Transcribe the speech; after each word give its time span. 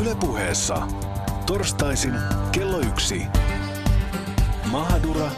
Ylepuheessa 0.00 0.88
torstaisin 1.46 2.14
kello 2.52 2.78
yksi. 2.78 3.22
Mahadura 4.70 5.30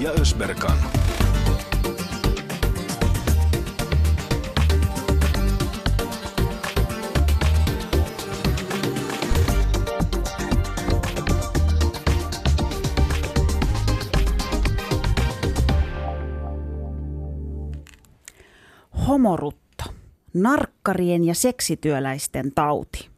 ja 0.00 0.10
Ösberkan. 0.10 0.78
Homorutto. 19.06 19.84
Narkkarien 20.34 21.24
ja 21.24 21.34
seksityöläisten 21.34 22.52
tauti. 22.54 23.17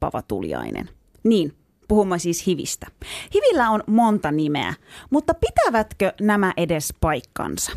Tappava 0.00 0.22
tuliainen. 0.22 0.88
Niin, 1.24 1.52
puhumme 1.88 2.18
siis 2.18 2.46
HIVistä. 2.46 2.86
HIVillä 3.34 3.70
on 3.70 3.82
monta 3.86 4.32
nimeä, 4.32 4.74
mutta 5.10 5.34
pitävätkö 5.34 6.12
nämä 6.20 6.52
edes 6.56 6.94
paikkansa? 7.00 7.72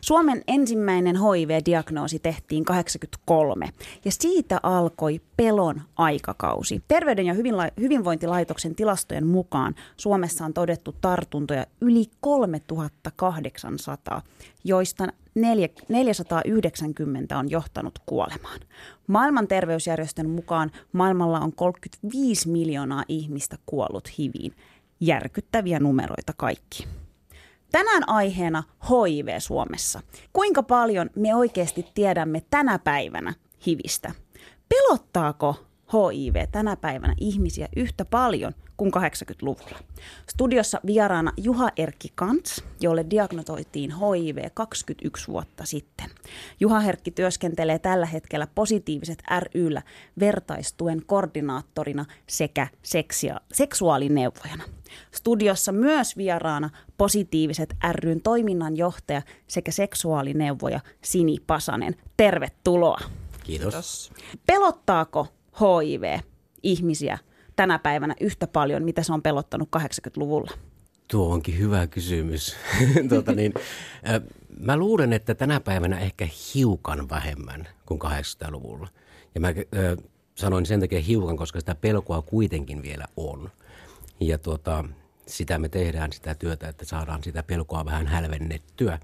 Suomen 0.00 0.42
ensimmäinen 0.48 1.16
HIV-diagnoosi 1.16 2.18
tehtiin 2.18 2.64
83 2.64 3.68
ja 4.04 4.12
siitä 4.12 4.60
alkoi 4.62 5.20
pelon 5.36 5.82
aikakausi. 5.96 6.82
Terveyden 6.88 7.26
ja 7.26 7.34
hyvinvointilaitoksen 7.80 8.74
tilastojen 8.74 9.26
mukaan 9.26 9.74
Suomessa 9.96 10.44
on 10.44 10.54
todettu 10.54 10.94
tartuntoja 11.00 11.66
yli 11.80 12.04
3800, 12.20 14.22
joista 14.64 15.06
490 15.36 17.38
on 17.38 17.50
johtanut 17.50 17.98
kuolemaan. 18.06 18.60
Maailman 19.06 19.48
terveysjärjestön 19.48 20.30
mukaan 20.30 20.70
maailmalla 20.92 21.40
on 21.40 21.52
35 21.52 22.48
miljoonaa 22.48 23.04
ihmistä 23.08 23.56
kuollut 23.66 24.18
HIViin. 24.18 24.54
Järkyttäviä 25.00 25.80
numeroita 25.80 26.32
kaikki. 26.36 26.86
Tänään 27.72 28.08
aiheena 28.08 28.62
HIV 28.90 29.28
Suomessa. 29.38 30.00
Kuinka 30.32 30.62
paljon 30.62 31.10
me 31.16 31.34
oikeasti 31.34 31.86
tiedämme 31.94 32.42
tänä 32.50 32.78
päivänä 32.78 33.34
HIVistä? 33.66 34.12
Pelottaako 34.68 35.66
HIV 35.92 36.36
tänä 36.52 36.76
päivänä 36.76 37.14
ihmisiä 37.20 37.68
yhtä 37.76 38.04
paljon 38.04 38.52
kuin 38.76 38.92
80-luvulla. 38.94 39.78
Studiossa 40.30 40.80
vieraana 40.86 41.32
Juha 41.36 41.68
Erkki 41.76 42.12
Kants, 42.14 42.64
jolle 42.80 43.06
diagnotoitiin 43.10 43.90
HIV 43.90 44.38
21 44.54 45.28
vuotta 45.28 45.64
sitten. 45.64 46.10
Juha 46.60 46.80
Herkki 46.80 47.10
työskentelee 47.10 47.78
tällä 47.78 48.06
hetkellä 48.06 48.46
positiiviset 48.54 49.22
ryllä 49.54 49.82
vertaistuen 50.20 51.02
koordinaattorina 51.06 52.04
sekä 52.26 52.68
seksia, 52.82 53.40
seksuaalineuvojana. 53.52 54.64
Studiossa 55.10 55.72
myös 55.72 56.16
vieraana 56.16 56.70
positiiviset 56.96 57.76
ryn 57.92 58.20
toiminnanjohtaja 58.20 59.22
sekä 59.46 59.70
seksuaalineuvoja 59.70 60.80
Sini 61.04 61.36
Pasanen. 61.46 61.96
Tervetuloa. 62.16 63.00
Kiitos. 63.44 64.12
Pelottaako 64.46 65.26
HIV 65.60 66.20
ihmisiä 66.62 67.18
tänä 67.56 67.78
päivänä 67.78 68.14
yhtä 68.20 68.46
paljon, 68.46 68.84
mitä 68.84 69.02
se 69.02 69.12
on 69.12 69.22
pelottanut 69.22 69.68
80-luvulla? 69.76 70.50
Tuo 71.08 71.32
onkin 71.32 71.58
hyvä 71.58 71.86
kysymys. 71.86 72.56
tuota 73.08 73.32
niin, 73.32 73.52
äh, 74.08 74.20
mä 74.60 74.76
luulen, 74.76 75.12
että 75.12 75.34
tänä 75.34 75.60
päivänä 75.60 75.98
ehkä 75.98 76.28
hiukan 76.54 77.08
vähemmän 77.08 77.68
kuin 77.86 78.00
80-luvulla. 78.02 78.88
Ja 79.34 79.40
mä 79.40 79.48
äh, 79.48 79.54
sanoin 80.34 80.66
sen 80.66 80.80
takia 80.80 81.00
hiukan, 81.00 81.36
koska 81.36 81.60
sitä 81.60 81.74
pelkoa 81.74 82.22
kuitenkin 82.22 82.82
vielä 82.82 83.04
on. 83.16 83.50
Ja 84.20 84.38
tuota, 84.38 84.84
sitä 85.26 85.58
me 85.58 85.68
tehdään 85.68 86.12
sitä 86.12 86.34
työtä, 86.34 86.68
että 86.68 86.84
saadaan 86.84 87.22
sitä 87.22 87.42
pelkoa 87.42 87.84
vähän 87.84 88.06
hälvennettyä. 88.06 88.98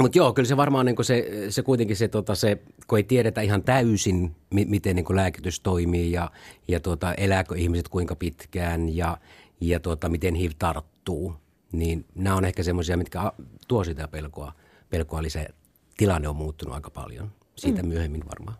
Mutta 0.00 0.18
joo, 0.18 0.32
kyllä 0.32 0.46
se 0.46 0.56
varmaan 0.56 0.86
niin 0.86 1.04
se, 1.04 1.26
se 1.48 1.62
kuitenkin 1.62 1.96
se, 1.96 2.08
tota, 2.08 2.34
se, 2.34 2.58
kun 2.86 2.98
ei 2.98 3.04
tiedetä 3.04 3.40
ihan 3.40 3.62
täysin, 3.62 4.36
mi, 4.50 4.64
miten 4.64 4.96
niin 4.96 5.16
lääkitys 5.16 5.60
toimii 5.60 6.12
ja, 6.12 6.30
ja 6.68 6.80
tota, 6.80 7.14
elääkö 7.14 7.56
ihmiset 7.56 7.88
kuinka 7.88 8.16
pitkään 8.16 8.96
ja, 8.96 9.18
ja 9.60 9.80
tota, 9.80 10.08
miten 10.08 10.34
HIV 10.34 10.50
tarttuu, 10.58 11.34
niin 11.72 12.04
nämä 12.14 12.36
on 12.36 12.44
ehkä 12.44 12.62
semmoisia, 12.62 12.96
mitkä 12.96 13.32
tuo 13.68 13.84
sitä 13.84 14.08
pelkoa, 14.08 14.52
pelkoa 14.90 15.20
eli 15.20 15.30
se 15.30 15.48
tilanne 15.96 16.28
on 16.28 16.36
muuttunut 16.36 16.74
aika 16.74 16.90
paljon. 16.90 17.32
Siitä 17.56 17.82
mm. 17.82 17.88
myöhemmin 17.88 18.24
varmaan. 18.26 18.58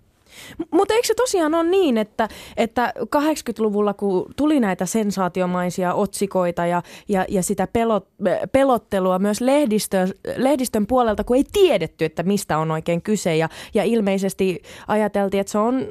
Mutta 0.70 0.94
eikö 0.94 1.06
se 1.06 1.14
tosiaan 1.14 1.54
ole 1.54 1.64
niin, 1.64 1.98
että, 1.98 2.28
että 2.56 2.92
80-luvulla 3.16 3.94
kun 3.94 4.26
tuli 4.36 4.60
näitä 4.60 4.86
sensaatiomaisia 4.86 5.94
otsikoita 5.94 6.66
ja, 6.66 6.82
ja, 7.08 7.24
ja 7.28 7.42
sitä 7.42 7.66
pelot, 7.66 8.08
pelottelua 8.52 9.18
myös 9.18 9.40
lehdistön, 9.40 10.08
lehdistön 10.36 10.86
puolelta, 10.86 11.24
kun 11.24 11.36
ei 11.36 11.44
tiedetty, 11.52 12.04
että 12.04 12.22
mistä 12.22 12.58
on 12.58 12.70
oikein 12.70 13.02
kyse 13.02 13.36
ja, 13.36 13.48
ja 13.74 13.84
ilmeisesti 13.84 14.62
ajateltiin, 14.88 15.40
että 15.40 15.52
se 15.52 15.58
on 15.58 15.86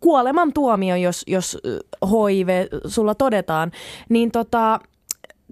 kuolemantuomio, 0.00 0.96
jos, 0.96 1.24
jos 1.26 1.58
HIV 2.04 2.48
sulla 2.86 3.14
todetaan, 3.14 3.72
niin 4.08 4.30
tota, 4.30 4.80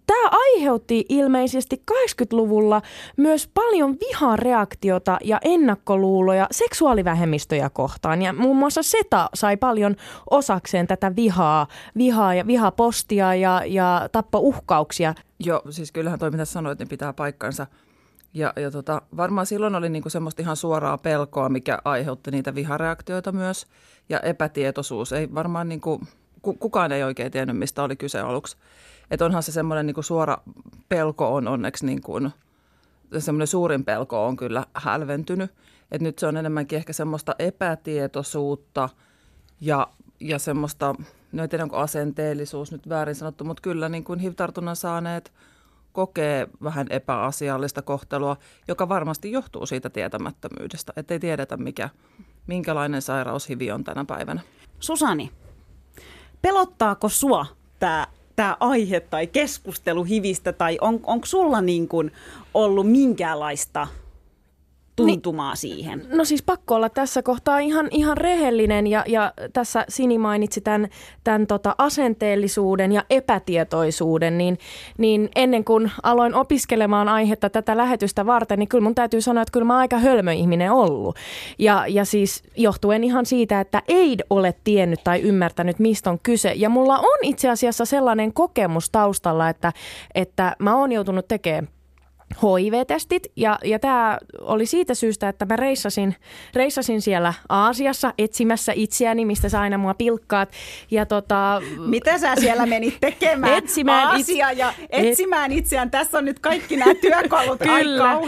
Tämä 0.06 0.28
aiheutti 0.31 1.05
ilmeisesti 1.09 1.83
80-luvulla 1.91 2.83
myös 3.17 3.50
paljon 3.55 3.97
vihareaktiota 4.00 5.19
ja 5.25 5.39
ennakkoluuloja 5.44 6.47
seksuaalivähemmistöjä 6.50 7.71
kohtaan. 7.71 8.22
Ja 8.22 8.33
muun 8.33 8.56
muassa 8.56 8.83
SETA 8.83 9.31
sai 9.34 9.56
paljon 9.56 9.97
osakseen 10.31 10.87
tätä 10.87 11.16
vihaa, 11.16 11.66
vihaa 11.97 12.34
ja 12.34 12.47
vihapostia 12.47 13.34
ja, 13.34 13.62
ja 13.66 14.09
tappouhkauksia. 14.12 15.15
Joo, 15.39 15.62
siis 15.71 15.93
kyllähän 15.93 16.19
toi 16.19 16.31
mitä 16.31 16.45
sanoit, 16.45 16.78
niin 16.78 16.89
pitää 16.89 17.12
paikkansa. 17.12 17.66
Ja, 18.34 18.53
ja 18.56 18.71
tota, 18.71 19.03
varmaan 19.16 19.47
silloin 19.47 19.75
oli 19.75 19.89
niinku 19.89 20.11
semmoista 20.11 20.43
ihan 20.43 20.56
suoraa 20.56 20.99
pelkoa, 20.99 21.49
mikä 21.49 21.78
aiheutti 21.84 22.31
niitä 22.31 22.55
vihareaktioita 22.55 23.33
myös. 23.33 23.66
Ja 24.09 24.21
epätietoisuus. 24.21 25.12
Ei 25.12 25.34
varmaan 25.34 25.69
niinku, 25.69 26.00
kukaan 26.43 26.93
ei 26.93 27.03
oikein 27.03 27.33
tiennyt, 27.33 27.59
mistä 27.59 27.83
oli 27.83 27.97
kyse 27.97 28.21
aluksi. 28.21 28.56
Että 29.11 29.25
onhan 29.25 29.43
se 29.43 29.53
semmoinen 29.53 29.87
niin 29.87 30.05
suora 30.05 30.39
pelko 30.89 31.34
on 31.34 31.49
onneksi 31.49 31.87
niin 31.87 32.03
kuin, 32.03 32.31
semmoinen 33.19 33.47
suurin 33.47 33.84
pelko 33.84 34.27
on 34.27 34.37
kyllä 34.37 34.67
hälventynyt. 34.75 35.50
Että 35.91 36.03
nyt 36.03 36.19
se 36.19 36.27
on 36.27 36.37
enemmänkin 36.37 36.77
ehkä 36.77 36.93
semmoista 36.93 37.34
epätietoisuutta 37.39 38.89
ja, 39.61 39.89
ja 40.21 40.39
semmoista, 40.39 40.95
no 41.33 41.43
en 41.43 41.49
tiedä 41.49 41.65
onko 41.65 41.77
asenteellisuus 41.77 42.72
nyt 42.72 42.89
väärin 42.89 43.15
sanottu, 43.15 43.45
mutta 43.45 43.61
kyllä 43.61 43.89
niin 43.89 44.05
kuin 44.05 44.19
HIV-tartunnan 44.19 44.77
saaneet 44.77 45.33
kokee 45.93 46.49
vähän 46.62 46.87
epäasiallista 46.91 47.83
kohtelua, 47.83 48.37
joka 48.69 48.89
varmasti 48.89 49.33
johtuu 49.33 49.66
siitä 49.66 49.91
tietämättömyydestä, 49.91 50.93
että 50.97 51.15
ei 51.15 51.21
tiedetä 51.21 51.56
mikä, 51.56 51.91
minkälainen 52.47 53.03
sairaus 53.03 53.49
HIV 53.49 53.61
on 53.75 53.84
tänä 53.84 54.05
päivänä. 54.05 54.41
Susani, 54.81 55.31
pelottaako 56.43 57.09
sua 57.09 57.47
tämä 57.78 58.06
tämä 58.37 58.57
aihe 58.61 59.01
tai 59.01 59.27
keskustelu 59.27 60.05
hivistä, 60.05 60.53
tai 60.53 60.79
on, 60.81 61.01
onko 61.03 61.27
sulla 61.27 61.61
niin 61.61 61.89
kuin 61.89 62.13
ollut 62.55 62.91
minkäänlaista 62.91 63.87
tuntumaa 64.97 65.51
niin, 65.51 65.57
siihen? 65.57 66.07
No 66.12 66.25
siis 66.25 66.43
pakko 66.43 66.75
olla 66.75 66.89
tässä 66.89 67.23
kohtaa 67.23 67.59
ihan, 67.59 67.89
ihan 67.91 68.17
rehellinen 68.17 68.87
ja, 68.87 69.05
ja 69.07 69.33
tässä 69.53 69.84
Sini 69.89 70.19
mainitsi 70.19 70.61
tämän, 70.61 70.89
tämän 71.25 71.47
tota 71.47 71.75
asenteellisuuden 71.79 72.93
ja 72.93 73.05
epätietoisuuden, 73.11 74.39
niin, 74.39 74.59
niin 74.99 75.29
ennen 75.37 75.65
kuin 75.65 75.91
aloin 76.03 76.34
opiskelemaan 76.34 77.09
aihetta 77.09 77.51
tätä 77.51 77.77
lähetystä 77.77 78.27
varten, 78.27 78.59
niin 78.59 78.69
kyllä 78.69 78.84
mun 78.84 78.95
täytyy 78.95 79.21
sanoa, 79.21 79.43
että 79.43 79.53
kyllä 79.53 79.67
mä 79.67 79.79
aika 79.79 79.99
hölmö 79.99 80.33
ihminen 80.33 80.73
ollut. 80.73 81.17
Ja, 81.59 81.84
ja 81.89 82.04
siis 82.04 82.43
johtuen 82.57 83.04
ihan 83.04 83.27
siitä, 83.27 83.60
että 83.60 83.83
ei 83.89 84.16
ole 84.31 84.54
tiennyt 84.65 85.01
tai 85.04 85.21
ymmärtänyt, 85.21 85.78
mistä 85.78 86.10
on 86.10 86.19
kyse. 86.22 86.53
Ja 86.57 86.69
mulla 86.69 86.98
on 86.98 87.19
itse 87.22 87.51
asiassa 87.51 87.84
sellainen 87.84 88.33
kokemus 88.33 88.91
taustalla, 88.91 89.48
että, 89.48 89.72
että 90.15 90.57
mä 90.59 90.77
oon 90.77 90.93
joutunut 90.93 91.28
tekemään 91.28 91.76
HIV-testit 92.34 93.27
ja, 93.37 93.59
ja 93.65 93.78
tämä 93.78 94.19
oli 94.41 94.67
siitä 94.67 94.95
syystä, 94.95 95.28
että 95.28 95.47
mä 95.47 95.57
reissasin, 95.57 96.17
reissasin 96.55 97.03
siellä 97.03 97.34
Aasiassa 97.49 98.15
etsimässä 98.19 98.73
itseäni, 98.75 99.25
mistä 99.25 99.49
sä 99.49 99.61
aina 99.61 99.78
mua 99.78 99.95
pilkkaat. 99.95 100.49
Ja 100.91 101.07
tota, 101.07 101.63
Mitä 101.87 102.19
sä 102.19 102.37
siellä 102.37 102.67
menit 102.67 102.97
tekemään? 103.01 103.59
etsimään 103.65 104.09
Aasia 104.09 104.53
ja 104.53 104.75
etsimään 104.91 105.53
et... 105.53 105.59
itseään. 105.59 105.91
Tässä 105.91 106.19
on 106.19 106.25
nyt 106.25 106.39
kaikki 106.39 106.77
nämä 106.77 106.95
työkalut 106.95 107.59
Kyllä, 107.59 108.19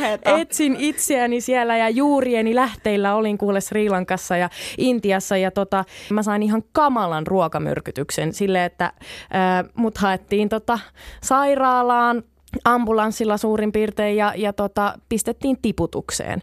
etsin 0.40 0.76
itseäni 0.78 1.40
siellä 1.40 1.76
ja 1.76 1.88
juurieni 1.88 2.54
lähteillä 2.54 3.14
olin 3.14 3.38
kuule 3.38 3.60
Sri 3.60 3.88
Lankassa 3.88 4.36
ja 4.36 4.50
Intiassa 4.78 5.36
ja 5.36 5.50
tota, 5.50 5.84
mä 6.10 6.22
sain 6.22 6.42
ihan 6.42 6.62
kamalan 6.72 7.26
ruokamyrkytyksen 7.26 8.32
sille, 8.32 8.64
että 8.64 8.84
äh, 8.84 9.70
mut 9.74 9.98
haettiin 9.98 10.48
tota, 10.48 10.78
sairaalaan 11.22 12.22
ambulanssilla 12.64 13.36
suurin 13.36 13.72
piirtein 13.72 14.16
ja, 14.16 14.32
ja 14.36 14.52
tota, 14.52 14.94
pistettiin 15.08 15.58
tiputukseen. 15.62 16.42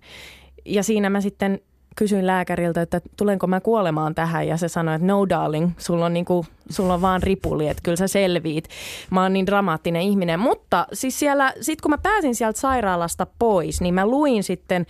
Ja 0.65 0.83
siinä 0.83 1.09
mä 1.09 1.21
sitten 1.21 1.59
kysyin 1.95 2.27
lääkäriltä, 2.27 2.81
että 2.81 3.01
tulenko 3.17 3.47
mä 3.47 3.59
kuolemaan 3.59 4.15
tähän 4.15 4.47
ja 4.47 4.57
se 4.57 4.67
sanoi, 4.67 4.95
että 4.95 5.07
no 5.07 5.29
darling, 5.29 5.71
sulla 5.77 6.05
on, 6.05 6.13
niinku, 6.13 6.45
sulla 6.69 6.93
on 6.93 7.01
vaan 7.01 7.23
ripuli, 7.23 7.67
että 7.67 7.81
kyllä 7.83 7.95
sä 7.95 8.07
selviit. 8.07 8.69
Mä 9.09 9.21
oon 9.21 9.33
niin 9.33 9.45
dramaattinen 9.45 10.01
ihminen. 10.01 10.39
Mutta 10.39 10.87
siis 10.93 11.19
siellä, 11.19 11.53
sit 11.61 11.81
kun 11.81 11.91
mä 11.91 11.97
pääsin 11.97 12.35
sieltä 12.35 12.59
sairaalasta 12.59 13.27
pois, 13.39 13.81
niin 13.81 13.93
mä 13.93 14.07
luin 14.07 14.43
sitten 14.43 14.85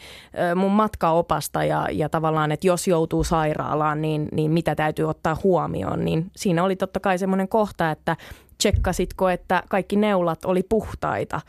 mun 0.56 0.72
matkaopasta 0.72 1.64
ja, 1.64 1.88
ja 1.92 2.10
tavallaan, 2.10 2.52
että 2.52 2.68
jos 2.68 2.88
joutuu 2.88 3.24
sairaalaan, 3.24 4.02
niin, 4.02 4.30
niin 4.32 4.52
mitä 4.52 4.76
täytyy 4.76 5.10
ottaa 5.10 5.38
huomioon. 5.44 6.06
Niin 6.06 6.32
siinä 6.36 6.64
oli 6.64 6.76
totta 6.76 7.00
kai 7.00 7.18
semmoinen 7.18 7.48
kohta, 7.48 7.92
että 7.92 8.18
tsekkasitko, 8.58 9.30
että 9.30 9.64
kaikki 9.70 9.96
neulat 9.96 10.46
oli 10.46 10.64
puhtaita 10.64 11.42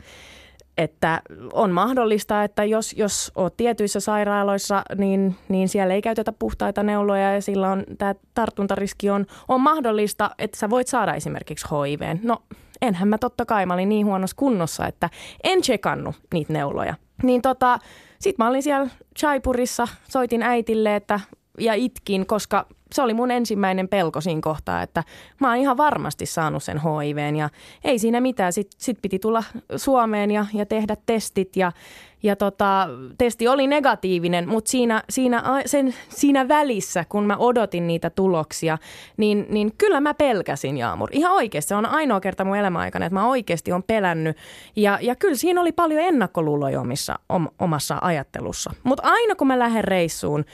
että 0.77 1.21
on 1.53 1.71
mahdollista, 1.71 2.43
että 2.43 2.63
jos, 2.63 2.93
jos 2.97 3.31
olet 3.35 3.57
tietyissä 3.57 3.99
sairaaloissa, 3.99 4.83
niin, 4.97 5.35
niin 5.49 5.69
siellä 5.69 5.93
ei 5.93 6.01
käytetä 6.01 6.31
puhtaita 6.31 6.83
neuloja 6.83 7.33
ja 7.33 7.41
sillä 7.41 7.71
on 7.71 7.83
tämä 7.97 8.15
tartuntariski 8.33 9.09
on, 9.09 9.25
on 9.47 9.61
mahdollista, 9.61 10.31
että 10.37 10.59
sä 10.59 10.69
voit 10.69 10.87
saada 10.87 11.13
esimerkiksi 11.13 11.67
HIV. 11.71 12.17
No 12.23 12.41
enhän 12.81 13.07
mä 13.07 13.17
totta 13.17 13.45
kai, 13.45 13.65
mä 13.65 13.73
olin 13.73 13.89
niin 13.89 14.05
huonossa 14.05 14.35
kunnossa, 14.35 14.87
että 14.87 15.09
en 15.43 15.61
tsekannut 15.61 16.15
niitä 16.33 16.53
neuloja. 16.53 16.95
Niin 17.23 17.41
tota, 17.41 17.79
sit 18.19 18.37
mä 18.37 18.47
olin 18.47 18.63
siellä 18.63 18.89
Chaipurissa, 19.19 19.87
soitin 20.09 20.43
äitille, 20.43 20.95
että 20.95 21.19
ja 21.59 21.73
itkin, 21.73 22.25
koska 22.25 22.65
se 22.91 23.01
oli 23.01 23.13
mun 23.13 23.31
ensimmäinen 23.31 23.87
pelko 23.87 24.21
siinä 24.21 24.41
kohtaa, 24.41 24.81
että 24.81 25.03
mä 25.39 25.47
oon 25.47 25.57
ihan 25.57 25.77
varmasti 25.77 26.25
saanut 26.25 26.63
sen 26.63 26.81
HIVn 26.81 27.35
ja 27.35 27.49
ei 27.83 27.99
siinä 27.99 28.21
mitään. 28.21 28.53
Sitten 28.53 28.77
sit 28.81 28.97
piti 29.01 29.19
tulla 29.19 29.43
Suomeen 29.75 30.31
ja, 30.31 30.45
ja 30.53 30.65
tehdä 30.65 30.97
testit 31.05 31.55
ja, 31.55 31.71
ja 32.23 32.35
tota, 32.35 32.87
testi 33.17 33.47
oli 33.47 33.67
negatiivinen, 33.67 34.49
mutta 34.49 34.71
siinä, 34.71 35.03
siinä, 35.09 35.43
sen, 35.65 35.93
siinä 36.09 36.47
välissä, 36.47 37.05
kun 37.09 37.23
mä 37.25 37.37
odotin 37.37 37.87
niitä 37.87 38.09
tuloksia, 38.09 38.77
niin, 39.17 39.45
niin 39.49 39.71
kyllä 39.77 40.01
mä 40.01 40.13
pelkäsin 40.13 40.77
Jaamur. 40.77 41.09
Ihan 41.11 41.33
oikeasti. 41.33 41.69
Se 41.69 41.75
on 41.75 41.85
ainoa 41.85 42.19
kerta 42.19 42.45
mun 42.45 42.57
elämän 42.57 42.87
että 42.87 43.09
mä 43.09 43.27
oikeasti 43.27 43.71
on 43.71 43.83
pelännyt. 43.83 44.37
Ja, 44.75 44.99
ja 45.01 45.15
kyllä 45.15 45.35
siinä 45.35 45.61
oli 45.61 45.71
paljon 45.71 46.01
ennakkoluuloja 46.01 46.81
omissa, 46.81 47.19
om, 47.29 47.47
omassa 47.59 47.97
ajattelussa. 48.01 48.71
Mutta 48.83 49.03
aina 49.05 49.35
kun 49.35 49.47
mä 49.47 49.59
lähden 49.59 49.83
reissuun, 49.83 50.45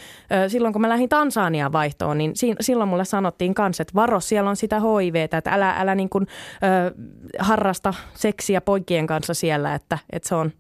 silloin 0.48 0.74
kun 0.74 0.81
mä 0.81 0.89
lähdin 0.89 1.09
Tansaniaan 1.09 1.71
vaihtoon, 1.71 2.18
niin 2.18 2.31
si, 2.36 2.56
silloin 2.62 2.89
mulle 2.89 3.06
sanottiin 3.06 3.54
kanssa, 3.54 3.81
että 3.81 3.95
varo, 3.95 4.19
siellä 4.19 4.50
on 4.50 4.56
sitä 4.56 4.80
HIVtä, 4.80 5.38
että 5.38 5.51
älä, 5.51 5.75
älä 5.77 5.95
niin 5.95 6.09
kuin, 6.09 6.27
ö, 6.63 6.95
harrasta 7.39 7.94
seksiä 8.13 8.62
poikien 8.62 9.07
kanssa 9.07 9.33
siellä, 9.33 9.75
että, 9.75 9.98
että 10.12 10.30
se 10.30 10.36
on 10.36 10.51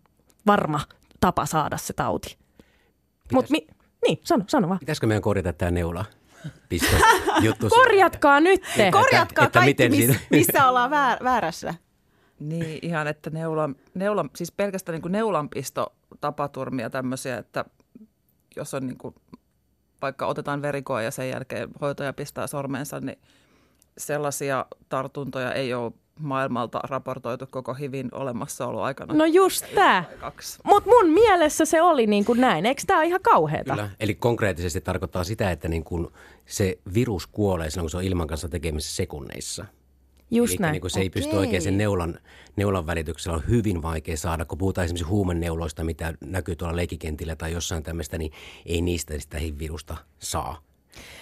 varma 0.47 0.79
tapa 1.19 1.45
saada 1.45 1.77
se 1.77 1.93
tauti. 1.93 2.37
Mut 3.33 3.49
mi- 3.49 3.67
niin, 4.07 4.19
sano, 4.23 4.43
sano 4.47 4.69
vaan. 4.69 4.79
Pitäisikö 4.79 5.07
meidän 5.07 5.21
korjata 5.21 5.53
tämä 5.53 5.71
neula? 5.71 6.05
Juttu 7.41 7.69
Korjatkaa 7.69 8.39
nyt 8.39 8.61
te. 8.77 8.91
Korjatkaa 8.91 9.45
että, 9.45 9.59
kaikki, 9.59 9.71
että 9.71 9.89
miten 9.89 9.91
miss, 9.91 10.19
missä 10.29 10.69
ollaan 10.69 10.89
väär, 10.89 11.23
väärässä. 11.23 11.73
Niin, 12.39 12.79
ihan, 12.81 13.07
että 13.07 13.29
neula, 13.29 13.69
neula 13.93 14.25
siis 14.35 14.51
pelkästään 14.51 15.01
niin 15.01 15.11
neulanpisto 15.11 15.95
tapaturmia 16.21 16.89
tämmöisiä, 16.89 17.37
että 17.37 17.65
jos 18.55 18.73
on 18.73 18.87
niin 18.87 18.97
kuin, 18.97 19.15
vaikka 20.01 20.25
otetaan 20.25 20.61
verikoa 20.61 21.01
ja 21.01 21.11
sen 21.11 21.29
jälkeen 21.29 21.69
hoitaja 21.81 22.13
pistää 22.13 22.47
sormensa, 22.47 22.99
niin 22.99 23.19
sellaisia 23.97 24.65
tartuntoja 24.89 25.53
ei 25.53 25.73
ole 25.73 25.93
maailmalta 26.19 26.79
raportoitu 26.83 27.47
koko 27.51 27.73
HIVin 27.73 28.09
olemassaolo 28.11 28.81
aikana. 28.81 29.13
No 29.13 29.25
just 29.25 29.65
tämä. 29.75 30.03
Mutta 30.63 30.89
mun 30.89 31.13
mielessä 31.13 31.65
se 31.65 31.81
oli 31.81 32.07
niin 32.07 32.25
kuin 32.25 32.41
näin. 32.41 32.65
Eikö 32.65 32.81
tämä 32.87 33.03
ihan 33.03 33.21
kauheata? 33.21 33.73
Kyllä. 33.73 33.89
Eli 33.99 34.15
konkreettisesti 34.15 34.81
tarkoittaa 34.81 35.23
sitä, 35.23 35.51
että 35.51 35.67
niin 35.67 35.83
kuin 35.83 36.07
se 36.45 36.77
virus 36.93 37.27
kuolee 37.27 37.69
silloin, 37.69 37.83
kun 37.83 37.89
se 37.89 37.97
on 37.97 38.03
ilman 38.03 38.27
kanssa 38.27 38.49
tekemisissä 38.49 38.95
sekunneissa. 38.95 39.65
Just 40.31 40.53
Eli 40.53 40.59
näin. 40.61 40.71
Niin 40.71 40.81
kuin 40.81 40.91
se 40.91 40.99
ei 40.99 41.09
pysty 41.09 41.35
oikein 41.35 41.61
sen 41.61 41.77
neulan, 41.77 42.19
neulan 42.55 42.85
välityksellä. 42.85 43.37
On 43.37 43.43
hyvin 43.49 43.81
vaikea 43.81 44.17
saada, 44.17 44.45
kun 44.45 44.57
puhutaan 44.57 44.85
esimerkiksi 44.85 45.09
huumenneuloista, 45.09 45.83
mitä 45.83 46.13
näkyy 46.25 46.55
tuolla 46.55 46.75
leikikentillä 46.75 47.35
tai 47.35 47.51
jossain 47.51 47.83
tämmöistä, 47.83 48.17
niin 48.17 48.31
ei 48.65 48.81
niistä 48.81 49.19
sitä 49.19 49.37
HIV-virusta 49.37 49.97
saa. 50.19 50.61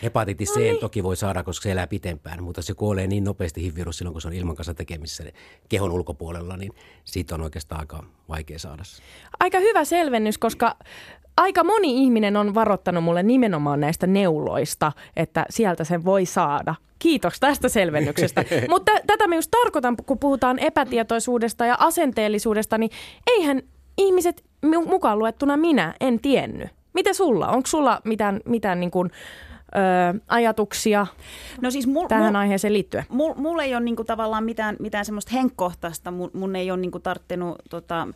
Hepatiitti 0.04 0.46
C 0.46 0.56
no 0.56 0.62
niin. 0.62 0.78
toki 0.78 1.04
voi 1.04 1.16
saada, 1.16 1.44
koska 1.44 1.64
se 1.64 1.72
elää 1.72 1.88
pitempään, 1.88 2.44
mutta 2.44 2.62
se 2.62 2.74
kuolee 2.74 3.08
niin 3.08 3.24
nopeasti 3.24 3.64
HIV-virus 3.64 3.98
silloin, 3.98 4.14
kun 4.14 4.22
se 4.22 4.28
on 4.28 4.34
ilman 4.34 4.56
kanssa 4.56 4.74
tekemissä 4.74 5.24
kehon 5.70 5.92
ulkopuolella, 5.92 6.58
niin 6.58 6.74
siitä 7.04 7.36
on 7.36 7.42
oikeastaan 7.42 7.82
aika 7.82 8.04
vaikea 8.30 8.60
saada. 8.60 8.84
Aika 9.40 9.60
hyvä 9.60 9.86
selvennys, 9.86 10.38
koska 10.38 10.76
aika 11.38 11.64
moni 11.64 12.04
ihminen 12.04 12.38
on 12.38 12.56
varoittanut 12.56 13.04
mulle 13.04 13.24
nimenomaan 13.24 13.80
näistä 13.80 14.08
neuloista, 14.08 14.92
että 15.16 15.46
sieltä 15.50 15.84
sen 15.84 16.06
voi 16.06 16.26
saada. 16.26 16.76
Kiitos 17.00 17.40
tästä 17.40 17.70
selvennyksestä. 17.70 18.46
Mutta 18.70 18.92
tätä 19.08 19.28
mä 19.28 19.36
just 19.36 19.52
tarkoitan, 19.52 19.96
kun 20.06 20.20
puhutaan 20.20 20.60
epätietoisuudesta 20.60 21.66
ja 21.66 21.76
asenteellisuudesta, 21.80 22.78
niin 22.78 22.92
eihän 23.28 23.62
ihmiset, 23.98 24.44
mukaan 24.86 25.20
luettuna 25.20 25.58
minä, 25.58 25.94
en 26.00 26.20
tiennyt. 26.20 26.70
Miten 26.94 27.16
sulla? 27.16 27.48
Onko 27.48 27.68
sulla 27.68 28.02
mitään, 28.04 28.42
mitään 28.46 28.80
niin 28.80 28.92
kuin, 28.92 29.12
ö, 29.76 30.20
ajatuksia 30.28 31.08
no 31.62 31.72
siis 31.72 31.88
mul, 31.88 32.08
tähän 32.08 32.26
mul, 32.26 32.36
aiheeseen 32.36 32.74
liittyen? 32.74 33.06
Mulla 33.10 33.36
mul 33.36 33.60
ei 33.60 33.76
ole 33.76 33.84
niinku 33.84 34.04
tavallaan 34.04 34.44
mitään, 34.44 34.76
mitään 34.80 35.06
semmoista 35.06 35.32
henkkohtaista. 35.34 36.12
Mun, 36.12 36.32
mun 36.34 36.56
ei 36.56 36.72
ole 36.72 36.80
niinku 36.80 37.00
tarttenut 37.00 37.56
tota, 37.70 38.08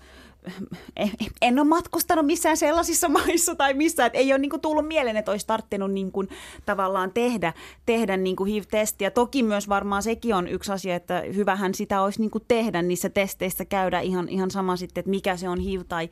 en 1.42 1.60
ole 1.60 1.68
matkustanut 1.68 2.26
missään 2.26 2.58
sellaisissa 2.58 3.10
maissa 3.18 3.56
tai 3.56 3.74
missään, 3.74 4.08
että 4.08 4.20
ei 4.20 4.34
ole 4.34 4.40
niin 4.40 4.62
tullut 4.62 4.88
mieleen, 4.88 5.18
että 5.18 5.32
olisi 5.32 5.48
tarttinut 5.48 5.92
niin 5.92 6.12
kuin 6.12 6.30
tavallaan 6.66 7.12
tehdä, 7.14 7.54
tehdä 7.86 8.18
niin 8.18 8.36
kuin 8.36 8.52
HIV-testiä. 8.52 9.12
Toki 9.12 9.44
myös 9.44 9.70
varmaan 9.70 10.04
sekin 10.04 10.36
on 10.36 10.48
yksi 10.48 10.72
asia, 10.72 10.96
että 10.96 11.24
hyvähän 11.36 11.76
sitä 11.76 12.02
olisi 12.02 12.22
niin 12.22 12.32
kuin 12.32 12.44
tehdä 12.48 12.82
niissä 12.82 13.10
testeissä 13.10 13.66
käydä 13.66 14.00
ihan, 14.00 14.30
ihan 14.30 14.52
sama 14.52 14.76
sitten, 14.76 15.02
että 15.02 15.10
mikä 15.10 15.38
se 15.38 15.50
on 15.50 15.60
HIV 15.60 15.82
tai 15.88 16.10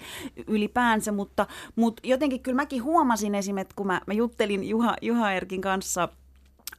ylipäänsä, 0.47 1.11
mutta, 1.11 1.47
mutta 1.75 2.01
jotenkin 2.07 2.39
kyllä 2.39 2.55
mäkin 2.55 2.83
huomasin 2.83 3.35
esimerkiksi, 3.35 3.75
kun 3.75 3.87
mä, 3.87 4.01
mä 4.07 4.13
juttelin 4.13 4.63
Juha, 4.63 4.95
Juha 5.01 5.31
Erkin 5.31 5.61
kanssa– 5.61 6.09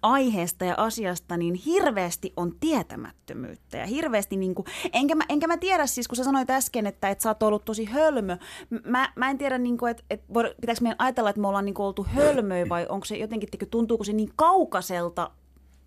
aiheesta 0.04 0.64
ja 0.64 0.74
asiasta 0.76 1.36
niin 1.36 1.54
hirveästi 1.54 2.32
on 2.36 2.52
tietämättömyyttä. 2.60 3.76
Ja 3.76 3.86
hirveästi 3.86 4.36
niin 4.36 4.54
kuin, 4.54 4.66
enkä, 4.92 5.14
mä, 5.14 5.24
enkä 5.28 5.46
mä 5.46 5.56
tiedä 5.56 5.86
siis, 5.86 6.08
kun 6.08 6.16
sä 6.16 6.24
sanoit 6.24 6.50
äsken, 6.50 6.86
että, 6.86 7.10
että 7.10 7.22
sä 7.22 7.30
oot 7.30 7.42
ollut 7.42 7.64
tosi 7.64 7.84
hölmö, 7.84 8.36
mä, 8.84 9.12
mä 9.16 9.30
en 9.30 9.38
tiedä, 9.38 9.58
niin 9.58 9.78
kuin, 9.78 9.90
että, 9.90 10.02
että 10.10 10.26
pitääkö 10.60 10.80
meidän 10.80 10.96
ajatella, 10.98 11.30
että 11.30 11.40
me 11.40 11.48
ollaan 11.48 11.64
niin 11.64 11.74
kuin 11.74 11.86
oltu 11.86 12.06
hölmöjä 12.14 12.68
vai 12.68 12.86
onko 12.88 13.04
se 13.04 13.16
jotenkin, 13.16 13.48
tuntuuko 13.70 14.04
se 14.04 14.12
niin 14.12 14.30
kaukaiselta 14.36 15.30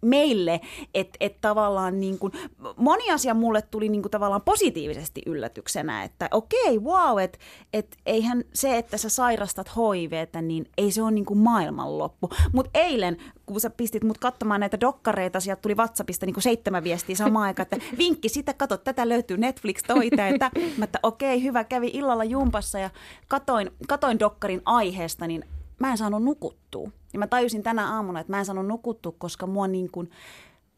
meille, 0.02 0.62
että 0.94 1.18
et 1.20 1.42
tavallaan 1.42 2.00
niin 2.00 2.20
kuin, 2.20 2.34
moni 2.76 3.12
asia 3.12 3.34
mulle 3.34 3.62
tuli 3.62 3.90
niin 3.90 4.02
kuin 4.02 4.12
tavallaan 4.12 4.42
positiivisesti 4.42 5.22
yllätyksenä, 5.26 6.04
että 6.04 6.28
okei, 6.32 6.80
wow, 6.80 7.20
että 7.20 7.38
et 7.74 7.98
eihän 8.06 8.44
se, 8.54 8.78
että 8.78 8.98
sä 8.98 9.10
sairastat 9.10 9.70
HIVtä, 9.76 10.42
niin 10.42 10.70
ei 10.78 10.92
se 10.92 11.02
ole 11.02 11.12
niin 11.12 11.26
kuin 11.26 11.40
maailmanloppu. 11.40 12.30
Mutta 12.54 12.72
eilen, 12.74 13.18
kun 13.46 13.62
sä 13.62 13.70
pistit 13.70 14.04
mut 14.04 14.18
katsomaan 14.18 14.60
näitä 14.60 14.80
dokkareita, 14.80 15.40
sieltä 15.40 15.62
tuli 15.62 15.76
WhatsAppista 15.76 16.26
niin 16.26 16.42
seitsemän 16.42 16.84
viestiä 16.84 17.16
samaan 17.16 17.46
aikaan, 17.46 17.68
että 17.72 17.98
vinkki 17.98 18.30
sitä, 18.30 18.54
kato, 18.54 18.78
tätä 18.78 19.10
löytyy 19.10 19.38
Netflix 19.38 19.84
toita, 19.88 20.28
että, 20.28 20.52
että 20.84 21.00
okei, 21.04 21.44
hyvä, 21.44 21.64
kävi 21.64 21.92
illalla 21.94 22.24
jumpassa 22.24 22.80
ja 22.80 22.90
katoin, 23.28 23.72
katoin 23.88 24.20
dokkarin 24.20 24.62
aiheesta, 24.66 25.28
niin 25.28 25.46
mä 25.80 25.92
en 25.92 25.98
saanut 25.98 26.24
nukuttua. 26.24 26.90
Ja 27.14 27.20
mä 27.20 27.28
tajusin 27.28 27.64
tänä 27.64 27.96
aamuna, 27.96 28.20
että 28.20 28.34
mä 28.34 28.40
en 28.40 28.46
saanut 28.46 28.68
nukuttua, 28.68 29.14
koska 29.18 29.48
mua 29.48 29.68
niin 29.68 29.92
kuin 29.92 30.10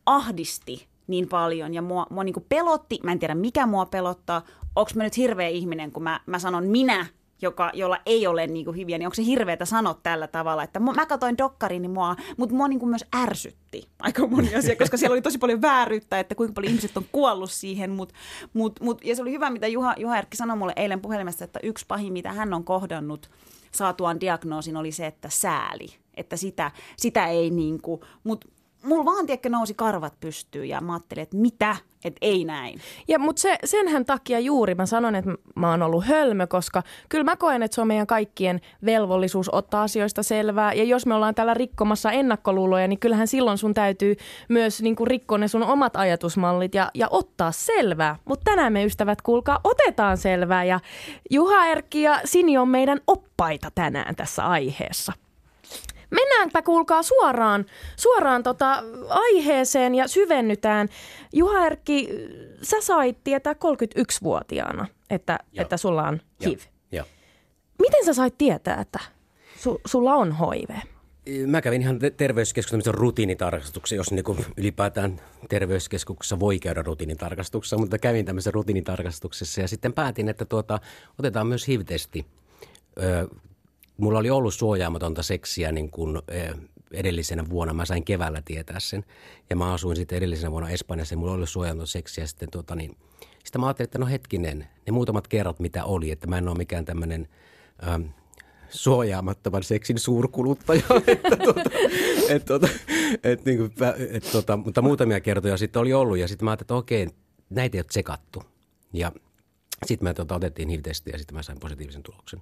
ahdisti 0.06 0.88
niin 1.08 1.28
paljon 1.28 1.74
ja 1.74 1.82
mua, 1.82 2.08
mua 2.10 2.24
niin 2.24 2.34
kuin 2.34 2.46
pelotti. 2.50 3.00
Mä 3.04 3.12
en 3.12 3.20
tiedä, 3.20 3.36
mikä 3.36 3.66
mua 3.66 3.86
pelottaa. 3.86 4.42
Onko 4.76 4.92
mä 4.96 5.04
nyt 5.04 5.18
hirveä 5.18 5.48
ihminen, 5.48 5.92
kun 5.92 6.04
mä, 6.04 6.20
mä 6.26 6.40
sanon 6.40 6.68
minä, 6.68 7.06
joka, 7.42 7.72
jolla 7.74 7.98
ei 8.06 8.28
ole 8.28 8.48
niin 8.48 8.66
kuin 8.66 8.78
hyviä, 8.78 8.98
niin 8.98 9.08
onko 9.08 9.16
se 9.16 9.26
hirveätä 9.26 9.66
sanoa 9.66 10.00
tällä 10.04 10.28
tavalla, 10.28 10.64
että 10.64 10.80
mä 10.80 11.06
katsoin 11.06 11.38
dokkarin, 11.38 11.82
niin 11.82 11.92
mua, 11.92 12.16
mutta 12.38 12.56
mua 12.56 12.68
niin 12.68 12.80
kuin 12.80 12.90
myös 12.90 13.06
ärsytti 13.16 13.88
aika 14.00 14.28
moni 14.28 14.56
asia, 14.56 14.76
koska 14.76 14.98
siellä 14.98 15.14
oli 15.14 15.22
tosi 15.22 15.38
paljon 15.38 15.62
vääryyttä, 15.62 16.20
että 16.20 16.36
kuinka 16.36 16.54
paljon 16.54 16.70
ihmiset 16.70 16.98
on 16.98 17.06
kuollut 17.12 17.52
siihen, 17.52 17.90
mut, 17.90 18.14
mut, 18.54 18.80
mut, 18.82 19.06
ja 19.06 19.16
se 19.16 19.22
oli 19.22 19.32
hyvä, 19.32 19.50
mitä 19.50 19.68
Juha, 19.68 19.94
Juha 19.98 20.18
Erkki 20.18 20.38
sanoi 20.38 20.58
mulle 20.58 20.74
eilen 20.76 21.02
puhelimessa, 21.02 21.46
että 21.46 21.60
yksi 21.64 21.86
pahin, 21.88 22.14
mitä 22.14 22.34
hän 22.34 22.54
on 22.54 22.64
kohdannut– 22.64 23.30
saatuaan 23.72 24.20
diagnoosin 24.20 24.78
oli 24.78 24.92
se, 24.92 25.08
että 25.08 25.30
sääli. 25.30 25.88
Että 26.14 26.38
sitä, 26.38 26.72
sitä 26.98 27.28
ei 27.28 27.50
niin 27.50 27.82
kuin, 27.82 28.02
mutta 28.24 28.48
mulla 28.84 29.06
vaan 29.06 29.26
tiedäkö 29.26 29.50
nousi 29.50 29.74
karvat 29.74 30.14
pystyyn 30.20 30.70
ja 30.70 30.82
mä 30.82 30.94
ajattelin, 30.94 31.22
että 31.22 31.38
mitä, 31.38 31.76
että 32.06 32.18
ei 32.22 32.46
näin. 32.46 32.80
Ja 33.08 33.20
mutta 33.20 33.42
se, 33.42 33.58
senhän 33.66 34.06
takia 34.06 34.40
juuri 34.40 34.76
mä 34.76 34.86
sanon, 34.86 35.16
että 35.16 35.32
mä 35.56 35.70
oon 35.70 35.82
ollut 35.82 36.06
hölmö, 36.06 36.48
koska 36.48 36.84
kyllä 37.10 37.24
mä 37.24 37.36
koen, 37.36 37.64
että 37.64 37.76
se 37.76 37.82
on 37.82 37.88
meidän 37.88 38.08
kaikkien 38.08 38.62
velvollisuus 38.86 39.50
ottaa 39.54 39.84
asioista 39.84 40.24
selvää. 40.24 40.74
Ja 40.74 40.84
jos 40.84 41.06
me 41.06 41.14
ollaan 41.14 41.36
täällä 41.36 41.54
rikkomassa 41.54 42.12
ennakkoluuloja, 42.12 42.88
niin 42.88 43.00
kyllähän 43.00 43.28
silloin 43.28 43.58
sun 43.58 43.74
täytyy 43.74 44.16
myös 44.50 44.82
niin 44.82 44.96
kuin 44.96 45.08
rikkoa 45.08 45.38
ne 45.38 45.48
sun 45.48 45.64
omat 45.64 45.96
ajatusmallit 45.96 46.76
ja, 46.76 46.92
ja 46.94 47.08
ottaa 47.10 47.52
selvää. 47.52 48.16
Mutta 48.26 48.52
tänään 48.52 48.74
me 48.74 48.86
ystävät, 48.86 49.22
kuulkaa, 49.22 49.60
otetaan 49.64 50.18
selvää. 50.18 50.64
Ja 50.64 50.80
Juha 51.32 51.66
Erkki 51.66 52.02
ja 52.02 52.22
Sini 52.26 52.58
on 52.58 52.70
meidän 52.70 53.00
oppaita 53.08 53.72
tänään 53.76 54.16
tässä 54.16 54.46
aiheessa. 54.46 55.14
Mennäänpä 56.12 56.62
kuulkaa 56.62 57.04
suoraan, 57.04 57.66
suoraan 57.96 58.44
tota 58.44 58.84
aiheeseen 59.10 59.96
ja 59.96 60.08
syvennytään. 60.08 60.90
Juha 61.34 61.66
Erkki, 61.66 62.10
sä 62.62 62.82
sait 62.82 63.18
tietää 63.24 63.54
31-vuotiaana, 63.54 64.88
että, 65.10 65.40
että 65.58 65.78
sulla 65.78 66.08
on 66.08 66.22
HIV. 66.46 66.60
Joo. 66.92 67.06
Miten 67.80 68.06
sä 68.06 68.14
sait 68.14 68.38
tietää, 68.38 68.82
että 68.82 69.00
su, 69.58 69.82
sulla 69.86 70.14
on 70.14 70.36
HIV? 70.40 70.70
Mä 71.48 71.62
kävin 71.62 71.82
ihan 71.82 72.00
terveyskeskuksessa 72.18 72.92
rutiinitarkastuksen, 72.92 73.96
jos 73.96 74.12
niin 74.12 74.46
ylipäätään 74.58 75.22
terveyskeskuksessa 75.50 76.40
voi 76.40 76.60
käydä 76.60 76.82
rutiinitarkastuksessa, 76.82 77.78
mutta 77.78 77.98
kävin 77.98 78.26
tämmöisessä 78.26 78.52
rutiinitarkastuksessa 78.52 79.62
ja 79.62 79.68
sitten 79.68 79.94
päätin, 79.94 80.30
että 80.30 80.46
tuota, 80.46 80.80
otetaan 81.20 81.48
myös 81.48 81.68
HIV-testi. 81.68 82.26
Mulla 84.00 84.20
oli 84.20 84.30
ollut 84.30 84.54
suojaamatonta 84.54 85.24
seksiä 85.24 85.72
niin 85.72 85.92
kuin, 85.92 86.22
edellisenä 86.92 87.50
vuonna. 87.50 87.74
Mä 87.74 87.86
sain 87.86 88.06
keväällä 88.06 88.42
tietää 88.46 88.80
sen. 88.80 89.06
Ja 89.50 89.56
mä 89.56 89.74
asuin 89.74 89.96
sitten 89.96 90.18
edellisenä 90.18 90.52
vuonna 90.52 90.70
Espanjassa 90.70 91.14
ja 91.14 91.18
mulla 91.18 91.34
oli 91.34 91.48
suojaamatonta 91.48 91.92
seksiä. 91.92 92.26
Sitten, 92.28 92.52
tuota, 92.52 92.76
niin, 92.76 92.98
sitten 93.44 93.62
mä 93.62 93.68
ajattelin, 93.68 93.88
että 93.88 94.00
no 94.00 94.06
hetkinen, 94.06 94.68
ne 94.86 94.92
muutamat 94.92 95.28
kerrat 95.28 95.60
mitä 95.60 95.86
oli, 95.86 96.12
että 96.12 96.28
mä 96.28 96.38
en 96.38 96.48
ole 96.48 96.58
mikään 96.58 96.86
tämmöinen 96.86 97.28
ähm, 97.88 98.02
suojaamattoman 98.70 99.64
seksin 99.64 100.00
suurkuluttaja. 100.00 100.82
että, 101.08 101.38
tuota, 101.38 101.62
et, 102.30 102.46
tuota, 102.46 102.68
et, 103.24 103.46
niin 103.46 103.58
kuin, 103.58 103.72
et, 104.10 104.32
tuota, 104.32 104.58
mutta 104.58 104.82
muutamia 104.82 105.20
kertoja 105.20 105.58
sitten 105.58 105.80
oli 105.80 105.94
ollut 105.94 106.18
ja 106.18 106.28
sitten 106.28 106.46
mä 106.46 106.52
ajattelin, 106.52 106.66
että 106.66 106.76
okei, 106.76 107.08
näitä 107.50 107.78
ei 107.78 107.80
ole 107.80 107.86
tsekattu. 107.86 108.44
Ja 108.94 109.12
sitten 109.86 110.10
me 110.10 110.14
tuota, 110.14 110.36
otettiin 110.36 110.70
HIV-testiä 110.70 111.14
ja 111.14 111.18
sitten 111.18 111.36
mä 111.36 111.44
sain 111.44 111.60
positiivisen 111.60 112.04
tuloksen. 112.04 112.42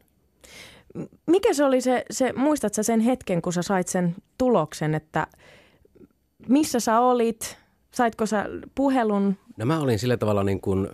Mikä 1.26 1.54
se 1.54 1.64
oli 1.64 1.82
se, 1.82 2.06
se 2.12 2.34
muistatko 2.34 2.84
sen 2.84 3.00
hetken, 3.00 3.42
kun 3.42 3.54
sä 3.54 3.62
sait 3.62 3.88
sen 3.88 4.16
tuloksen, 4.38 4.96
että 4.96 5.28
missä 6.48 6.80
sä 6.80 7.00
olit, 7.00 7.58
saitko 7.92 8.26
sä 8.26 8.46
puhelun? 8.76 9.38
No 9.58 9.66
mä 9.66 9.80
olin 9.80 10.00
sillä 10.00 10.18
tavalla 10.18 10.44
niin 10.44 10.62
kuin 10.62 10.88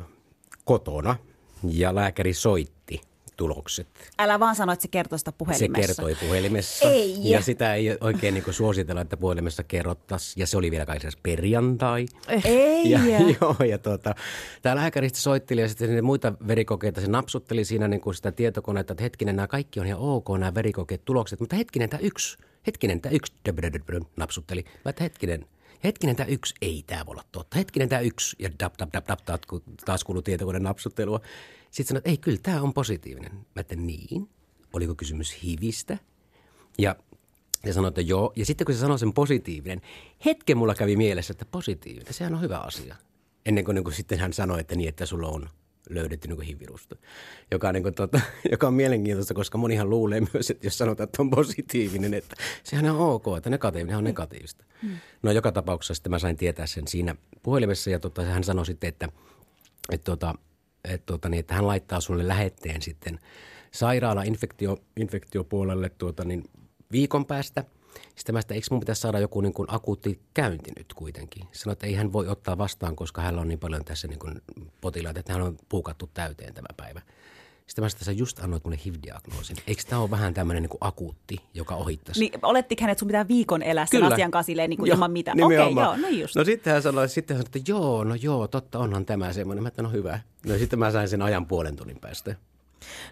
kotona 0.66 1.16
ja 1.64 1.96
lääkäri 1.96 2.34
soitti 2.34 3.02
tulokset. 3.38 3.88
Älä 4.20 4.40
vaan 4.40 4.56
sano, 4.56 4.74
että 4.74 4.82
se 4.82 4.88
kertoi 4.88 5.20
sitä 5.20 5.32
puhelimessa. 5.32 5.94
Se 5.94 6.02
kertoi 6.02 6.28
puhelimessa. 6.28 6.90
Ei. 6.90 7.18
Ja 7.24 7.42
sitä 7.42 7.76
ei 7.76 7.98
oikein 8.02 8.34
niin 8.34 8.54
suositella, 8.54 9.02
että 9.02 9.18
puhelimessa 9.18 9.64
kerrottaisiin. 9.64 10.42
Ja 10.42 10.48
se 10.48 10.58
oli 10.58 10.72
vielä 10.72 10.86
kai 10.86 11.00
perjantai. 11.24 12.06
Ei. 12.46 12.90
Ja, 12.90 13.00
joo, 13.42 13.56
ja 13.70 13.78
tuota, 13.78 14.16
tämä 14.62 14.76
lääkäristä 14.76 15.20
soitteli 15.20 15.62
ja 15.62 15.70
sitten 15.70 16.06
muita 16.06 16.34
verikokeita. 16.48 17.02
Se 17.02 17.08
napsutteli 17.08 17.66
siinä 17.66 17.88
niin 17.88 18.02
kuin 18.02 18.16
sitä 18.16 18.32
tietokonetta, 18.32 18.94
että 18.94 19.04
hetkinen, 19.04 19.36
nämä 19.36 19.48
kaikki 19.48 19.80
on 19.80 19.88
ihan 19.88 20.00
ok, 20.00 20.28
nämä 20.40 20.54
verikokeet, 20.54 21.06
tulokset. 21.06 21.40
Mutta 21.40 21.56
hetkinen, 21.56 21.90
tämä 21.90 22.02
yksi, 22.02 22.38
hetkinen, 22.68 23.02
tämä 23.02 23.16
yksi, 23.16 23.34
napsutteli. 24.16 24.64
Mä 24.86 24.90
että 24.90 25.04
hetkinen, 25.04 25.46
hetkinen 25.84 26.16
tämä 26.16 26.28
yksi, 26.28 26.56
ei 26.62 26.84
tämä 26.88 27.06
voi 27.06 27.14
olla 27.14 27.24
totta. 27.32 27.58
Hetkinen 27.58 27.90
tämä 27.90 28.02
yksi, 28.02 28.36
ja 28.40 28.50
dap, 28.60 28.74
dap, 28.80 28.94
dap, 28.94 29.08
dap 29.08 29.20
taas 29.86 30.04
kuuluu 30.04 30.22
tietokoneen 30.22 30.64
napsuttelua. 30.64 31.20
Sitten 31.74 31.86
sanoin, 31.86 31.98
että 32.00 32.10
ei 32.10 32.18
kyllä, 32.18 32.38
tämä 32.44 32.62
on 32.62 32.74
positiivinen. 32.74 33.32
Mä 33.34 33.60
että 33.60 33.76
niin, 33.76 34.30
oliko 34.74 34.96
kysymys 34.96 35.44
hivistä? 35.44 35.98
Ja 36.78 36.96
ja 37.66 37.74
sanoi, 37.74 37.88
että 37.88 38.02
joo. 38.02 38.34
Ja 38.36 38.46
sitten 38.46 38.66
kun 38.66 38.76
se 38.76 38.80
sanoi 38.80 39.00
sen 39.00 39.14
positiivinen, 39.14 39.82
hetken 40.26 40.58
mulla 40.58 40.76
kävi 40.76 40.96
mielessä, 40.96 41.32
että 41.32 41.46
positiivinen, 41.46 42.14
sehän 42.14 42.34
on 42.34 42.42
hyvä 42.42 42.58
asia. 42.58 42.96
Ennen 43.46 43.66
kuin, 43.66 43.76
niin 43.76 43.84
kuin 43.84 43.94
sitten 43.94 44.20
hän 44.20 44.34
sanoi, 44.34 44.60
että 44.60 44.76
niin, 44.76 44.90
että 44.90 45.06
sulla 45.06 45.28
on 45.28 45.50
löydetty 45.90 46.28
niin 46.28 46.42
HIV-virusta, 46.42 46.96
joka, 47.52 47.72
niin 47.72 47.84
kuin, 47.84 47.94
tota, 47.94 48.20
joka 48.52 48.68
on 48.68 48.74
mielenkiintoista, 48.74 49.34
koska 49.34 49.58
monihan 49.58 49.90
luulee 49.90 50.22
myös, 50.34 50.50
että 50.50 50.68
jos 50.68 50.78
sanotaan, 50.78 51.06
että 51.06 51.22
on 51.22 51.30
positiivinen, 51.30 52.14
että 52.14 52.36
sehän 52.64 52.86
on 52.86 53.00
ok, 53.00 53.26
että 53.38 53.50
negatiivinen 53.50 53.98
on 53.98 54.04
negatiivista. 54.04 54.66
Mm. 54.82 54.98
No 55.24 55.32
joka 55.32 55.52
tapauksessa 55.52 55.94
sitten 55.94 56.10
mä 56.10 56.20
sain 56.20 56.38
tietää 56.38 56.68
sen 56.68 56.88
siinä 56.88 57.16
puhelimessa 57.44 57.90
ja 57.90 58.00
tota, 58.00 58.22
hän 58.22 58.44
sanoi 58.44 58.66
sitten, 58.66 58.88
että, 58.88 59.10
että, 59.92 60.12
tota, 60.12 60.36
että, 60.84 61.06
tota, 61.06 61.30
niin, 61.30 61.40
että 61.40 61.54
hän 61.54 61.68
laittaa 61.68 62.02
sulle 62.02 62.28
lähetteen 62.28 62.82
sitten 62.82 63.20
sairaala 63.72 64.24
infektio, 64.24 64.78
infektiopuolelle 64.98 65.90
tuota, 65.90 66.26
niin 66.26 66.44
viikon 66.92 67.26
päästä– 67.26 67.64
sitten 68.16 68.36
mä 68.36 68.42
sitä, 68.42 68.54
eikö 68.54 68.68
mun 68.72 68.80
pitäisi 68.80 69.02
saada 69.02 69.20
joku 69.20 69.42
niin 69.42 69.54
kuin 69.54 69.68
akuutti 69.72 70.22
käynti 70.34 70.72
nyt 70.78 70.94
kuitenkin. 70.94 71.48
Sanoin, 71.52 71.74
että 71.74 71.88
ei 71.88 71.94
hän 71.94 72.14
voi 72.14 72.28
ottaa 72.28 72.58
vastaan, 72.58 72.96
koska 72.96 73.22
hänellä 73.22 73.42
on 73.42 73.48
niin 73.48 73.60
paljon 73.60 73.86
tässä 73.86 74.08
niin 74.08 74.20
kuin 74.20 74.42
potilaita, 74.82 75.20
että 75.20 75.34
hän 75.34 75.42
on 75.42 75.58
puukattu 75.70 76.10
täyteen 76.14 76.54
tämä 76.54 76.68
päivä. 76.78 77.02
Sitten 77.68 77.84
mä 77.84 77.90
sitä, 77.90 78.06
sä 78.06 78.12
just 78.12 78.40
annoit 78.40 78.64
mulle 78.64 78.80
HIV-diagnoosin. 78.86 79.58
Eikö 79.68 79.84
tämä 79.90 80.02
ole 80.02 80.12
vähän 80.12 80.34
tämmöinen 80.34 80.64
niin 80.64 80.78
akuutti, 80.82 81.38
joka 81.54 81.76
ohittaisi? 81.76 82.20
Niin, 82.20 82.32
olettiko 82.42 82.82
hän, 82.82 82.90
että 82.90 83.00
sun 83.00 83.08
pitää 83.08 83.28
viikon 83.28 83.62
elää 83.62 83.86
sen 83.86 84.00
Kyllä. 84.00 84.14
asian 84.14 84.32
kanssa 84.32 84.54
niin 84.68 84.78
kuin 84.78 84.92
ilman 84.92 85.12
mitään? 85.12 85.44
Okei, 85.44 85.58
okay, 85.58 85.84
joo, 85.84 85.96
no 85.96 86.08
just. 86.08 86.36
No 86.36 86.44
sitten 86.44 86.74
hän 86.74 86.82
sanoi, 86.82 87.10
sitten 87.10 87.38
hän 87.38 87.46
sanoi, 87.46 87.60
että 87.60 87.72
joo, 87.72 88.04
no 88.04 88.16
joo, 88.16 88.48
totta 88.48 88.80
onhan 88.80 89.06
tämä 89.06 89.34
semmoinen. 89.34 89.64
Mä 89.64 89.68
että 89.68 89.82
no 89.82 89.90
hyvä. 89.90 90.20
No 90.46 90.58
sitten 90.58 90.80
mä 90.80 90.92
sain 90.92 91.10
sen 91.10 91.22
ajan 91.22 91.46
puolen 91.46 91.76
tunnin 91.76 92.00
päästä. 92.00 92.36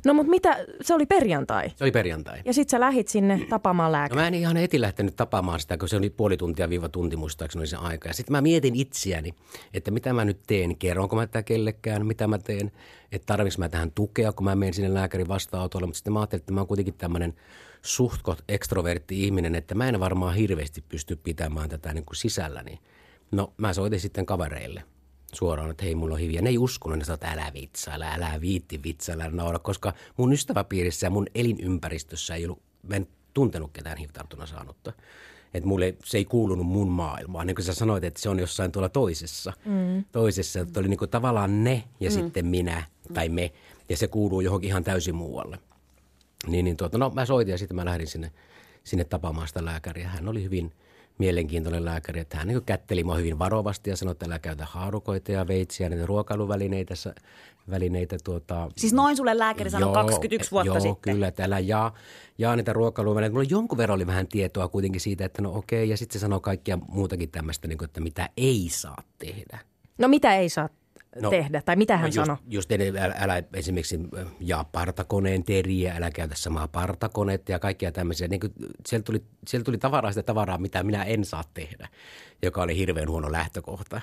No 0.05 0.13
mutta 0.13 0.29
mitä, 0.29 0.65
se 0.81 0.93
oli 0.93 1.05
perjantai. 1.05 1.69
Se 1.75 1.83
oli 1.83 1.91
perjantai. 1.91 2.41
Ja 2.45 2.53
sitten 2.53 2.71
sä 2.71 2.79
lähit 2.79 3.07
sinne 3.07 3.45
tapaamaan 3.49 3.91
lääkäriä. 3.91 4.15
No 4.15 4.21
mä 4.21 4.27
en 4.27 4.33
ihan 4.33 4.57
heti 4.57 4.81
lähtenyt 4.81 5.15
tapaamaan 5.15 5.59
sitä, 5.59 5.77
kun 5.77 5.89
se 5.89 5.95
oli 5.95 6.09
puoli 6.09 6.37
tuntia 6.37 6.69
viiva 6.69 6.89
tunti 6.89 7.15
muistaakseni 7.15 7.61
oli 7.61 7.67
se 7.67 7.77
aika. 7.77 8.07
Ja 8.07 8.13
sitten 8.13 8.31
mä 8.31 8.41
mietin 8.41 8.75
itseäni, 8.75 9.33
että 9.73 9.91
mitä 9.91 10.13
mä 10.13 10.25
nyt 10.25 10.39
teen, 10.47 10.77
kerronko 10.77 11.15
mä 11.15 11.27
tätä 11.27 11.43
kellekään, 11.43 12.05
mitä 12.05 12.27
mä 12.27 12.37
teen, 12.37 12.71
että 13.11 13.25
tarvitsen 13.25 13.59
mä 13.59 13.69
tähän 13.69 13.91
tukea, 13.91 14.31
kun 14.31 14.43
mä 14.43 14.55
menen 14.55 14.73
sinne 14.73 14.93
lääkärin 14.93 15.27
vastaanotolle. 15.27 15.85
Mutta 15.85 15.97
sitten 15.97 16.13
mä 16.13 16.19
ajattelin, 16.19 16.41
että 16.41 16.53
mä 16.53 16.59
oon 16.59 16.67
kuitenkin 16.67 16.93
tämmöinen 16.93 17.33
suhtkot 17.81 18.43
ekstrovertti 18.47 19.23
ihminen, 19.23 19.55
että 19.55 19.75
mä 19.75 19.89
en 19.89 19.99
varmaan 19.99 20.35
hirveästi 20.35 20.83
pysty 20.89 21.15
pitämään 21.15 21.69
tätä 21.69 21.93
niin 21.93 22.05
kuin 22.05 22.15
sisälläni. 22.15 22.79
No 23.31 23.53
mä 23.57 23.73
soitin 23.73 23.99
sitten 23.99 24.25
kavereille 24.25 24.83
suoraan, 25.35 25.71
että 25.71 25.85
hei, 25.85 25.95
mulla 25.95 26.13
on 26.13 26.19
hiviä. 26.19 26.41
Ne 26.41 26.49
ei 26.49 26.57
uskonut, 26.57 26.97
ne 26.97 27.05
sanoi, 27.05 27.15
että 27.15 27.31
älä 27.31 27.51
vitsailla, 27.53 28.05
älä 28.13 28.41
viitti 28.41 28.83
vitsailla, 28.83 29.29
naura, 29.29 29.59
koska 29.59 29.93
mun 30.17 30.33
ystäväpiirissä 30.33 31.05
ja 31.05 31.09
mun 31.09 31.27
elinympäristössä 31.35 32.35
ei 32.35 32.45
ollut, 32.45 32.61
mä 32.83 32.95
en 32.95 33.07
tuntenut 33.33 33.71
ketään 33.73 33.97
HIV-tartunnan 33.97 34.47
saanutta. 34.47 34.93
Että 35.53 35.67
mulle 35.67 35.95
se 36.03 36.17
ei 36.17 36.25
kuulunut 36.25 36.67
mun 36.67 36.87
maailmaan. 36.87 37.47
Niin 37.47 37.55
kuin 37.55 37.65
sä 37.65 37.73
sanoit, 37.73 38.03
että 38.03 38.21
se 38.21 38.29
on 38.29 38.39
jossain 38.39 38.71
tuolla 38.71 38.89
toisessa. 38.89 39.53
Mm. 39.65 40.05
Toisessa, 40.11 40.59
että 40.59 40.79
oli 40.79 40.87
niin 40.87 40.97
kuin 40.97 41.09
tavallaan 41.09 41.63
ne 41.63 41.83
ja 41.99 42.09
mm. 42.09 42.13
sitten 42.13 42.45
minä 42.45 42.83
tai 43.13 43.29
me. 43.29 43.51
Ja 43.89 43.97
se 43.97 44.07
kuuluu 44.07 44.41
johonkin 44.41 44.67
ihan 44.67 44.83
täysin 44.83 45.15
muualle. 45.15 45.59
Niin, 46.47 46.65
niin 46.65 46.77
tuota, 46.77 46.97
no 46.97 47.09
mä 47.09 47.25
soitin 47.25 47.51
ja 47.51 47.57
sitten 47.57 47.75
mä 47.75 47.85
lähdin 47.85 48.07
sinne, 48.07 48.31
sinne 48.83 49.03
tapaamaan 49.03 49.47
sitä 49.47 49.65
lääkäriä. 49.65 50.07
Hän 50.07 50.27
oli 50.27 50.43
hyvin– 50.43 50.71
mielenkiintoinen 51.21 51.85
lääkäri, 51.85 52.19
että 52.19 52.37
hän 52.37 52.47
niin 52.47 52.65
kätteli 52.65 53.03
mua 53.03 53.15
hyvin 53.15 53.39
varovasti 53.39 53.89
ja 53.89 53.95
sanoi, 53.95 54.11
että 54.11 54.25
älä 54.25 54.39
käytä 54.39 54.65
haarukoita 54.65 55.31
ja 55.31 55.47
veitsiä, 55.47 55.89
niitä 55.89 56.05
ruokailuvälineitä. 56.05 56.93
Välineitä, 57.69 58.17
tuota, 58.23 58.69
siis 58.77 58.93
noin 58.93 59.17
sulle 59.17 59.37
lääkäri 59.37 59.69
sanoi 59.69 59.93
21 59.93 60.51
vuotta 60.51 60.67
joo, 60.67 60.79
sitten. 60.79 61.13
kyllä, 61.13 61.27
että 61.27 61.43
älä 61.43 61.59
jaa, 61.59 61.93
jaa 62.37 62.55
niitä 62.55 62.73
ruokailuvälineitä. 62.73 63.33
Mulla 63.33 63.47
jonkun 63.49 63.77
verran 63.77 63.95
oli 63.95 64.07
vähän 64.07 64.27
tietoa 64.27 64.67
kuitenkin 64.67 65.01
siitä, 65.01 65.25
että 65.25 65.41
no 65.41 65.55
okei, 65.55 65.89
ja 65.89 65.97
sitten 65.97 66.13
se 66.13 66.19
sanoi 66.19 66.39
kaikkia 66.39 66.77
muutakin 66.87 67.31
tämmöistä, 67.31 67.67
niin 67.67 67.77
kuin, 67.77 67.85
että 67.85 68.01
mitä 68.01 68.29
ei 68.37 68.67
saa 68.71 69.03
tehdä. 69.17 69.59
No 69.97 70.07
mitä 70.07 70.35
ei 70.35 70.49
saa 70.49 70.69
no, 71.21 71.29
tehdä, 71.29 71.61
tai 71.61 71.75
mitä 71.75 71.97
hän 71.97 72.01
no 72.01 72.07
just, 72.07 72.15
sanoi? 72.15 72.37
Just 72.47 72.71
älä, 72.71 73.15
älä 73.19 73.43
esimerkiksi 73.53 73.99
jaa 74.39 74.63
partakoneen 74.63 75.43
teriä, 75.43 75.93
älä 75.95 76.11
käytä 76.11 76.35
samaa 76.37 76.67
partakonetta 76.67 77.51
ja 77.51 77.59
kaikkia 77.59 77.91
tämmöisiä. 77.91 78.27
Niin 78.27 78.39
kuin, 78.39 78.53
siellä, 78.85 79.03
tuli, 79.03 79.23
siellä 79.47 79.63
tuli 79.63 79.77
tavaraa 79.77 80.11
sitä 80.11 80.23
tavaraa, 80.23 80.57
mitä 80.57 80.83
minä 80.83 81.03
en 81.03 81.25
saa 81.25 81.43
tehdä, 81.53 81.87
joka 82.41 82.61
oli 82.61 82.77
hirveän 82.77 83.09
huono 83.09 83.31
lähtökohta. 83.31 84.01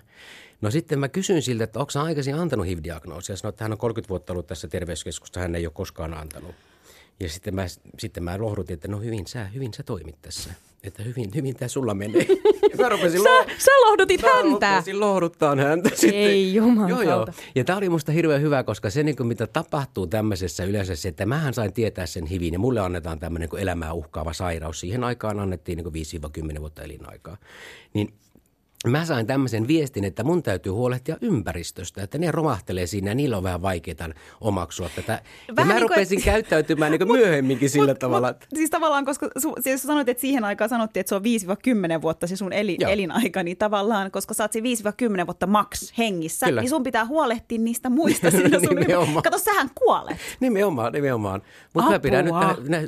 No 0.61 0.71
sitten 0.71 0.99
mä 0.99 1.09
kysyin 1.09 1.43
siltä, 1.43 1.65
että 1.65 1.81
onko 1.81 1.93
hän 1.95 2.05
aikaisin 2.05 2.35
antanut 2.35 2.67
HIV-diagnoosia. 2.67 3.37
Sanoin, 3.37 3.53
että 3.53 3.65
hän 3.65 3.73
on 3.73 3.79
30 3.79 4.09
vuotta 4.09 4.33
ollut 4.33 4.47
tässä 4.47 4.69
terveyskeskusta, 4.69 5.41
hän 5.41 5.55
ei 5.55 5.67
ole 5.67 5.73
koskaan 5.73 6.15
antanut. 6.15 6.55
Ja 7.21 7.29
sitten 7.29 7.55
mä, 7.55 7.67
sitten 7.99 8.25
mä 8.25 8.39
lohdutin, 8.39 8.75
että 8.75 8.89
no 8.89 9.01
hyvin 9.01 9.27
sä, 9.27 9.45
hyvin 9.45 9.75
sä 9.75 9.83
toimit 9.83 10.23
tässä. 10.23 10.51
Että 10.83 11.03
hyvin, 11.03 11.31
hyvin 11.35 11.57
tämä 11.57 11.69
sulla 11.69 11.95
menee. 11.95 12.27
mä 12.83 12.89
rupesin 12.89 13.23
sä, 13.23 13.29
lo- 13.29 13.47
sä 13.59 13.71
lohdutit 13.71 14.23
mä 14.23 14.29
häntä. 14.29 14.83
Mä 14.87 15.01
lohduttaa 15.01 15.57
häntä. 15.57 15.89
Sitten. 15.89 16.21
Ei 16.21 16.55
juman 16.55 16.89
joo, 16.89 17.03
joo. 17.03 17.27
Ja 17.55 17.65
tämä 17.65 17.77
oli 17.77 17.89
musta 17.89 18.13
hirveän 18.13 18.43
hyvä, 18.43 18.65
koska 18.65 18.91
se 18.91 19.03
niin 19.03 19.17
kuin, 19.17 19.27
mitä 19.27 19.47
tapahtuu 19.47 20.07
tämmöisessä 20.07 20.65
yleensä 20.65 20.97
se, 20.97 21.09
että 21.09 21.27
mähän 21.27 21.55
sain 21.55 21.73
tietää 21.73 22.07
sen 22.07 22.31
hyvin 22.31 22.53
ja 22.53 22.59
mulle 22.59 22.81
annetaan 22.81 23.19
tämmöinen 23.19 23.49
niin 23.53 23.63
elämää 23.63 23.93
uhkaava 23.93 24.33
sairaus. 24.33 24.81
Siihen 24.81 25.05
aikaan 25.05 25.41
annettiin 25.41 25.77
niin 25.79 26.55
5-10 26.57 26.61
vuotta 26.61 26.83
elinaikaa. 26.83 27.37
Niin 27.95 28.13
mä 28.87 29.05
sain 29.05 29.27
tämmöisen 29.27 29.69
viestin, 29.69 30.05
että 30.05 30.25
mun 30.25 30.43
täytyy 30.43 30.73
huolehtia 30.73 31.17
ympäristöstä, 31.21 32.03
että 32.03 32.19
ne 32.19 32.31
romahtelee 32.31 32.87
siinä 32.87 33.11
ja 33.11 33.15
niillä 33.15 33.37
on 33.37 33.43
vähän 33.43 33.63
vaikeaa 33.63 34.09
omaksua 34.41 34.89
tätä. 34.97 35.13
Vähän 35.13 35.23
ja 35.57 35.65
mä 35.65 35.73
niin 35.73 35.83
rupesin 35.83 36.19
kuin, 36.19 36.25
käyttäytymään 36.25 36.93
niin 36.93 37.13
myöhemmin 37.13 37.71
sillä 37.71 37.87
mut, 37.87 37.99
tavalla. 37.99 38.29
Mut, 38.29 38.45
siis 38.55 38.71
tavallaan, 38.71 39.05
koska 39.05 39.29
su, 39.39 39.55
siis 39.61 39.83
sanoit, 39.83 40.09
että 40.09 40.21
siihen 40.21 40.45
aikaan 40.45 40.69
sanottiin, 40.69 41.01
että 41.01 41.09
se 41.09 41.15
on 41.15 41.23
5-10 41.99 42.03
vuotta 42.03 42.27
se 42.27 42.37
sun 42.37 42.53
eli, 42.53 42.77
elinaika, 42.89 43.43
niin 43.43 43.57
tavallaan, 43.57 44.11
koska 44.11 44.35
sä 44.35 44.45
oot 44.45 44.55
5-10 45.23 45.27
vuotta 45.27 45.47
maks 45.47 45.93
hengissä, 45.99 46.47
Kyllä. 46.47 46.61
niin 46.61 46.71
sun 46.71 46.83
pitää 46.83 47.05
huolehtia 47.05 47.59
niistä 47.59 47.91
muista 47.91 48.31
siinä 48.31 48.61
sun 48.61 48.79
Kato, 49.25 49.39
sähän 49.39 49.71
kuolet. 49.75 50.17
Nimenomaan, 50.41 50.93
nimenomaan. 50.93 51.43
Mutta 51.75 51.91
mä 51.91 51.99
pidän 51.99 52.25
nyt 52.25 52.35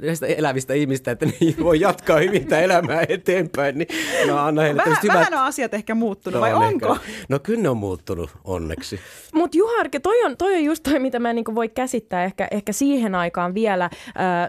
näistä 0.02 0.26
elävistä 0.26 0.74
ihmistä, 0.74 1.10
että 1.10 1.26
ne 1.26 1.32
voi 1.62 1.80
jatkaa 1.80 2.18
hyvin 2.18 2.54
elämää 2.54 3.04
eteenpäin, 3.08 3.78
niin 3.78 3.88
no 4.26 4.38
anna 4.38 4.62
heille 4.62 4.82
vähän, 4.84 4.98
hyvät... 5.02 5.14
vähän 5.14 5.34
on 5.34 5.40
asiat 5.40 5.79
ehkä 5.80 5.94
muuttunut, 5.94 6.34
no, 6.34 6.40
vai 6.40 6.54
on 6.54 6.62
onko? 6.62 6.92
Ehkä. 6.92 7.06
No 7.28 7.38
kyllä 7.38 7.62
ne 7.62 7.68
on 7.68 7.76
muuttunut, 7.76 8.30
onneksi. 8.44 9.00
Mutta 9.34 9.56
Juharke, 9.56 10.00
toi 10.00 10.24
on, 10.24 10.36
toi 10.36 10.54
on 10.54 10.64
just 10.64 10.82
toi, 10.82 10.98
mitä 10.98 11.18
mä 11.18 11.32
niinku 11.32 11.54
voi 11.54 11.68
käsittää 11.68 12.24
ehkä, 12.24 12.48
ehkä 12.50 12.72
siihen 12.72 13.14
aikaan 13.14 13.54
vielä. 13.54 13.84
Äh, 13.84 13.90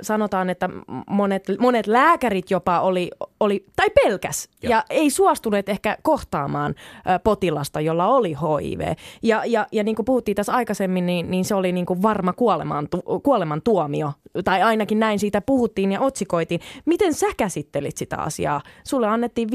sanotaan, 0.02 0.50
että 0.50 0.70
monet, 1.10 1.44
monet 1.60 1.88
lääkärit 1.88 2.52
jopa 2.52 2.80
oli, 2.80 3.12
oli 3.40 3.66
tai 3.76 3.90
pelkäs 3.90 4.50
ja. 4.64 4.70
ja 4.70 4.84
ei 4.90 5.10
suostuneet 5.10 5.70
ehkä 5.70 5.98
kohtaamaan 6.02 6.76
äh, 7.08 7.20
potilasta, 7.24 7.82
jolla 7.82 8.08
oli 8.08 8.34
HIV. 8.34 8.82
Ja, 9.24 9.46
ja, 9.46 9.68
ja 9.72 9.84
niin 9.84 9.96
kuin 9.96 10.06
puhuttiin 10.06 10.36
tässä 10.36 10.54
aikaisemmin, 10.54 11.06
niin, 11.06 11.32
niin 11.32 11.46
se 11.46 11.56
oli 11.56 11.72
niin 11.72 11.86
kuin 11.86 12.02
varma 12.02 12.34
kuoleman, 12.34 12.88
kuoleman 13.24 13.62
tuomio, 13.62 14.12
tai 14.44 14.62
ainakin 14.62 15.00
näin 15.00 15.20
siitä 15.20 15.42
puhuttiin 15.42 15.92
ja 15.92 16.00
otsikoitiin. 16.00 16.62
Miten 16.86 17.14
sä 17.14 17.28
käsittelit 17.38 17.98
sitä 17.98 18.18
asiaa? 18.18 18.62
Sulle 18.84 19.08
annettiin 19.08 19.50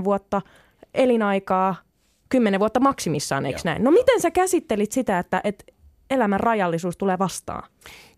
5-10 0.00 0.04
vuotta 0.04 0.42
elinaikaa, 0.96 1.74
10 2.28 2.60
vuotta 2.60 2.80
maksimissaan, 2.80 3.46
eikö 3.46 3.58
Joo. 3.58 3.62
näin? 3.64 3.84
No 3.84 3.90
miten 3.90 4.20
sä 4.20 4.30
käsittelit 4.30 4.92
sitä, 4.92 5.18
että, 5.18 5.40
että 5.44 5.64
elämän 6.10 6.40
rajallisuus 6.40 6.96
tulee 6.96 7.18
vastaan? 7.18 7.68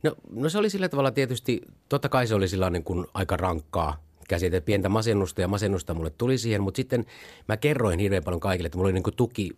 No, 0.03 0.15
no 0.31 0.49
se 0.49 0.59
oli 0.59 0.71
sillä 0.71 0.89
tavalla 0.89 1.11
tietysti, 1.11 1.61
totta 1.89 2.09
kai 2.09 2.27
se 2.27 2.35
oli 2.35 2.49
sillä 2.49 2.71
niin 2.71 2.85
kuin 2.85 3.07
aika 3.15 3.37
rankkaa 3.37 4.08
käsite, 4.29 4.61
pientä 4.61 4.89
masennusta 4.89 5.41
ja 5.41 5.49
masennusta 5.49 5.95
mulle 5.95 6.11
tuli 6.11 6.39
siihen, 6.39 6.63
mutta 6.63 6.77
sitten 6.77 7.07
mä 7.49 7.57
kerroin 7.57 7.99
hirveän 7.99 8.25
paljon 8.25 8.41
kaikille, 8.41 8.67
että 8.67 8.79
mulla 8.79 8.87
oli 8.87 8.93
niin 8.93 9.17
tuki 9.17 9.51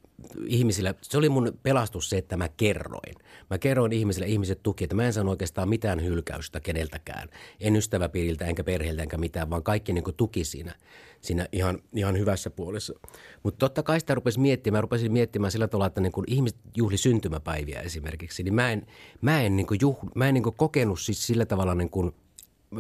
ihmisillä. 0.47 0.95
Se 1.03 1.19
oli 1.19 1.29
mun 1.29 1.59
pelastus 1.63 2.11
se, 2.11 2.19
että 2.19 2.37
mä 2.37 2.49
kerroin. 2.49 3.15
Mä 3.51 3.59
kerroin 3.59 3.93
ihmisille, 3.93 4.27
ihmiset 4.27 4.63
tuki, 4.63 4.85
että 4.85 4.97
mä 4.97 5.05
en 5.05 5.13
sano 5.13 5.31
oikeastaan 5.31 5.69
mitään 5.69 6.05
hylkäystä 6.05 6.61
keneltäkään. 6.61 7.29
En 7.61 7.77
ystäväpiiriltä 7.77 8.45
enkä 8.45 8.65
perheeltä 8.65 9.03
enkä 9.03 9.17
mitään, 9.19 9.51
vaan 9.51 9.63
kaikki 9.63 9.93
niin 9.93 10.05
tuki 10.17 10.45
siinä, 10.45 10.75
siinä 11.21 11.47
ihan, 11.53 11.79
ihan 11.95 12.19
hyvässä 12.19 12.51
puolessa. 12.51 12.95
Mutta 13.43 13.59
totta 13.59 13.83
kai 13.83 14.01
sitä 14.01 14.15
rupesi 14.15 14.41
miettimään. 14.41 14.79
Mä 14.79 14.83
rupesin 14.83 15.13
miettimään 15.13 15.53
sillä 15.53 15.69
tavalla, 15.69 15.87
että 15.87 16.01
niin 16.01 16.13
kun 16.13 16.25
ihmiset 16.27 16.59
juhli 16.77 16.97
syntymäpäiviä 16.97 17.81
esimerkiksi, 17.81 18.43
niin 18.43 18.55
mä 18.55 18.73
en, 18.73 18.87
mä 19.21 19.43
en, 19.43 19.57
niin 19.57 19.67
kuin 19.67 19.79
juh, 19.83 19.99
mä 20.15 20.29
en 20.29 20.35
niin 20.35 20.43
kuin 20.43 20.57
kokenut 20.57 21.01
siis 21.01 21.27
sillä 21.27 21.47
tavalla 21.47 21.75
niin 21.75 21.91
kuin, 21.91 22.13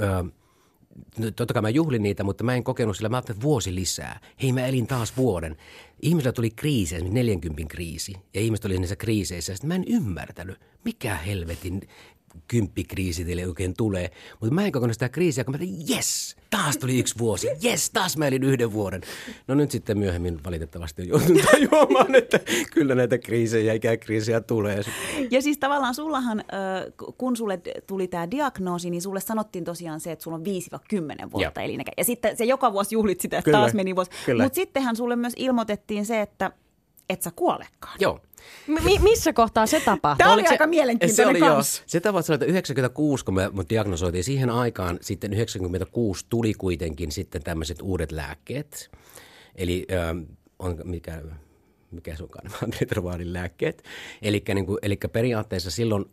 öö, 0.03 0.23
totta 1.37 1.55
kai 1.55 1.63
mä 1.63 1.71
juhlin 1.71 2.03
niitä, 2.03 2.25
mutta 2.25 2.45
mä 2.45 2.55
en 2.55 2.65
kokenut 2.65 2.97
sillä. 2.97 3.09
Mä 3.09 3.17
ajattelin, 3.17 3.43
vuosi 3.43 3.75
lisää. 3.75 4.21
Hei, 4.43 4.53
mä 4.53 4.67
elin 4.67 4.87
taas 4.87 5.17
vuoden. 5.17 5.57
Ihmisillä 6.03 6.33
tuli 6.33 6.51
kriisi, 6.51 6.95
esimerkiksi 6.95 7.15
40 7.15 7.63
kriisi, 7.69 8.15
ja 8.35 8.41
ihmiset 8.41 8.65
oli 8.65 8.79
niissä 8.79 8.97
kriiseissä. 8.97 9.55
Sitten 9.55 9.69
mä 9.69 9.75
en 9.75 9.85
ymmärtänyt, 9.89 10.61
mikä 10.85 11.17
helvetin 11.17 11.81
kymppikriisi 12.49 13.25
teille 13.25 13.47
oikein 13.47 13.75
tulee. 13.75 14.11
Mutta 14.41 14.55
mä 14.55 14.65
en 14.65 14.73
kokenut 14.73 14.95
sitä 14.95 15.09
kriisiä, 15.09 15.45
kun 15.45 15.55
mä 15.55 15.59
tein, 15.59 15.77
yes, 15.91 16.37
taas 16.51 16.77
tuli 16.77 16.99
yksi 16.99 17.19
vuosi, 17.19 17.49
yes, 17.65 17.91
taas 17.91 18.17
mä 18.17 18.27
elin 18.27 18.43
yhden 18.43 18.73
vuoden. 18.73 19.01
No 19.47 19.55
nyt 19.55 19.71
sitten 19.71 19.99
myöhemmin 19.99 20.45
valitettavasti 20.45 21.03
on 21.03 21.09
joutunut 21.09 21.43
tajuamaan, 21.51 22.15
että 22.15 22.41
kyllä 22.73 22.95
näitä 22.95 23.19
kriisejä, 23.19 23.73
ikäkriisejä 23.73 24.41
tulee. 24.41 24.83
Ja 25.31 25.43
siis 25.43 25.59
tavallaan 25.59 25.95
sullahan, 25.95 26.45
kun 27.19 27.37
sulle 27.37 27.61
tuli 27.87 28.09
tämä 28.09 28.31
diagnoosi, 28.31 28.91
niin 28.91 29.03
sulle 29.03 29.21
sanottiin 29.21 29.65
tosiaan 29.65 30.01
se, 30.01 30.13
että 30.13 30.23
sulla 30.23 30.37
on 30.37 30.45
5-10 31.27 31.33
vuotta 31.33 31.61
elinikä. 31.61 31.93
Ja 31.97 32.05
sitten 32.05 32.37
se 32.37 32.45
joka 32.45 32.73
vuosi 32.73 32.95
juhlit 32.95 33.21
sitä, 33.21 33.39
että 33.39 33.45
kyllä, 33.45 33.59
taas 33.59 33.75
meni 33.75 33.97
vuosi. 33.97 34.11
Mutta 34.43 34.55
sittenhän 34.55 34.97
sulle 34.97 35.17
myös 35.17 35.33
ilmoitettiin 35.37 36.07
se, 36.07 36.21
että 36.21 36.51
et 37.11 37.23
sä 37.23 37.31
kuolekaan. 37.37 37.97
Joo. 38.01 38.21
M- 38.67 39.03
missä 39.03 39.33
kohtaa 39.33 39.67
se 39.67 39.81
tapahtui? 39.81 40.19
Tämä 40.19 40.33
oli 40.33 40.43
se, 40.43 40.49
aika 40.49 40.67
mielenkiintoinen 40.67 41.17
se 41.17 41.27
oli 41.27 41.41
kans. 41.55 41.79
Jo. 41.79 41.85
Se 41.87 42.01
tapahtui 42.01 42.35
että 42.35 42.47
96, 42.47 43.25
kun 43.25 43.35
me 43.35 43.51
diagnosoitiin 43.69 44.25
siihen 44.25 44.51
aikaan, 44.51 44.99
sitten 45.01 45.33
96 45.33 46.27
tuli 46.29 46.55
kuitenkin 46.55 47.13
sitten 47.13 47.43
tämmöiset 47.43 47.83
uudet 47.83 48.13
lääkkeet. 48.13 48.91
Eli 49.55 49.87
äh, 49.93 50.17
on, 50.59 50.79
mikä, 50.85 51.23
mikä 51.91 52.17
se 52.17 52.23
onkaan, 52.23 52.51
antiretroviraalin 52.65 53.33
lääkkeet. 53.33 53.85
Eli 54.23 54.43
niin 54.55 54.67
kuin, 54.67 54.79
periaatteessa 55.13 55.71
silloin 55.71 56.05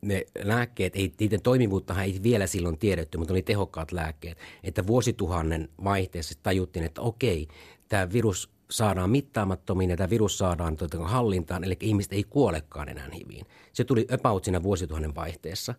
ne 0.00 0.26
lääkkeet, 0.42 0.96
ei, 0.96 1.12
niiden 1.20 1.42
toimivuuttahan 1.42 2.04
ei 2.04 2.20
vielä 2.22 2.46
silloin 2.46 2.78
tiedetty, 2.78 3.18
mutta 3.18 3.34
oli 3.34 3.42
tehokkaat 3.42 3.92
lääkkeet. 3.92 4.38
Että 4.64 4.86
vuosituhannen 4.86 5.68
vaihteessa 5.84 6.34
tajuttiin, 6.42 6.84
että 6.84 7.00
okei, 7.00 7.48
tämä 7.88 8.12
virus 8.12 8.53
saadaan 8.70 9.10
mittaamattomiin 9.10 9.90
ja 9.90 9.96
tämä 9.96 10.10
virus 10.10 10.38
saadaan 10.38 10.76
tuota 10.76 10.98
hallintaan, 10.98 11.64
eli 11.64 11.76
ihmiset 11.80 12.12
ei 12.12 12.24
kuolekaan 12.24 12.88
enää 12.88 13.08
HIViin. 13.12 13.46
Se 13.72 13.84
tuli 13.84 14.06
about 14.12 14.44
siinä 14.44 14.62
vuosituhannen 14.62 15.14
vaihteessa. 15.14 15.74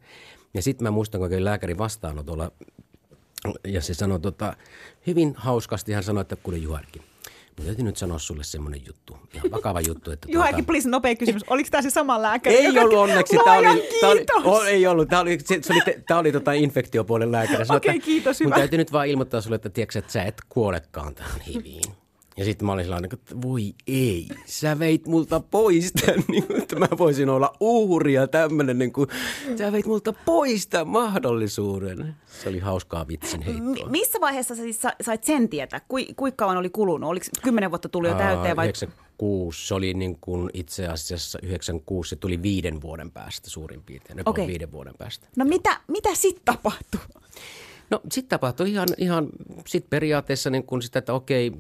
Ja 0.54 0.62
sitten 0.62 0.84
mä 0.84 0.92
muistan, 0.92 1.22
kun 1.22 1.46
lääkärin 1.46 1.78
vastaanotolla 1.78 2.52
ja 3.68 3.82
se 3.82 3.94
sanoi 3.94 4.20
tota, 4.20 4.56
hyvin 5.08 5.34
hauskasti, 5.38 5.94
hän 5.94 6.04
sanoi, 6.04 6.22
että 6.22 6.36
kuule 6.36 6.58
Juharkin, 6.58 7.02
Mä 7.60 7.66
täytyy 7.66 7.86
nyt 7.86 7.98
sanoa 7.98 8.20
sulle 8.20 8.44
semmoinen 8.44 8.82
juttu, 8.88 9.18
ihan 9.34 9.52
vakava 9.52 9.82
juttu. 9.82 10.12
Että 10.12 10.28
Juhakin, 10.32 10.56
tuota... 10.56 10.68
please, 10.68 10.90
nopea 10.90 11.16
kysymys. 11.16 11.44
Oliko 11.50 11.70
tämä 11.72 11.82
se 11.82 11.90
sama 11.90 12.22
lääkäri? 12.22 12.56
Ei 12.56 12.66
joka... 12.66 12.82
ollut 12.82 12.98
onneksi. 13.00 13.38
Tämä 13.46 13.58
oli, 13.58 13.88
tämä 14.00 14.12
oli, 14.12 14.26
oh, 14.44 14.66
ei 14.66 14.88
ollut. 14.88 15.10
Tämä 15.10 15.22
oli, 15.22 15.38
se, 15.46 15.60
se 15.62 15.74
oli, 15.74 15.82
tämä 16.08 16.20
oli 16.20 16.32
tota 16.32 16.54
infektiopuolen 16.54 17.32
lääkäri. 17.32 17.64
Okei, 17.64 17.76
okay, 17.76 18.00
kiitos, 18.00 18.40
hyvä. 18.40 18.50
Mun 18.50 18.60
täytyy 18.60 18.78
nyt 18.78 18.92
vaan 18.92 19.08
ilmoittaa 19.08 19.42
sulle, 19.42 19.56
että, 19.56 19.70
tiedätkö, 19.70 20.00
että 20.00 20.12
sä 20.12 20.24
et 20.24 20.42
kuolekaan 20.50 21.16
tähän 21.16 21.42
hiviin. 21.42 22.05
Ja 22.38 22.46
sitten 22.46 22.66
mä 22.66 22.72
olin 22.72 22.86
sellainen, 22.86 23.10
että 23.14 23.42
voi 23.42 23.74
ei, 23.88 24.28
sä 24.46 24.80
veit 24.80 25.08
multa 25.08 25.40
pois 25.40 25.92
tämän, 25.92 26.24
niin 26.32 26.48
kuin, 26.48 26.62
että 26.62 26.76
mä 26.76 26.88
voisin 26.98 27.30
olla 27.30 27.54
uhri 27.60 28.14
ja 28.14 28.28
tämmöinen, 28.28 28.80
niin 28.80 28.94
kuin, 28.94 29.10
sä 29.58 29.72
veit 29.72 29.86
multa 29.86 30.14
pois 30.14 30.68
tämän 30.68 30.88
mahdollisuuden. 30.88 32.16
Se 32.28 32.50
oli 32.50 32.60
hauskaa 32.60 33.08
vitsin 33.08 33.42
heittoa. 33.42 33.90
missä 33.90 34.22
vaiheessa 34.22 34.56
sä 34.56 34.62
siis 34.62 34.82
sait 35.02 35.24
sen 35.24 35.50
tietää? 35.50 35.82
Kui, 35.88 36.08
kuinka 36.16 36.36
kauan 36.36 36.58
oli 36.58 36.70
kulunut? 36.70 37.10
Oliko 37.10 37.26
kymmenen 37.44 37.72
vuotta 37.72 37.90
tuli 37.90 38.08
jo 38.08 38.16
täyteen 38.16 38.56
vai? 38.56 38.66
96, 38.66 39.68
se 39.68 39.74
oli 39.74 39.94
niin 39.94 40.18
kuin 40.22 40.50
itse 40.54 40.88
asiassa 40.88 41.40
96, 41.44 42.10
se 42.10 42.16
tuli 42.16 42.42
viiden 42.42 42.82
vuoden 42.82 43.12
päästä 43.12 43.50
suurin 43.50 43.84
piirtein, 43.84 44.22
okay. 44.26 44.48
viiden 44.48 44.72
vuoden 44.72 44.94
päästä. 44.98 45.28
No 45.36 45.46
mitä, 45.46 45.82
mitä 45.88 46.16
sitten 46.16 46.46
tapahtui? 46.46 47.02
No 47.90 48.02
sitten 48.12 48.30
tapahtui 48.30 48.72
ihan, 48.72 48.88
ihan 48.98 49.28
sit 49.68 49.90
periaatteessa 49.90 50.50
niin 50.50 50.64
kuin 50.64 50.82
sitä, 50.82 51.00
että 51.00 51.14
okei, 51.14 51.52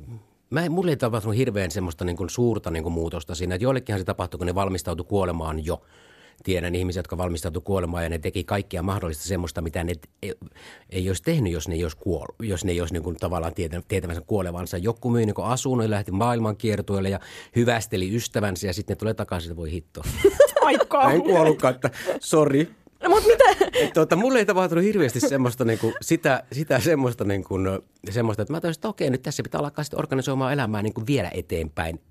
Mä 0.49 0.65
en, 0.65 0.71
mulle 0.71 0.91
ei 0.91 0.97
tapahtunut 0.97 1.37
hirveän 1.37 1.71
semmoista 1.71 2.05
niin 2.05 2.17
kuin 2.17 2.29
suurta 2.29 2.71
niin 2.71 2.83
kuin 2.83 2.93
muutosta 2.93 3.35
siinä. 3.35 3.55
Että 3.55 3.63
joillekinhan 3.63 3.99
se 3.99 4.05
tapahtui, 4.05 4.37
kun 4.37 4.47
ne 4.47 4.55
valmistautui 4.55 5.05
kuolemaan 5.09 5.65
jo. 5.65 5.81
Tiedän 6.43 6.75
ihmisiä, 6.75 6.99
jotka 6.99 7.17
valmistautuivat 7.17 7.65
kuolemaan 7.65 8.03
ja 8.03 8.09
ne 8.09 8.19
teki 8.19 8.43
kaikkia 8.43 8.83
mahdollista 8.83 9.23
semmoista, 9.23 9.61
mitä 9.61 9.83
ne 9.83 9.93
ei, 10.21 10.33
ei 10.89 11.09
olisi 11.09 11.23
tehnyt, 11.23 11.53
jos 11.53 11.67
ne 11.67 11.75
ei 11.75 11.83
olisi, 11.83 11.97
kuol, 11.97 12.25
jos 12.39 12.65
ne 12.65 12.71
ei 12.71 12.79
olisi 12.79 12.93
niin 12.93 13.03
kuin 13.03 13.15
tavallaan 13.15 13.53
tietämänsä 13.87 14.21
kuolevansa. 14.21 14.77
Joku 14.77 15.09
myi 15.09 15.25
niin 15.25 15.35
asunnon 15.43 15.85
ja 15.85 15.89
lähti 15.89 16.11
maailman 16.11 16.57
kiertueelle 16.57 17.09
ja 17.09 17.19
hyvästeli 17.55 18.15
ystävänsä 18.15 18.67
ja 18.67 18.73
sitten 18.73 18.95
ne 18.95 18.97
tulee 18.97 19.13
takaisin, 19.13 19.51
että 19.51 19.57
voi 19.57 19.71
hitto. 19.71 20.01
Aikaa. 20.65 21.11
en 21.11 21.23
kuollutkaan, 21.23 21.75
että 21.75 21.89
sori, 22.19 22.69
No, 23.05 23.09
mutta 23.09 23.29
mitä? 23.29 23.43
Tuota, 23.93 24.15
mulle 24.15 24.39
ei 24.39 24.45
tapahtunut 24.45 24.83
hirveästi 24.83 25.19
semmoista, 25.19 25.65
niin 25.65 25.79
kuin, 25.79 25.93
sitä, 26.01 26.43
sitä 26.51 26.79
semmoista, 26.79 27.23
niin 27.23 27.43
kuin, 27.43 27.67
semmoista, 28.09 28.41
että 28.41 28.53
mä 28.53 28.61
toisin, 28.61 28.77
että 28.79 28.87
okei, 28.89 29.09
nyt 29.09 29.21
tässä 29.21 29.43
pitää 29.43 29.59
alkaa 29.59 29.83
sitten 29.83 29.99
organisoimaan 29.99 30.53
elämää 30.53 30.81
niin 30.81 30.93
kuin 30.93 31.07
vielä 31.07 31.31
eteenpäin 31.33 32.01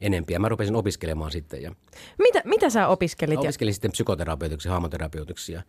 enempiä. 0.00 0.38
Mä 0.38 0.48
rupesin 0.48 0.76
opiskelemaan 0.76 1.30
sitten. 1.30 1.62
Ja 1.62 1.72
mitä, 2.18 2.42
mitä 2.44 2.70
sä 2.70 2.88
opiskelit? 2.88 3.36
Mä 3.36 3.40
opiskelin 3.40 3.74
sitten 3.74 3.92
psykoterapeutiksi, 3.92 4.68
haamoterapeuteksi 4.68 5.52
ja, 5.52 5.62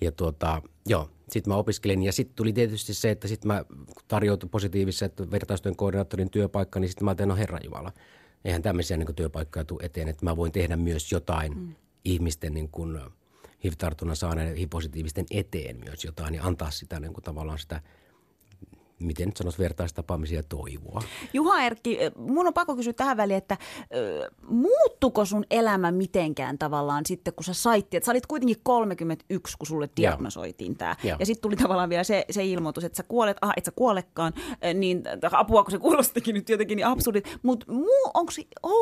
ja 0.00 0.12
tuota, 0.12 0.62
joo, 0.86 1.10
sitten 1.30 1.52
mä 1.52 1.56
opiskelin 1.56 2.02
ja 2.02 2.12
sitten 2.12 2.36
tuli 2.36 2.52
tietysti 2.52 2.94
se, 2.94 3.10
että 3.10 3.28
sitten 3.28 3.48
mä 3.48 3.64
tarjoutui 4.08 4.48
positiivisessa 4.48 5.30
vertaistojen 5.30 5.76
koordinaattorin 5.76 6.30
työpaikka, 6.30 6.80
niin 6.80 6.88
sitten 6.88 7.04
mä 7.04 7.10
ajattelin, 7.10 7.28
no 7.28 7.36
Herra 7.36 7.58
Jumala, 7.64 7.92
eihän 8.44 8.62
tämmöisiä 8.62 8.96
niin 8.96 9.14
työpaikkoja 9.14 9.64
tule 9.64 9.80
eteen, 9.82 10.08
että 10.08 10.24
mä 10.24 10.36
voin 10.36 10.52
tehdä 10.52 10.76
myös 10.76 11.12
jotain 11.12 11.58
mm. 11.58 11.74
ihmisten 12.04 12.54
niin 12.54 12.68
kuin– 12.68 13.00
HIV-tartunnan 13.66 14.16
saaneiden 14.16 14.56
HIV-positiivisten 14.56 15.26
eteen 15.30 15.76
myös 15.84 16.04
jotain 16.04 16.34
ja 16.34 16.44
antaa 16.44 16.70
sitä 16.70 17.00
niin 17.00 17.12
kuin 17.12 17.24
tavallaan 17.24 17.58
sitä 17.58 17.80
miten 18.98 19.26
nyt 19.28 19.36
sanoisi, 19.36 19.58
vertaistapaamisia 19.58 20.42
toivoa. 20.42 21.02
Juha 21.32 21.62
Erkki, 21.62 21.98
mun 22.16 22.46
on 22.46 22.54
pakko 22.54 22.76
kysyä 22.76 22.92
tähän 22.92 23.16
väliin, 23.16 23.36
että 23.36 23.56
ö, 23.94 24.30
muuttuko 24.48 25.24
sun 25.24 25.44
elämä 25.50 25.90
mitenkään 25.92 26.58
tavallaan 26.58 27.06
sitten, 27.06 27.34
kun 27.34 27.44
sä 27.44 27.54
sait, 27.54 27.94
että 27.94 28.04
sä 28.06 28.12
olit 28.12 28.26
kuitenkin 28.26 28.56
31, 28.62 29.56
kun 29.58 29.66
sulle 29.66 29.88
diagnosoitiin 29.96 30.76
tämä. 30.76 30.96
Ja 31.18 31.26
sitten 31.26 31.42
tuli 31.42 31.56
tavallaan 31.56 31.88
vielä 31.88 32.04
se, 32.04 32.24
se 32.30 32.44
ilmoitus, 32.44 32.84
että 32.84 32.96
sä 32.96 33.02
kuolet, 33.02 33.36
ah, 33.40 33.52
et 33.56 33.64
sä 33.64 33.72
kuolekaan, 33.76 34.32
niin 34.74 35.02
apua, 35.32 35.62
kun 35.62 35.70
se 35.70 35.78
kuulostikin 35.78 36.34
nyt 36.34 36.48
jotenkin 36.48 36.76
niin 36.76 36.86
absurdit. 36.86 37.38
Mutta 37.42 37.66
onko 38.14 38.32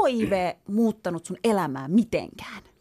HIV 0.09 0.33
muuttanut 0.69 1.25
sun 1.25 1.37
elämää 1.45 1.89
mitenkään? 1.89 2.74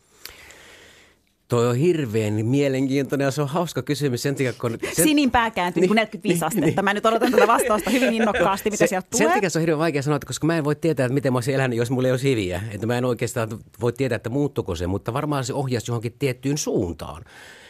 Toi 1.53 1.67
on 1.67 1.75
hirveän 1.75 2.45
mielenkiintoinen 2.45 3.25
ja 3.25 3.31
se 3.31 3.41
on 3.41 3.47
hauska 3.47 3.81
kysymys 3.81 4.21
sen 4.21 4.35
takia, 4.35 4.53
kun... 4.53 4.77
Sen... 4.93 5.05
Sinin 5.05 5.31
pää 5.31 5.51
kääntyy 5.51 5.81
niin, 5.81 5.95
45 5.95 6.37
niin, 6.37 6.47
astetta. 6.47 6.65
Niin. 6.65 6.85
Mä 6.85 6.93
nyt 6.93 7.05
odotan 7.05 7.31
tätä 7.31 7.47
vastausta 7.47 7.89
hyvin 7.89 8.13
innokkaasti, 8.21 8.69
mitä 8.69 8.77
se, 8.77 8.87
sieltä 8.87 9.07
tulee. 9.11 9.25
Sen 9.25 9.33
takia 9.33 9.49
se 9.49 9.59
on 9.59 9.61
hirveän 9.61 9.79
vaikea 9.79 10.01
sanoa, 10.01 10.19
koska 10.27 10.47
mä 10.47 10.57
en 10.57 10.63
voi 10.63 10.75
tietää, 10.75 11.05
että 11.05 11.13
miten 11.13 11.33
mä 11.33 11.37
olisin 11.37 11.55
elänyt, 11.55 11.77
jos 11.77 11.91
mulla 11.91 12.07
ei 12.07 12.11
olisi 12.11 12.29
hiviä. 12.29 12.61
Että 12.71 12.87
mä 12.87 12.97
en 12.97 13.05
oikeastaan 13.05 13.49
voi 13.81 13.93
tietää, 13.93 14.15
että 14.15 14.29
muuttuko 14.29 14.75
se, 14.75 14.87
mutta 14.87 15.13
varmaan 15.13 15.45
se 15.45 15.53
ohjasi 15.53 15.91
johonkin 15.91 16.15
tiettyyn 16.19 16.57
suuntaan. 16.57 17.23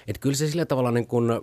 Että 0.07 0.19
kyllä 0.19 0.35
se 0.35 0.47
sillä 0.47 0.65
tavalla 0.65 0.91
niin 0.91 1.07
kuin, 1.07 1.41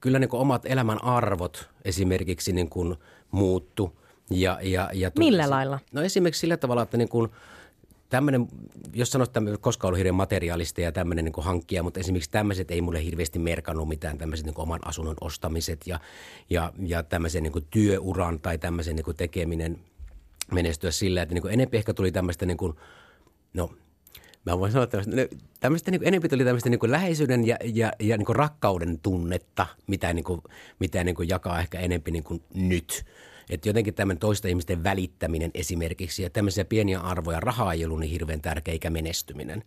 kyllä 0.00 0.18
niin 0.18 0.30
kuin 0.30 0.40
omat 0.40 0.66
elämän 0.66 1.04
arvot 1.04 1.68
esimerkiksi 1.84 2.52
niin 2.52 2.68
kuin 2.68 2.96
muuttu. 3.30 4.00
Ja, 4.30 4.58
ja, 4.62 4.90
ja 4.94 5.10
Millä 5.18 5.50
lailla? 5.50 5.78
No 5.92 6.02
esimerkiksi 6.02 6.40
sillä 6.40 6.56
tavalla, 6.56 6.82
että 6.82 6.96
niin 6.96 7.08
kuin– 7.08 7.30
tämmöinen, 8.10 8.48
jos 8.92 9.10
sanot 9.10 9.28
että 9.28 9.40
koskaan 9.60 9.88
ollut 9.88 9.98
hirveän 9.98 10.14
materiaalista 10.14 10.80
ja 10.80 10.92
tämmöinen 10.92 11.24
niin 11.24 11.34
hankkia, 11.38 11.82
mutta 11.82 12.00
esimerkiksi 12.00 12.30
tämmöiset 12.30 12.70
ei 12.70 12.80
mulle 12.80 13.04
hirveästi 13.04 13.38
merkannut 13.38 13.88
mitään 13.88 14.18
tämmöiset 14.18 14.46
niin 14.46 14.60
oman 14.60 14.80
asunnon 14.84 15.16
ostamiset 15.20 15.86
ja, 15.86 16.00
ja, 16.50 16.72
ja 16.86 17.02
tämmöisen 17.02 17.42
niin 17.42 17.66
työuran 17.70 18.40
tai 18.40 18.58
tämmöisen 18.58 18.96
niin 18.96 19.16
tekeminen 19.16 19.78
menestyä 20.52 20.90
sillä, 20.90 21.22
että 21.22 21.34
niin 21.34 21.50
enempi 21.50 21.76
ehkä 21.76 21.94
tuli 21.94 22.12
tämmöistä 22.12 22.46
niin 22.46 22.56
kuin, 22.56 22.74
no 23.54 23.70
mä 24.46 24.58
voin 24.58 24.72
sanoa 24.72 24.86
tämmöistä, 24.86 25.36
tämmöistä 25.60 25.90
niin 25.90 26.02
enempi 26.04 26.28
tuli 26.28 26.44
tämmöistä 26.44 26.70
niin 26.70 26.90
läheisyyden 26.90 27.46
ja, 27.46 27.56
ja, 27.64 27.92
ja 28.00 28.16
niin 28.16 28.36
rakkauden 28.36 28.98
tunnetta, 29.02 29.66
mitä, 29.86 30.12
niin 30.12 30.24
kuin, 30.24 30.40
mitä 30.78 31.04
niin 31.04 31.16
jakaa 31.28 31.60
ehkä 31.60 31.80
enempi 31.80 32.10
niin 32.10 32.24
nyt– 32.54 33.04
että 33.50 33.68
jotenkin 33.68 33.94
tämmöinen 33.94 34.20
toista 34.20 34.48
ihmisten 34.48 34.84
välittäminen 34.84 35.50
esimerkiksi 35.54 36.22
ja 36.22 36.30
tämmöisiä 36.30 36.64
pieniä 36.64 37.00
arvoja, 37.00 37.40
rahaa 37.40 37.72
ei 37.72 37.84
ollut 37.84 38.00
niin 38.00 38.10
hirveän 38.10 38.40
tärkeä 38.40 38.72
eikä 38.72 38.90
menestyminen. 38.90 39.64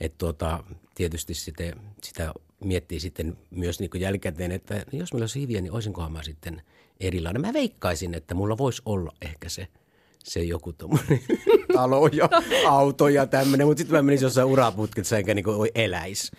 Että 0.00 0.18
tuota, 0.18 0.64
tietysti 0.94 1.34
sitten, 1.34 1.74
sitä 2.02 2.34
miettii 2.64 3.00
sitten 3.00 3.36
myös 3.50 3.80
niin 3.80 3.90
jälkikäteen, 3.98 4.52
että 4.52 4.84
jos 4.92 5.12
meillä 5.12 5.22
olisi 5.22 5.40
hiviä, 5.40 5.60
niin 5.60 5.72
olisinkohan 5.72 6.12
mä 6.12 6.22
sitten 6.22 6.62
erilainen. 7.00 7.42
Mä 7.42 7.52
veikkaisin, 7.52 8.14
että 8.14 8.34
mulla 8.34 8.58
voisi 8.58 8.82
olla 8.84 9.12
ehkä 9.22 9.48
se– 9.48 9.68
se 10.24 10.40
joku 10.40 10.72
tuommoinen 10.72 11.20
talo 11.74 12.06
ja 12.06 12.28
auto 12.66 13.08
ja 13.08 13.26
tämmöinen, 13.26 13.66
mutta 13.66 13.78
sitten 13.78 13.96
mä 13.96 14.02
menisin 14.02 14.26
jossain 14.26 14.46
uraputkessa 14.46 15.18
enkä 15.18 15.34
niin 15.34 15.44
eläisi. 15.74 16.32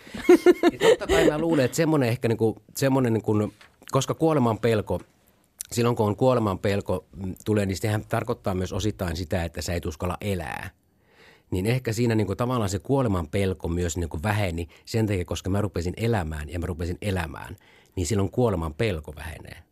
totta 0.80 1.06
kai 1.06 1.30
mä 1.30 1.38
luulen, 1.38 1.64
että 1.64 1.76
semmoinen 1.76 2.08
ehkä 2.08 2.28
niin 2.28 2.38
kuin, 2.38 2.56
semmoinen 2.76 3.12
niin 3.12 3.22
kuin, 3.22 3.52
koska 3.90 4.14
kuoleman 4.14 4.58
pelko– 4.58 5.00
silloin 5.74 5.96
kun 5.96 6.06
on 6.06 6.16
kuoleman 6.16 6.58
pelko 6.58 7.06
mm, 7.16 7.34
tulee, 7.44 7.66
niin 7.66 7.76
sehän 7.76 8.04
tarkoittaa 8.08 8.54
myös 8.54 8.72
osittain 8.72 9.16
sitä, 9.16 9.44
että 9.44 9.62
sä 9.62 9.74
et 9.74 9.86
uskalla 9.86 10.16
elää. 10.20 10.70
Niin 11.50 11.66
ehkä 11.66 11.92
siinä 11.92 12.14
niin 12.14 12.26
kuin 12.26 12.36
tavallaan 12.36 12.70
se 12.70 12.78
kuoleman 12.78 13.28
pelko 13.28 13.68
myös 13.68 13.96
niin 13.96 14.08
kuin 14.08 14.22
väheni 14.22 14.68
sen 14.84 15.06
takia, 15.06 15.24
koska 15.24 15.50
mä 15.50 15.60
rupesin 15.60 15.94
elämään 15.96 16.48
ja 16.50 16.58
mä 16.58 16.66
rupesin 16.66 16.98
elämään, 17.02 17.56
niin 17.96 18.06
silloin 18.06 18.30
kuoleman 18.30 18.74
pelko 18.74 19.14
vähenee. 19.16 19.62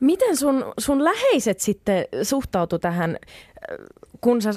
Miten 0.00 0.36
sun, 0.36 0.64
sun 0.80 1.04
läheiset 1.04 1.60
sitten 1.60 2.04
suhtautu 2.22 2.78
tähän, 2.78 3.16
kun 4.20 4.42
sä 4.42 4.52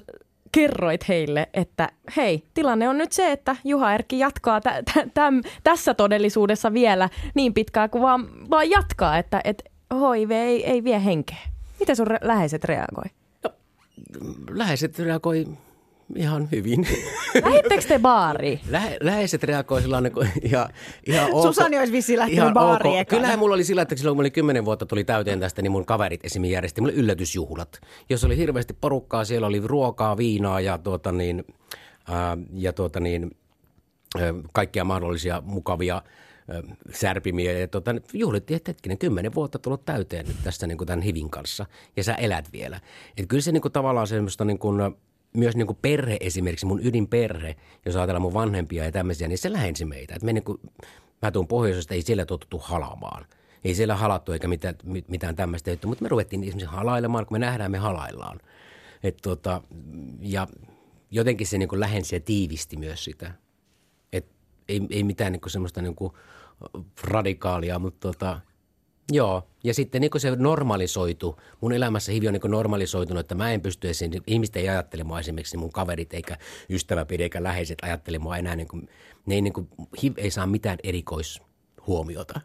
kerroit 0.51 1.07
heille, 1.07 1.49
että 1.53 1.89
hei, 2.17 2.43
tilanne 2.53 2.89
on 2.89 2.97
nyt 2.97 3.11
se, 3.11 3.31
että 3.31 3.55
Juha 3.63 3.93
Erkki 3.93 4.19
jatkaa 4.19 4.61
tä, 4.61 4.83
tä, 4.93 5.07
täm, 5.13 5.41
tässä 5.63 5.93
todellisuudessa 5.93 6.73
vielä 6.73 7.09
niin 7.35 7.53
pitkään 7.53 7.89
kuin 7.89 8.01
vaan, 8.01 8.49
vaan 8.49 8.69
jatkaa, 8.69 9.17
että 9.17 9.41
et, 9.43 9.72
HIV 9.93 10.31
ei, 10.31 10.65
ei 10.65 10.83
vie 10.83 11.05
henkeä. 11.05 11.37
Miten 11.79 11.95
sun 11.95 12.07
läheiset 12.21 12.63
reagoi? 12.63 13.05
No, 13.43 13.51
läheiset 14.49 14.99
reagoi 14.99 15.47
ihan 16.15 16.47
hyvin. 16.51 16.87
Lähittekö 17.45 17.83
te 17.87 17.99
baariin? 17.99 18.59
Lähe, 18.69 18.97
läheiset 19.01 19.43
reagoi 19.43 19.81
sillä 19.81 20.01
niin 20.01 20.13
kuin, 20.13 20.29
ihan, 20.41 20.69
ihan 21.07 21.33
ok. 21.33 21.43
Susani 21.43 21.77
olisi 21.77 21.93
vissiin 21.93 22.19
lähtenyt 22.19 22.53
baariin 22.53 23.01
ok. 23.01 23.07
Kyllähän 23.07 23.39
mulla 23.39 23.55
oli 23.55 23.63
sillä, 23.63 23.81
että 23.81 23.95
silloin 23.95 24.15
kun 24.15 24.23
oli 24.23 24.31
kymmenen 24.31 24.65
vuotta 24.65 24.85
tuli 24.85 25.03
täyteen 25.03 25.39
tästä, 25.39 25.61
niin 25.61 25.71
mun 25.71 25.85
kaverit 25.85 26.25
esimerkiksi 26.25 26.53
järjesti 26.53 26.81
mulle 26.81 26.93
yllätysjuhlat. 26.93 27.79
Jos 28.09 28.23
oli 28.23 28.37
hirveästi 28.37 28.73
porukkaa, 28.73 29.25
siellä 29.25 29.47
oli 29.47 29.61
ruokaa, 29.65 30.17
viinaa 30.17 30.59
ja, 30.59 30.77
tuota 30.77 31.11
niin, 31.11 31.43
ää, 32.07 32.37
ja 32.53 32.73
tuota 32.73 32.99
niin, 32.99 33.37
ää, 34.19 34.33
kaikkia 34.53 34.83
mahdollisia 34.83 35.41
mukavia– 35.45 36.01
särpimiä. 36.93 37.51
Ja 37.59 37.67
tota, 37.67 37.95
juhlittiin, 38.13 38.55
että 38.55 38.69
hetkinen, 38.69 38.97
kymmenen 38.97 39.35
vuotta 39.35 39.59
tullut 39.59 39.85
täyteen 39.85 40.27
nyt 40.27 40.37
tästä 40.43 40.67
niin 40.67 40.77
kuin 40.77 40.87
tämän 40.87 41.01
hivin 41.01 41.29
kanssa 41.29 41.65
ja 41.97 42.03
sä 42.03 42.13
elät 42.13 42.53
vielä. 42.53 42.81
Että 43.17 43.27
kyllä 43.27 43.41
se 43.41 43.51
niin 43.51 43.61
kuin, 43.61 43.71
tavallaan 43.71 44.07
semmoista 44.07 44.45
niin 44.45 44.59
kuin, 44.59 44.95
myös 45.33 45.55
niin 45.55 45.67
kuin 45.67 45.77
perhe 45.81 46.17
esimerkiksi, 46.19 46.65
mun 46.65 46.85
ydinperhe, 46.85 47.55
jos 47.85 47.95
ajatellaan 47.95 48.21
mun 48.21 48.33
vanhempia 48.33 48.83
ja 48.83 48.91
tämmöisiä, 48.91 49.27
niin 49.27 49.37
se 49.37 49.53
lähensi 49.53 49.85
meitä. 49.85 50.15
Että 50.15 50.25
me 50.25 50.33
niin 50.33 50.43
kuin, 50.43 50.59
mä 51.21 51.31
tuun 51.31 51.47
pohjoisesta, 51.47 51.93
ei 51.93 52.01
siellä 52.01 52.25
totuttu 52.25 52.59
halaamaan. 52.59 53.25
Ei 53.63 53.75
siellä 53.75 53.95
halattu 53.95 54.31
eikä 54.31 54.47
mitään, 54.47 54.75
mitään 55.07 55.35
tämmöistä 55.35 55.71
tehty, 55.71 55.87
mutta 55.87 56.03
me 56.03 56.09
ruvettiin 56.09 56.43
esimerkiksi 56.43 56.75
halailemaan, 56.75 57.25
kun 57.25 57.35
me 57.35 57.39
nähdään, 57.39 57.71
me 57.71 57.77
halaillaan. 57.77 58.39
Et 59.03 59.17
tota, 59.21 59.61
ja 60.21 60.47
jotenkin 61.11 61.47
se 61.47 61.57
niin 61.57 61.69
kuin 61.69 61.79
lähensi 61.79 62.15
ja 62.15 62.19
tiivisti 62.19 62.77
myös 62.77 63.03
sitä. 63.03 63.31
Et 64.13 64.25
ei, 64.67 64.81
ei 64.89 65.03
mitään 65.03 65.31
niin 65.31 65.41
kuin 65.41 65.51
semmoista 65.51 65.81
niin 65.81 65.95
kuin– 65.95 66.13
radikaalia, 67.03 67.79
mutta 67.79 68.07
tota, 68.07 68.39
joo. 69.11 69.47
Ja 69.63 69.73
sitten 69.73 70.01
niin 70.01 70.11
se 70.17 70.35
normalisoitu, 70.35 71.39
mun 71.61 71.73
elämässä 71.73 72.11
hivi 72.11 72.27
on 72.27 72.33
niin 72.33 72.51
normalisoitunut, 72.51 73.19
että 73.21 73.35
mä 73.35 73.51
en 73.51 73.61
pysty 73.61 73.89
esiin, 73.89 74.21
ihmiset 74.27 74.55
ei 74.55 74.69
ajattele 74.69 75.03
mua 75.03 75.19
esimerkiksi 75.19 75.57
mun 75.57 75.71
kaverit 75.71 76.13
eikä 76.13 76.37
ystäväpiiri 76.69 77.23
eikä 77.23 77.43
läheiset 77.43 77.77
ajattele 77.81 78.19
mua 78.19 78.37
enää, 78.37 78.55
niin 78.55 78.67
kuin, 78.67 78.89
ne 79.25 79.35
ei, 79.35 79.41
niin 79.41 79.53
kuin, 79.53 79.67
HIV 80.03 80.13
ei 80.17 80.31
saa 80.31 80.47
mitään 80.47 80.77
erikoishuomiota 80.83 82.41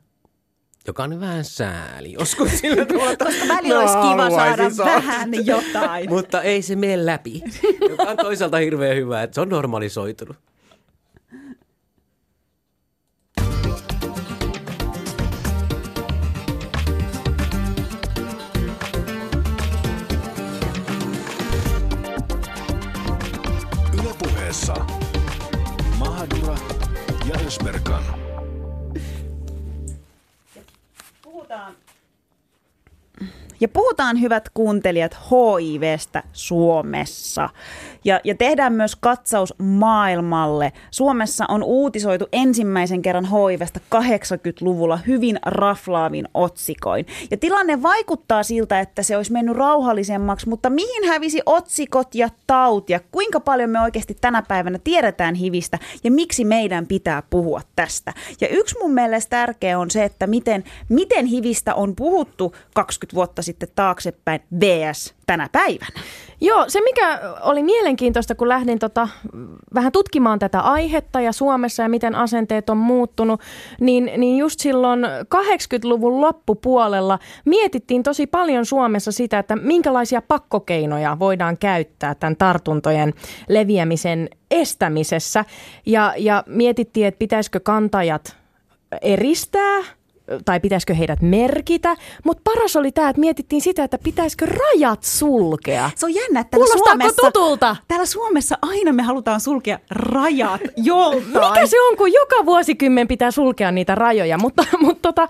joka 0.89 1.05
on 1.05 1.21
vähän 1.21 1.45
sääli 1.45 2.13
joskus 2.13 2.59
sillä 2.59 2.87
tavalla. 2.87 3.17
Koska 3.17 3.49
välillä 3.49 3.75
no, 3.75 3.81
olisi 3.81 4.11
kiva 4.11 4.31
saada 4.31 4.71
saada. 4.71 4.93
vähän 4.93 5.47
jotain. 5.47 6.11
Mutta 6.15 6.43
ei 6.43 6.63
se 6.63 6.77
mene 6.77 7.07
läpi, 7.07 7.43
joka 7.89 8.03
on 8.03 8.17
toisaalta 8.17 8.57
hirveän 8.57 8.97
hyvä, 8.97 9.23
että 9.23 9.35
se 9.35 9.41
on 9.41 9.49
normalisoitunut. 9.49 10.37
Ja 27.49 27.53
Ösberkan. 27.53 28.03
Puhutaan 31.23 31.75
ja 33.61 33.69
puhutaan, 33.69 34.21
hyvät 34.21 34.49
kuuntelijat, 34.55 35.17
HIVstä 35.31 36.23
Suomessa. 36.33 37.49
Ja, 38.05 38.21
ja 38.25 38.35
tehdään 38.35 38.73
myös 38.73 38.97
katsaus 38.97 39.55
maailmalle. 39.59 40.73
Suomessa 40.91 41.45
on 41.49 41.63
uutisoitu 41.63 42.29
ensimmäisen 42.33 43.03
kerran 43.03 43.25
HIVstä 43.25 43.81
80-luvulla 43.95 44.97
hyvin 45.07 45.39
raflaavin 45.47 46.29
otsikoin. 46.35 47.07
Ja 47.31 47.37
tilanne 47.37 47.83
vaikuttaa 47.83 48.43
siltä, 48.43 48.81
että 48.81 49.03
se 49.03 49.17
olisi 49.17 49.33
mennyt 49.33 49.57
rauhallisemmaksi, 49.57 50.49
mutta 50.49 50.71
mihin 50.71 51.09
hävisi 51.09 51.41
otsikot 51.47 52.15
ja 52.15 52.29
taut 52.47 52.91
ja 52.91 53.01
kuinka 53.13 53.41
paljon 53.41 53.71
me 53.71 53.81
oikeasti 53.81 54.17
tänä 54.21 54.43
päivänä 54.43 54.79
tiedetään 54.85 55.35
HIVistä 55.35 55.79
ja 56.05 56.11
miksi 56.11 56.45
meidän 56.45 56.87
pitää 56.87 57.23
puhua 57.31 57.61
tästä. 57.77 58.13
Ja 58.41 58.49
yksi 58.49 58.79
mun 58.79 58.95
mielestä 58.95 59.31
tärkeä 59.31 59.79
on 59.79 59.91
se, 59.91 60.05
että 60.05 60.27
miten, 60.27 60.65
miten 60.89 61.27
HIVistä 61.27 61.75
on 61.75 61.97
puhuttu 61.97 62.55
20 62.75 63.15
vuotta 63.15 63.43
sitten 63.49 63.69
taaksepäin 63.75 64.41
VS 64.61 65.15
tänä 65.27 65.49
päivänä. 65.53 66.01
Joo, 66.41 66.65
se 66.69 66.81
mikä 66.81 67.21
oli 67.43 67.63
mielenkiintoista, 67.63 68.35
kun 68.35 68.49
lähdin 68.49 68.79
tota, 68.79 69.09
vähän 69.75 69.93
tutkimaan 69.93 70.39
tätä 70.39 70.61
aihetta 70.61 71.21
ja 71.21 71.33
Suomessa 71.33 71.83
ja 71.83 71.89
miten 71.89 72.15
asenteet 72.15 72.71
on 72.71 72.77
muuttunut, 72.77 73.41
niin, 73.81 74.11
niin 74.17 74.39
just 74.39 74.61
silloin 74.61 75.05
80-luvun 75.05 76.21
loppupuolella 76.21 77.19
mietittiin 77.45 78.03
tosi 78.03 78.27
paljon 78.27 78.67
Suomessa 78.67 79.13
sitä, 79.13 79.39
että 79.39 79.57
minkälaisia 79.57 80.23
pakkokeinoja 80.23 81.19
voidaan 81.19 81.59
käyttää 81.59 82.15
tämän 82.15 82.37
tartuntojen 82.37 83.15
leviämisen 83.49 84.29
estämisessä. 84.51 85.45
Ja, 85.87 86.15
ja 86.17 86.45
mietittiin, 86.47 87.07
että 87.07 87.19
pitäisikö 87.19 87.61
kantajat 87.61 88.37
eristää 89.03 89.98
tai 90.45 90.61
pitäisikö 90.61 90.95
heidät 90.95 91.23
merkitä. 91.23 91.97
Mutta 92.25 92.41
paras 92.45 92.77
oli 92.77 92.93
tämä, 92.93 93.09
että 93.09 93.21
mietittiin 93.21 93.63
sitä, 93.63 93.85
että 93.85 93.99
pitäisikö 93.99 94.47
rajat 94.47 95.03
sulkea. 95.03 95.91
Se 95.95 96.07
on 96.07 96.15
jännä, 96.15 96.41
että 96.41 96.51
täällä 96.51 96.79
Suomessa, 96.79 97.23
tutulta? 97.33 97.77
täällä 97.89 98.07
Suomessa 98.07 98.59
aina 98.63 98.93
me 98.93 99.03
halutaan 99.03 99.41
sulkea 99.41 99.79
rajat 99.91 100.61
joltain. 100.77 101.53
Mikä 101.53 101.67
se 101.67 101.81
on, 101.81 101.97
kun 101.97 102.13
joka 102.13 102.47
vuosikymmen 102.47 103.09
pitää 103.09 103.31
sulkea 103.31 103.71
niitä 103.71 103.95
rajoja, 103.95 104.39
mutta, 104.39 104.65
mutta 104.85 105.13
tota, 105.13 105.29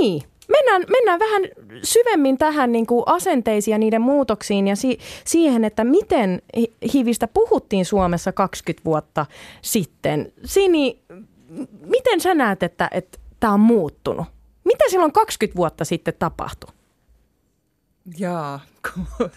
niin. 0.00 0.22
Mennään, 0.48 0.84
mennään 0.88 1.20
vähän 1.20 1.42
syvemmin 1.82 2.38
tähän 2.38 2.72
niin 2.72 2.86
kuin 2.86 3.02
asenteisiin 3.06 3.72
ja 3.72 3.78
niiden 3.78 4.02
muutoksiin 4.02 4.68
ja 4.68 4.76
si- 4.76 4.98
siihen, 5.24 5.64
että 5.64 5.84
miten 5.84 6.42
hi- 6.56 6.72
hivistä 6.94 7.28
puhuttiin 7.28 7.84
Suomessa 7.84 8.32
20 8.32 8.84
vuotta 8.84 9.26
sitten. 9.62 10.32
Sini, 10.44 10.98
miten 11.86 12.20
sä 12.20 12.34
näet, 12.34 12.62
että 12.62 12.90
tämä 13.42 13.54
on 13.54 13.60
muuttunut? 13.60 14.26
Mitä 14.64 14.84
silloin 14.90 15.12
20 15.12 15.56
vuotta 15.56 15.84
sitten 15.84 16.14
tapahtui? 16.18 16.70
Jaa, 18.18 18.60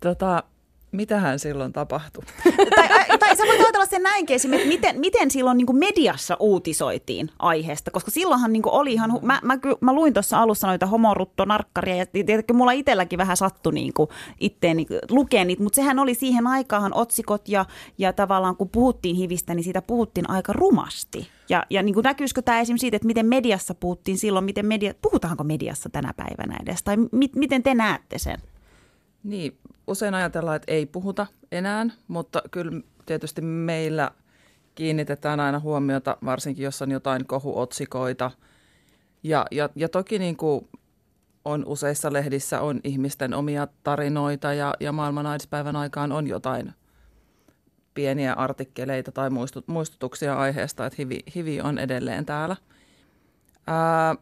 tota, 0.00 0.42
mitähän 0.92 1.38
silloin 1.38 1.72
tapahtui? 1.72 2.24
tai, 2.76 2.88
ai- 2.90 3.18
tai 3.18 3.36
sä 3.36 3.44
voit 3.46 3.60
ajatella 3.60 3.86
sen 3.86 4.02
näinkin 4.02 4.34
esimerkiksi, 4.34 4.68
miten, 4.68 5.00
miten 5.00 5.30
silloin 5.30 5.58
niin 5.58 5.78
mediassa 5.78 6.36
uutisoitiin 6.40 7.30
aiheesta, 7.38 7.90
koska 7.90 8.10
silloinhan 8.10 8.52
niin 8.52 8.62
oli 8.66 8.92
ihan, 8.92 9.18
mä, 9.22 9.40
mä, 9.42 9.58
mä 9.80 9.92
luin 9.92 10.12
tuossa 10.12 10.38
alussa 10.38 10.66
noita 10.66 10.86
homorutto 10.86 11.44
narkkaria 11.44 11.96
ja 11.96 12.06
tietenkin 12.06 12.56
mulla 12.56 12.72
itselläkin 12.72 13.18
vähän 13.18 13.36
sattui 13.36 13.72
niin 13.72 13.92
kuin 13.92 14.08
itteeni 14.40 14.86
lukea 15.10 15.44
niitä, 15.44 15.62
mutta 15.62 15.76
sehän 15.76 15.98
oli 15.98 16.14
siihen 16.14 16.46
aikaan 16.46 16.94
otsikot 16.94 17.48
ja, 17.48 17.64
ja 17.98 18.12
tavallaan 18.12 18.56
kun 18.56 18.68
puhuttiin 18.68 19.16
hivistä, 19.16 19.54
niin 19.54 19.64
siitä 19.64 19.82
puhuttiin 19.82 20.30
aika 20.30 20.52
rumasti. 20.52 21.28
Ja, 21.48 21.66
ja 21.70 21.82
niin 21.82 21.94
kuin 21.94 22.04
näkyisikö 22.04 22.42
tämä 22.42 22.60
esimerkiksi 22.60 22.80
siitä, 22.84 22.96
että 22.96 23.06
miten 23.06 23.26
mediassa 23.26 23.74
puhuttiin 23.74 24.18
silloin, 24.18 24.44
miten 24.44 24.66
media, 24.66 24.94
puhutaanko 25.02 25.44
mediassa 25.44 25.88
tänä 25.88 26.12
päivänä 26.16 26.56
edes, 26.62 26.82
tai 26.82 26.96
mi, 26.96 27.30
miten 27.34 27.62
te 27.62 27.74
näette 27.74 28.18
sen? 28.18 28.38
Niin, 29.26 29.58
usein 29.86 30.14
ajatellaan, 30.14 30.56
että 30.56 30.72
ei 30.72 30.86
puhuta 30.86 31.26
enää, 31.52 31.86
mutta 32.08 32.42
kyllä 32.50 32.80
tietysti 33.06 33.40
meillä 33.40 34.10
kiinnitetään 34.74 35.40
aina 35.40 35.60
huomiota, 35.60 36.16
varsinkin 36.24 36.64
jos 36.64 36.82
on 36.82 36.90
jotain 36.90 37.26
kohuotsikoita. 37.26 38.30
Ja, 39.22 39.46
ja, 39.50 39.68
ja 39.74 39.88
toki 39.88 40.18
niin 40.18 40.36
kuin 40.36 40.68
on 41.44 41.64
useissa 41.66 42.12
lehdissä 42.12 42.60
on 42.60 42.80
ihmisten 42.84 43.34
omia 43.34 43.68
tarinoita 43.82 44.52
ja, 44.52 44.74
ja 44.80 44.92
maailman 44.92 45.26
AIDS-päivän 45.26 45.76
aikaan 45.76 46.12
on 46.12 46.26
jotain 46.26 46.72
pieniä 47.94 48.32
artikkeleita 48.32 49.12
tai 49.12 49.30
muistut, 49.30 49.68
muistutuksia 49.68 50.34
aiheesta, 50.34 50.86
että 50.86 50.96
hivi, 50.98 51.18
hivi 51.34 51.60
on 51.60 51.78
edelleen 51.78 52.26
täällä. 52.26 52.56
Ää, 53.66 54.14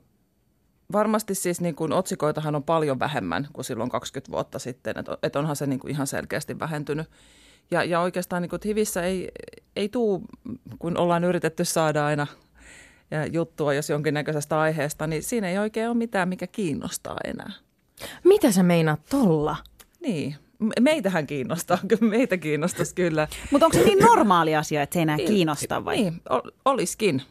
varmasti 0.95 1.35
siis 1.35 1.61
niin 1.61 1.75
kuin 1.75 1.93
otsikoitahan 1.93 2.55
on 2.55 2.63
paljon 2.63 2.99
vähemmän 2.99 3.49
kuin 3.53 3.65
silloin 3.65 3.91
20 3.91 4.33
vuotta 4.33 4.59
sitten, 4.59 4.99
että 4.99 5.19
et 5.23 5.37
onhan 5.37 5.57
se 5.57 5.67
niin 5.67 5.81
kuin 5.81 5.91
ihan 5.91 6.07
selkeästi 6.07 6.59
vähentynyt. 6.59 7.11
Ja, 7.71 7.85
ja 7.85 8.01
oikeastaan 8.01 8.43
niin 8.43 8.51
kuin, 8.51 8.61
Hivissä 8.65 9.03
ei, 9.03 9.29
ei 9.77 9.89
tuu, 9.89 10.25
kun 10.79 10.97
ollaan 10.97 11.25
yritetty 11.25 11.65
saada 11.65 12.07
aina 12.07 12.27
juttua 13.33 13.75
jos 13.75 13.91
jonkinnäköisestä 13.91 14.61
aiheesta, 14.61 15.07
niin 15.07 15.23
siinä 15.23 15.49
ei 15.49 15.59
oikein 15.59 15.89
ole 15.89 15.97
mitään, 15.97 16.29
mikä 16.29 16.47
kiinnostaa 16.47 17.17
enää. 17.25 17.53
Mitä 18.25 18.53
sä 18.53 18.63
meinaat 18.63 19.01
tolla? 19.11 19.57
Niin, 20.01 20.37
Me- 20.59 20.75
meitähän 20.81 21.27
kiinnostaa, 21.27 21.79
kyllä 21.89 22.11
meitä 22.11 22.37
kiinnostaisi 22.37 22.95
kyllä. 22.95 23.29
Mutta 23.51 23.67
onko 23.67 23.79
se 23.79 23.85
niin 23.85 23.99
normaali 23.99 24.57
asia, 24.57 24.83
että 24.83 24.95
se 24.95 24.99
ei 24.99 25.03
enää 25.03 25.17
kiinnosta 25.17 25.85
vai? 25.85 25.97
Niin, 25.97 26.21
ol, 26.29 26.41
olisikin. 26.65 27.23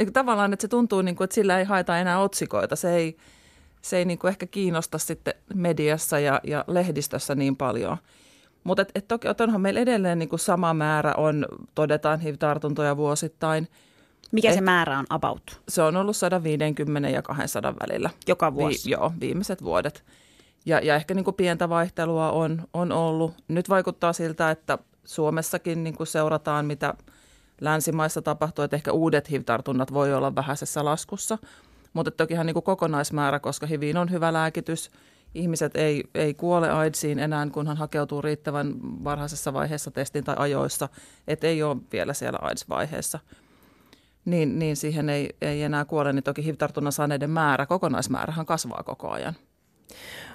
Niin, 0.00 0.12
tavallaan, 0.12 0.52
että 0.52 0.62
se 0.62 0.68
tuntuu, 0.68 1.02
niin 1.02 1.16
kuin, 1.16 1.24
että 1.24 1.34
sillä 1.34 1.58
ei 1.58 1.64
haeta 1.64 1.98
enää 1.98 2.20
otsikoita. 2.20 2.76
Se 2.76 2.94
ei, 2.94 3.16
se 3.82 3.96
ei 3.96 4.04
niin 4.04 4.18
kuin 4.18 4.28
ehkä 4.28 4.46
kiinnosta 4.46 4.98
sitten 4.98 5.34
mediassa 5.54 6.18
ja, 6.18 6.40
ja 6.44 6.64
lehdistössä 6.66 7.34
niin 7.34 7.56
paljon. 7.56 7.96
Mutta 8.64 8.82
et, 8.82 8.90
et 8.94 9.08
toki 9.08 9.28
et 9.28 9.40
onhan 9.40 9.60
meillä 9.60 9.80
edelleen 9.80 10.18
niin 10.18 10.28
kuin 10.28 10.40
sama 10.40 10.74
määrä 10.74 11.14
on, 11.16 11.46
todetaan 11.74 12.20
HIV-tartuntoja 12.20 12.96
vuosittain. 12.96 13.68
Mikä 14.32 14.52
se 14.52 14.58
Eh- 14.58 14.62
määrä 14.62 14.98
on 14.98 15.06
about 15.10 15.60
Se 15.68 15.82
on 15.82 15.96
ollut 15.96 16.16
150 16.16 17.08
ja 17.08 17.22
200 17.22 17.74
välillä. 17.80 18.10
joka 18.26 18.54
vuosi? 18.54 18.88
Vi, 18.88 18.92
joo, 18.92 19.12
viimeiset 19.20 19.64
vuodet. 19.64 20.04
Ja, 20.66 20.80
ja 20.80 20.94
ehkä 20.94 21.14
niin 21.14 21.24
kuin 21.24 21.36
pientä 21.36 21.68
vaihtelua 21.68 22.30
on, 22.32 22.62
on 22.74 22.92
ollut. 22.92 23.34
Nyt 23.48 23.68
vaikuttaa 23.68 24.12
siltä, 24.12 24.50
että 24.50 24.78
Suomessakin 25.04 25.84
niin 25.84 25.96
kuin 25.96 26.06
seurataan, 26.06 26.66
mitä 26.66 26.94
länsimaissa 27.60 28.22
tapahtuu, 28.22 28.64
että 28.64 28.76
ehkä 28.76 28.92
uudet 28.92 29.30
HIV-tartunnat 29.30 29.92
voi 29.92 30.14
olla 30.14 30.34
vähäisessä 30.34 30.84
laskussa. 30.84 31.38
Mutta 31.92 32.10
tokihan 32.10 32.46
niin 32.46 32.54
kuin 32.54 32.62
kokonaismäärä, 32.62 33.40
koska 33.40 33.66
HIViin 33.66 33.96
on 33.96 34.10
hyvä 34.10 34.32
lääkitys, 34.32 34.90
ihmiset 35.34 35.76
ei, 35.76 36.04
ei 36.14 36.34
kuole 36.34 36.70
AIDSiin 36.70 37.18
enää, 37.18 37.46
kunhan 37.52 37.76
hakeutuu 37.76 38.22
riittävän 38.22 38.74
varhaisessa 38.82 39.52
vaiheessa 39.52 39.90
testin 39.90 40.24
tai 40.24 40.34
ajoissa, 40.38 40.88
että 41.28 41.46
ei 41.46 41.62
ole 41.62 41.76
vielä 41.92 42.14
siellä 42.14 42.38
AIDS-vaiheessa. 42.42 43.18
Niin, 44.24 44.58
niin 44.58 44.76
siihen 44.76 45.08
ei, 45.08 45.36
ei 45.40 45.62
enää 45.62 45.84
kuole, 45.84 46.12
niin 46.12 46.22
toki 46.22 46.44
HIV-tartunnan 46.44 46.92
saaneiden 46.92 47.30
määrä, 47.30 47.66
kokonaismäärähän 47.66 48.46
kasvaa 48.46 48.82
koko 48.82 49.10
ajan. 49.10 49.34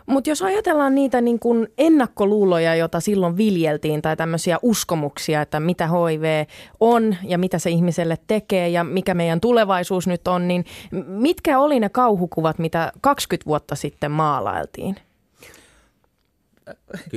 Mutta 0.06 0.30
jos 0.30 0.42
ajatellaan 0.42 0.96
niitä 0.96 1.22
niin 1.22 1.40
kun 1.40 1.68
ennakkoluuloja, 1.78 2.76
joita 2.76 3.00
silloin 3.00 3.38
viljeltiin, 3.38 4.02
tai 4.02 4.18
tämmöisiä 4.18 4.60
uskomuksia, 4.62 5.42
että 5.42 5.60
mitä 5.60 5.88
HIV 5.88 6.46
on 6.80 7.16
ja 7.24 7.38
mitä 7.38 7.60
se 7.60 7.70
ihmiselle 7.70 8.18
tekee 8.28 8.70
ja 8.70 8.84
mikä 8.84 9.14
meidän 9.14 9.42
tulevaisuus 9.42 10.08
nyt 10.08 10.28
on, 10.28 10.48
niin 10.48 10.66
mitkä 11.08 11.60
oli 11.60 11.80
ne 11.80 11.90
kauhukuvat, 11.90 12.60
mitä 12.60 12.92
20 13.02 13.46
vuotta 13.46 13.76
sitten 13.76 14.12
maalailtiin? 14.12 14.96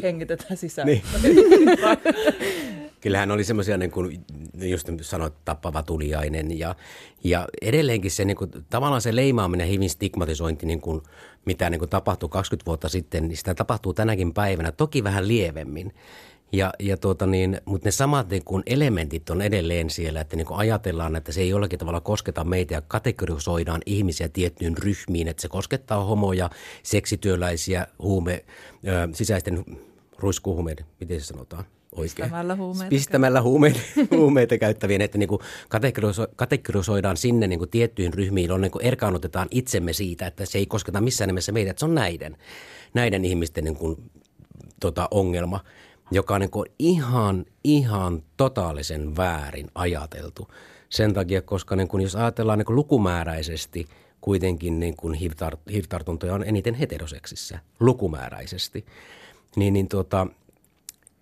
Hengitetään 0.03 0.57
sisään. 0.57 0.87
Niin. 0.87 1.03
Kyllähän 3.01 3.31
oli 3.31 3.45
semmoisia, 3.45 3.77
niin 3.77 3.91
kuin 3.91 4.25
just 4.55 4.89
sanoit, 5.01 5.35
tappava 5.45 5.83
tuliainen 5.83 6.59
ja, 6.59 6.75
ja 7.25 7.49
edelleenkin 7.63 8.11
se 8.11 8.25
niin 8.25 8.37
kuin, 8.37 8.51
tavallaan 8.71 9.03
se 9.03 9.17
leimaaminen, 9.17 9.69
hivin 9.69 9.91
stigmatisointi, 9.91 10.67
niin 10.67 10.81
kuin, 10.81 11.03
mitä 11.45 11.71
niin 11.71 11.79
kuin 11.79 11.89
tapahtui 11.89 12.29
20 12.29 12.67
vuotta 12.67 12.89
sitten, 12.89 13.29
niin 13.29 13.37
sitä 13.37 13.55
tapahtuu 13.55 13.95
tänäkin 13.95 14.35
päivänä, 14.35 14.73
toki 14.73 15.05
vähän 15.05 15.29
lievemmin. 15.29 15.95
Ja, 16.53 16.73
ja 16.79 16.97
tuota 16.97 17.27
niin, 17.27 17.61
mutta 17.65 17.89
ne 17.89 17.91
samat 17.91 18.29
niin 18.29 18.45
kuin 18.45 18.63
elementit 18.67 19.31
on 19.31 19.43
edelleen 19.43 19.91
siellä, 19.91 20.21
että 20.21 20.37
niin 20.37 20.47
kuin 20.47 20.59
ajatellaan, 20.59 21.17
että 21.17 21.33
se 21.33 21.41
ei 21.41 21.49
jollakin 21.49 21.79
tavalla 21.79 22.01
kosketa 22.01 22.45
meitä 22.45 22.75
ja 22.75 22.83
kategorisoidaan 22.83 23.81
ihmisiä 23.87 24.29
tiettyyn 24.29 24.79
ryhmiin, 24.79 25.29
että 25.29 25.43
se 25.43 25.49
koskettaa 25.49 26.05
homoja, 26.05 26.51
seksityöläisiä, 26.83 27.87
huume, 27.99 28.45
ö, 28.87 29.09
sisäisten 29.13 29.65
ruiskuhumeiden, 30.19 30.87
miten 31.01 31.21
se 31.21 31.27
sanotaan? 31.27 31.65
Oikein. 31.93 32.25
Pistämällä 32.25 32.57
huumeita 32.57 32.89
Pistämällä 32.89 33.43
huumeita, 33.43 33.81
huumeita 34.17 34.59
käyttävien, 34.59 35.01
että 35.01 35.19
niin 35.19 35.29
kuin 35.29 35.41
kategoriso, 35.69 36.27
kategorisoidaan 36.37 37.17
sinne 37.17 37.47
niin 37.47 37.59
kuin 37.59 37.71
tiettyihin 37.71 38.15
ryhmiin, 38.15 38.53
on 38.53 38.61
niin 38.61 38.73
erkaannutetaan 38.81 39.49
itsemme 39.51 39.93
siitä, 39.93 40.27
että 40.27 40.47
se 40.47 40.59
ei 40.59 40.67
kosketa 40.67 41.01
missään 41.01 41.29
nimessä 41.29 41.53
meitä, 41.53 41.71
että 41.71 41.81
se 41.81 41.87
on 41.87 41.95
näiden, 41.95 42.37
näiden 42.95 43.25
ihmisten 43.25 43.65
niin 43.65 43.77
kuin, 43.77 44.11
tota, 44.81 45.09
ongelma, 45.11 45.61
joka 46.11 46.35
on 46.35 46.41
niin 46.41 46.51
kuin 46.51 46.71
ihan, 46.79 47.45
ihan 47.65 48.23
totaalisen 48.37 49.17
väärin 49.17 49.67
ajateltu. 49.75 50.49
Sen 50.89 51.15
takia, 51.15 51.43
koska 51.43 51.77
niin 51.77 51.89
kuin, 51.89 52.03
jos 52.03 52.17
ajatellaan 52.17 52.59
niin 52.59 52.67
kuin 52.67 52.77
lukumääräisesti, 52.77 53.87
kuitenkin 54.21 54.81
niin 54.81 54.97
kuin 54.97 55.15
HIV-tar- 55.15 55.73
HIV-tartuntoja 55.73 56.35
on 56.35 56.45
eniten 56.45 56.75
heteroseksissä 56.75 57.59
lukumääräisesti, 57.81 58.87
niin, 59.57 59.73
niin 59.73 59.89
tuota, 59.89 60.27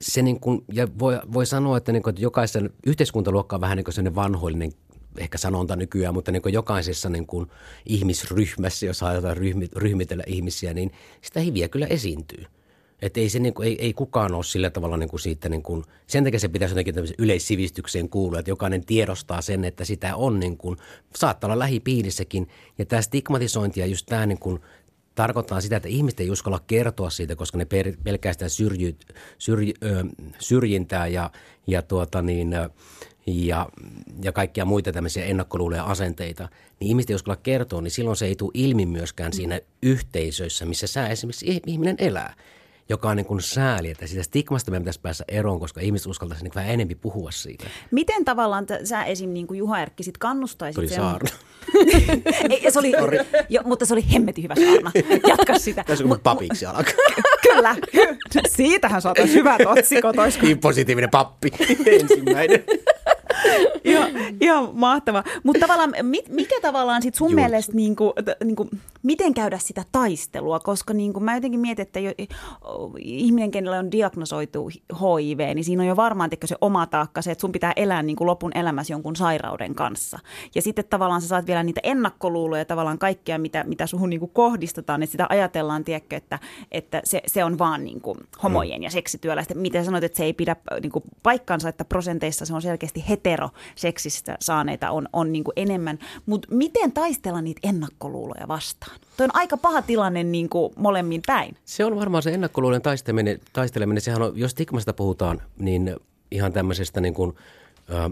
se 0.00 0.22
niin 0.22 0.40
kuin, 0.40 0.64
ja 0.72 0.88
voi, 0.98 1.20
voi 1.32 1.46
sanoa, 1.46 1.76
että, 1.76 1.92
niin 1.92 2.02
kuin, 2.02 2.11
että 2.11 2.22
jokaisen 2.22 2.70
yhteiskuntaluokka 2.87 3.56
on 3.56 3.61
vähän 3.61 3.76
niin 3.76 3.85
kuin 3.85 4.14
vanhoillinen 4.14 4.72
ehkä 5.18 5.38
sanonta 5.38 5.76
nykyään, 5.76 6.14
mutta 6.14 6.32
niin 6.32 6.42
kuin 6.42 6.52
jokaisessa 6.52 7.09
niin 7.09 7.26
kuin 7.26 7.46
ihmisryhmässä, 7.87 8.87
jos 8.87 9.00
halutaan 9.00 9.37
ryhmi, 9.37 9.68
ryhmitellä 9.76 10.24
ihmisiä, 10.26 10.74
niin 10.74 10.92
sitä 11.22 11.40
hiviä 11.40 11.68
kyllä 11.68 11.87
esiintyy. 11.87 12.44
Että 13.02 13.20
ei, 13.20 13.28
se, 13.28 13.38
niin 13.38 13.54
kuin, 13.54 13.68
ei, 13.68 13.76
ei 13.80 13.92
kukaan 13.92 14.35
ole 14.35 14.44
sillä 14.44 14.70
tavalla 14.70 14.96
niin 14.96 15.09
kuin 15.09 15.20
siitä, 15.20 15.48
niin 15.48 15.62
kuin, 15.62 15.85
sen 16.06 16.24
takia 16.24 16.40
se 16.40 16.48
pitäisi 16.48 16.72
jotenkin 16.72 17.14
yleissivistykseen 17.18 18.09
kuulua, 18.09 18.38
että 18.38 18.50
jokainen 18.50 18.87
tiedostaa 18.87 19.42
sen, 19.42 19.64
että 19.64 19.85
sitä 19.85 20.16
on 20.16 20.40
niin 20.40 20.56
kuin, 20.56 20.76
saattaa 21.16 21.48
olla 21.48 21.59
lähipiirissäkin. 21.59 22.48
Ja 22.78 22.87
tämä 22.87 23.02
stigmatisointi 23.02 23.80
ja 23.80 23.87
just 23.87 24.06
tämä 24.06 24.26
niin 24.26 24.38
kuin, 24.38 24.61
tarkoittaa 25.16 25.61
sitä, 25.61 25.76
että 25.76 25.88
ihmiset 25.88 26.20
ei 26.20 26.31
uskalla 26.31 26.61
kertoa 26.66 27.11
siitä, 27.11 27.37
koska 27.37 27.59
ne 27.59 27.64
per, 27.64 27.92
pelkää 28.05 28.33
sitä 28.33 28.48
syrji, 28.48 28.96
syrji, 29.38 29.74
ö, 29.85 30.05
syrjintää 30.38 31.07
ja, 31.07 31.31
ja, 31.66 31.83
tuota 31.83 32.22
niin, 32.22 32.50
ja, 33.26 33.68
ja 34.22 34.33
kaikkia 34.33 34.64
muita 34.64 34.92
tämmöisiä 34.92 35.24
ennakkoluuloja 35.24 35.85
asenteita, 35.85 36.48
niin 36.81 36.88
ihmiset 36.88 37.11
ei 37.11 37.16
uskalla 37.16 37.40
kertoa, 37.42 37.81
niin 37.81 37.90
silloin 37.90 38.16
se 38.16 38.26
ei 38.26 38.37
tule 38.37 38.50
ilmi 38.55 38.87
myöskään 38.87 39.33
siinä 39.33 39.61
yhteisöissä, 39.83 40.66
missä 40.66 40.87
sä 40.87 41.09
esimerkiksi 41.09 41.62
ihminen 41.66 41.96
elää. 41.98 42.35
Joka 42.88 43.09
on 43.11 43.16
niin 43.16 43.27
kuin 43.27 43.40
sääli, 43.42 43.90
että 43.90 44.07
siitä 44.07 44.22
stigmasta 44.22 44.70
meidän 44.70 44.83
pitäisi 44.83 45.01
päästä 45.01 45.25
eroon, 45.29 45.61
koska 45.61 45.81
ihmiset 45.81 46.07
uskaltaisi 46.07 46.44
niin 46.44 46.53
vähän 46.55 46.70
enemmän 46.70 46.96
puhua 47.01 47.31
siitä. 47.31 47.64
Miten 47.90 48.25
tavallaan 48.25 48.66
t- 48.66 48.70
sä 48.85 49.05
esim. 49.05 49.31
Niin 49.31 49.46
kuin 49.46 49.59
Juha 49.59 49.81
Erkki 49.81 50.03
sit 50.03 50.18
kannustaisit 50.18 50.75
Tuli 50.75 50.88
sen- 50.88 50.96
saarna. 50.96 51.31
Ei, 52.51 52.70
se 52.70 52.79
oli, 52.79 52.92
jo, 53.49 53.61
mutta 53.64 53.87
se 53.87 53.94
oli 53.94 54.05
hemmetin 54.12 54.44
hyvä 54.44 54.55
saarna. 54.55 54.92
Jatka 55.29 55.59
sitä. 55.59 55.85
Tässä 55.85 56.05
on 56.05 56.11
Mut- 56.11 56.22
papiksi 56.22 56.66
alkaa. 56.66 56.94
Kyllä. 57.53 57.77
Siitähän 58.49 59.03
saataisiin 59.03 59.38
hyvät 59.38 59.61
otsikot. 59.66 60.16
Niin 60.42 60.59
positiivinen 60.59 61.11
pappi. 61.11 61.51
Ensimmäinen. 61.87 62.64
ihan, 63.85 64.11
ihan 64.40 64.68
mahtava. 64.72 65.25
Mutta 65.42 65.61
tavallaan, 65.61 65.94
mit, 66.03 66.29
mikä 66.29 66.61
tavallaan 66.62 67.03
sit 67.03 67.14
sun 67.14 67.31
Just. 67.31 67.35
mielestä, 67.35 67.72
niin 67.72 67.96
kuin, 67.96 68.12
niin 68.44 68.57
kuin, 68.57 68.68
miten 69.03 69.35
käydä 69.35 69.59
sitä 69.59 69.85
taistelua? 69.92 70.61
Koska 70.61 70.94
niin 70.94 71.12
kuin, 71.12 71.25
mä 71.25 71.35
jotenkin 71.35 71.61
mietin, 71.61 71.83
että 71.83 72.01
jo, 72.01 72.12
ihminen, 72.99 73.51
kenellä 73.51 73.79
on 73.79 73.92
diagnosoitu 73.92 74.70
HIV, 74.92 75.55
niin 75.55 75.64
siinä 75.64 75.83
on 75.83 75.88
jo 75.88 75.96
varmaan 75.96 76.31
tekö 76.31 76.46
se 76.46 76.57
oma 76.61 76.87
taakka 76.87 77.22
se, 77.22 77.31
että 77.31 77.40
sun 77.40 77.53
pitää 77.53 77.72
elää 77.77 78.03
niin 78.03 78.16
kuin 78.16 78.27
lopun 78.27 78.53
elämässä 78.55 78.92
jonkun 78.92 79.16
sairauden 79.16 79.75
kanssa. 79.75 80.18
Ja 80.55 80.62
sitten 80.62 80.85
tavallaan 80.90 81.22
sä 81.22 81.29
saat 81.29 81.46
vielä 81.46 81.62
niitä 81.62 81.81
ennakkoluuloja 81.85 82.64
tavallaan 82.64 82.99
kaikkea, 82.99 83.38
mitä, 83.38 83.64
mitä 83.64 83.87
suhun 83.87 84.11
niin 84.11 84.20
kuin 84.20 84.31
kohdistetaan, 84.35 85.03
että 85.03 85.12
sitä 85.12 85.27
ajatellaan, 85.29 85.85
tiedätkö, 85.85 86.16
että, 86.16 86.38
että 86.72 87.01
se, 87.05 87.22
se 87.27 87.44
on 87.44 87.59
vaan 87.59 87.85
niin 87.85 88.01
kuin 88.01 88.18
homojen 88.42 88.83
ja 88.83 88.90
seksityöläisten. 88.90 89.59
Miten 89.59 89.85
sanoit, 89.85 90.05
että 90.05 90.16
se 90.16 90.25
ei 90.25 90.33
pidä 90.33 90.57
niin 90.83 90.92
kuin 90.92 91.05
paikkansa, 91.22 91.68
että 91.68 91.85
prosenteissa 91.85 92.46
se 92.46 92.55
on 92.55 92.62
selkeästi 92.62 93.05
heteroseksistä 93.26 94.36
saaneita 94.40 94.90
on, 94.90 95.08
on 95.12 95.32
niin 95.32 95.44
kuin 95.44 95.52
enemmän. 95.56 95.98
Mutta 96.26 96.48
miten 96.50 96.92
taistella 96.92 97.40
niitä 97.40 97.60
ennakkoluuloja 97.62 98.48
vastaan? 98.48 99.00
Tuo 99.16 99.24
on 99.24 99.30
aika 99.34 99.56
paha 99.56 99.82
tilanne 99.82 100.24
niin 100.24 100.48
kuin 100.48 100.72
molemmin 100.76 101.22
päin. 101.26 101.56
Se 101.64 101.84
on 101.84 101.96
varmaan 101.96 102.22
se 102.22 102.30
ennakkoluulen 102.34 102.82
taisteleminen, 102.82 103.40
taisteleminen. 103.52 104.00
Sehän 104.00 104.22
on, 104.22 104.32
jos 104.38 104.50
stigmasta 104.50 104.92
puhutaan, 104.92 105.42
niin 105.58 105.96
ihan 106.30 106.52
tämmöisestä 106.52 107.00
niin 107.00 107.14
kuin, 107.14 107.36
ö, 107.90 108.10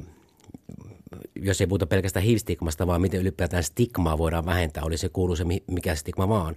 jos 1.35 1.61
ei 1.61 1.66
puhuta 1.66 1.87
pelkästään 1.87 2.24
HIV-stigmasta, 2.24 2.87
vaan 2.87 3.00
miten 3.00 3.20
ylipäätään 3.20 3.62
stigmaa 3.62 4.18
voidaan 4.18 4.46
vähentää, 4.46 4.85
oli 4.85 4.96
se 4.96 5.09
kuuluu 5.09 5.37
se 5.37 5.44
mi- 5.44 5.64
mikä 5.66 5.94
stigma 5.94 6.29
vaan, 6.29 6.57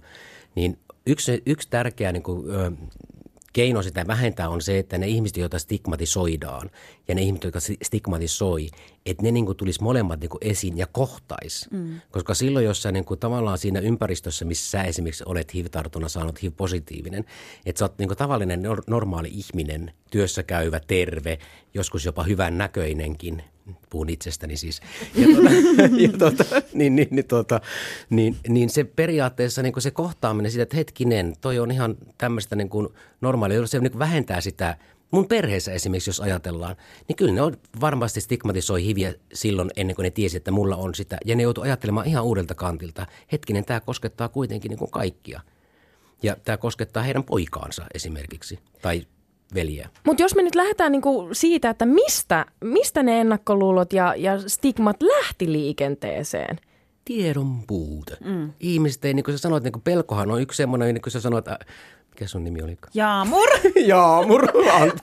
niin 0.54 0.78
yksi, 1.06 1.42
yksi 1.46 1.68
tärkeä 1.70 2.12
niin 2.12 2.22
kuin, 2.22 2.44
keino 3.52 3.82
sitä 3.82 4.06
vähentää 4.06 4.48
on 4.48 4.62
se, 4.62 4.78
että 4.78 4.98
ne 4.98 5.06
ihmiset, 5.06 5.36
joita 5.36 5.58
stigmatisoidaan 5.58 6.70
ja 7.08 7.14
ne 7.14 7.22
ihmiset, 7.22 7.44
jotka 7.44 7.60
stigmatisoi, 7.82 8.68
että 9.06 9.22
ne 9.22 9.30
niin 9.30 9.46
kuin 9.46 9.56
tulisi 9.56 9.82
molemmat 9.82 10.20
niin 10.20 10.28
kuin 10.28 10.38
esiin 10.40 10.78
ja 10.78 10.86
kohtais. 10.86 11.68
Mm. 11.70 12.00
Koska 12.10 12.34
silloin, 12.34 12.64
jos 12.64 12.82
sä 12.82 12.92
niin 12.92 13.04
kuin 13.04 13.20
tavallaan 13.20 13.58
siinä 13.58 13.80
ympäristössä, 13.80 14.44
missä 14.44 14.70
sä 14.70 14.82
esimerkiksi 14.82 15.24
olet 15.26 15.54
HIV-tartunnan 15.54 16.10
saanut 16.10 16.42
HIV-positiivinen, 16.42 17.24
että 17.66 17.78
sä 17.78 17.84
oot 17.84 17.98
niin 17.98 18.08
kuin 18.08 18.18
tavallinen 18.18 18.62
nor- 18.62 18.84
normaali 18.86 19.28
ihminen, 19.28 19.92
työssä 20.10 20.42
käyvä, 20.42 20.80
terve, 20.80 21.38
joskus 21.74 22.04
jopa 22.04 22.22
hyvän 22.22 22.58
näköinenkin, 22.58 23.42
puhun 23.90 24.08
itsestäni 24.08 24.56
siis, 24.56 24.80
ja 25.14 25.26
tuota, 25.34 25.50
ja 26.02 26.18
tuota, 26.18 26.44
niin, 26.74 26.96
niin, 26.96 27.08
niin, 27.10 27.28
tuota, 27.28 27.60
niin, 28.10 28.36
niin 28.48 28.70
se 28.70 28.84
periaatteessa 28.84 29.62
niin 29.62 29.72
kuin 29.72 29.82
se 29.82 29.90
kohtaaminen 29.90 30.50
siitä, 30.50 30.62
että 30.62 30.76
hetkinen, 30.76 31.34
toi 31.40 31.58
on 31.58 31.70
ihan 31.70 31.96
tämmöistä 32.18 32.56
niin 32.56 32.68
kuin 32.68 32.88
normaalia, 33.20 33.66
se 33.66 33.78
niin 33.78 33.92
kuin 33.92 33.98
vähentää 33.98 34.40
sitä 34.40 34.76
Mun 35.10 35.28
perheessä 35.28 35.72
esimerkiksi, 35.72 36.10
jos 36.10 36.20
ajatellaan, 36.20 36.76
niin 37.08 37.16
kyllä 37.16 37.32
ne 37.32 37.42
on 37.42 37.56
varmasti 37.80 38.20
stigmatisoi 38.20 38.84
hiviä 38.84 39.14
silloin 39.34 39.70
ennen 39.76 39.96
kuin 39.96 40.04
ne 40.04 40.10
tiesi, 40.10 40.36
että 40.36 40.50
mulla 40.50 40.76
on 40.76 40.94
sitä. 40.94 41.18
Ja 41.24 41.36
ne 41.36 41.42
joutuu 41.42 41.64
ajattelemaan 41.64 42.06
ihan 42.06 42.24
uudelta 42.24 42.54
kantilta. 42.54 43.06
Hetkinen, 43.32 43.64
tämä 43.64 43.80
koskettaa 43.80 44.28
kuitenkin 44.28 44.68
niin 44.68 44.78
kuin 44.78 44.90
kaikkia. 44.90 45.40
Ja 46.22 46.36
tämä 46.44 46.56
koskettaa 46.56 47.02
heidän 47.02 47.24
poikaansa 47.24 47.86
esimerkiksi, 47.94 48.58
tai 48.82 49.02
veljeä. 49.54 49.88
Mutta 50.06 50.22
jos 50.22 50.34
me 50.34 50.42
nyt 50.42 50.54
lähdetään 50.54 50.92
niinku 50.92 51.28
siitä, 51.32 51.70
että 51.70 51.86
mistä, 51.86 52.46
mistä 52.64 53.02
ne 53.02 53.20
ennakkoluulot 53.20 53.92
ja, 53.92 54.14
ja 54.16 54.38
stigmat 54.48 54.96
lähti 55.02 55.52
liikenteeseen? 55.52 56.58
Tiedon 57.04 57.62
puute. 57.66 58.16
Mm. 58.24 58.52
Ihmiset 58.60 59.04
ei, 59.04 59.14
niin 59.14 59.24
kuin 59.24 59.34
sä 59.34 59.38
sanoit, 59.42 59.64
niin 59.64 59.72
kuin 59.72 59.82
pelkohan 59.82 60.30
on 60.30 60.42
yksi 60.42 60.56
semmoinen, 60.56 60.94
niin 60.94 61.02
kuin 61.02 61.12
sä 61.12 61.20
sanoit, 61.20 61.48
äh, 61.48 61.56
mikä 62.10 62.26
sun 62.26 62.44
nimi 62.44 62.62
oli? 62.62 62.78
Jaamur! 62.94 63.48
Jaamur, 63.86 64.46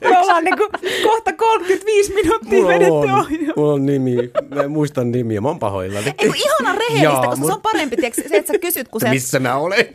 Me 0.00 0.18
ollaan 0.18 0.44
niin 0.44 0.56
kuin 0.56 0.68
kohta 1.02 1.32
35 1.32 2.14
minuuttia 2.14 2.66
vedetty 2.66 2.92
ohjelma. 2.92 3.52
mulla 3.56 3.72
on 3.72 3.86
nimi, 3.86 4.16
mä 4.54 4.62
en 4.62 4.70
muista 4.70 5.04
nimiä, 5.04 5.40
mä 5.40 5.48
oon 5.48 5.58
pahoillani. 5.58 6.14
Ei 6.18 6.30
ihana 6.36 6.78
rehellistä, 6.78 7.04
Jaamur. 7.04 7.28
koska 7.28 7.46
se 7.46 7.52
on 7.52 7.60
parempi 7.62 7.96
tiiäks, 7.96 8.16
se, 8.16 8.36
että 8.36 8.52
sä 8.52 8.58
kysyt, 8.58 8.88
kun 8.88 9.00
se... 9.00 9.08
Missä 9.10 9.40
mä 9.40 9.56
olen? 9.56 9.86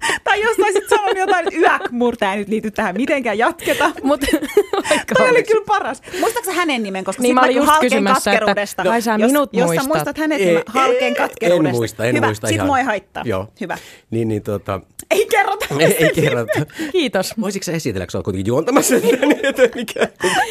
Tai 0.24 0.40
jos 0.42 0.56
taisit 0.56 0.88
sanonut 0.88 1.18
jotain, 1.18 1.48
että 1.48 1.60
yäkmur, 1.60 2.16
tämä 2.16 2.32
ei 2.32 2.38
nyt 2.38 2.48
liity 2.48 2.70
tähän 2.70 2.94
mitenkään, 2.96 3.38
jatketa. 3.38 3.90
Mutta 4.02 4.26
Toi 5.18 5.30
oli 5.30 5.42
kyllä 5.42 5.64
paras. 5.66 6.02
Muistatko 6.20 6.52
hänen 6.52 6.82
nimen, 6.82 7.04
koska 7.04 7.22
Niin, 7.22 7.34
mä 7.34 7.40
olin 7.42 7.56
just 7.56 7.68
halkeen 7.68 7.90
kysymässä, 7.90 8.30
että 8.30 8.40
katkeruudesta. 8.40 8.84
kai 8.84 9.02
sä 9.02 9.16
jos, 9.18 9.30
minut 9.32 9.50
jos 9.52 9.60
sä 9.62 9.66
muistat. 9.66 9.88
muistat 9.88 10.18
hänet, 10.18 10.38
niin 10.38 10.60
halkeen 10.66 11.02
ei, 11.04 11.14
katkeruudesta. 11.14 11.68
En 11.70 11.76
muista, 11.76 12.04
en 12.04 12.14
Hyvä. 12.16 12.26
muista 12.26 12.46
Sit 12.46 12.54
ihan. 12.54 12.66
mua 12.66 12.78
ei 12.78 12.84
haittaa. 12.84 13.22
Joo. 13.26 13.48
Hyvä. 13.60 13.78
Niin, 14.10 14.28
niin 14.28 14.42
tota, 14.42 14.80
Ei 15.10 15.26
kerrota. 15.26 15.66
ei, 15.78 16.04
ei 16.04 16.10
kerrota. 16.14 16.52
kiitos. 16.92 17.34
Voisitko 17.40 17.64
sä 17.64 17.72
esitellä, 17.72 18.06
kun 18.06 18.10
sä 18.10 18.18
oot 18.18 18.24
kuitenkin 18.24 18.50
juontamassa 18.50 19.00
sitä, 19.00 19.26
niin 19.26 19.46
että 19.46 19.62
mikä? 19.74 20.00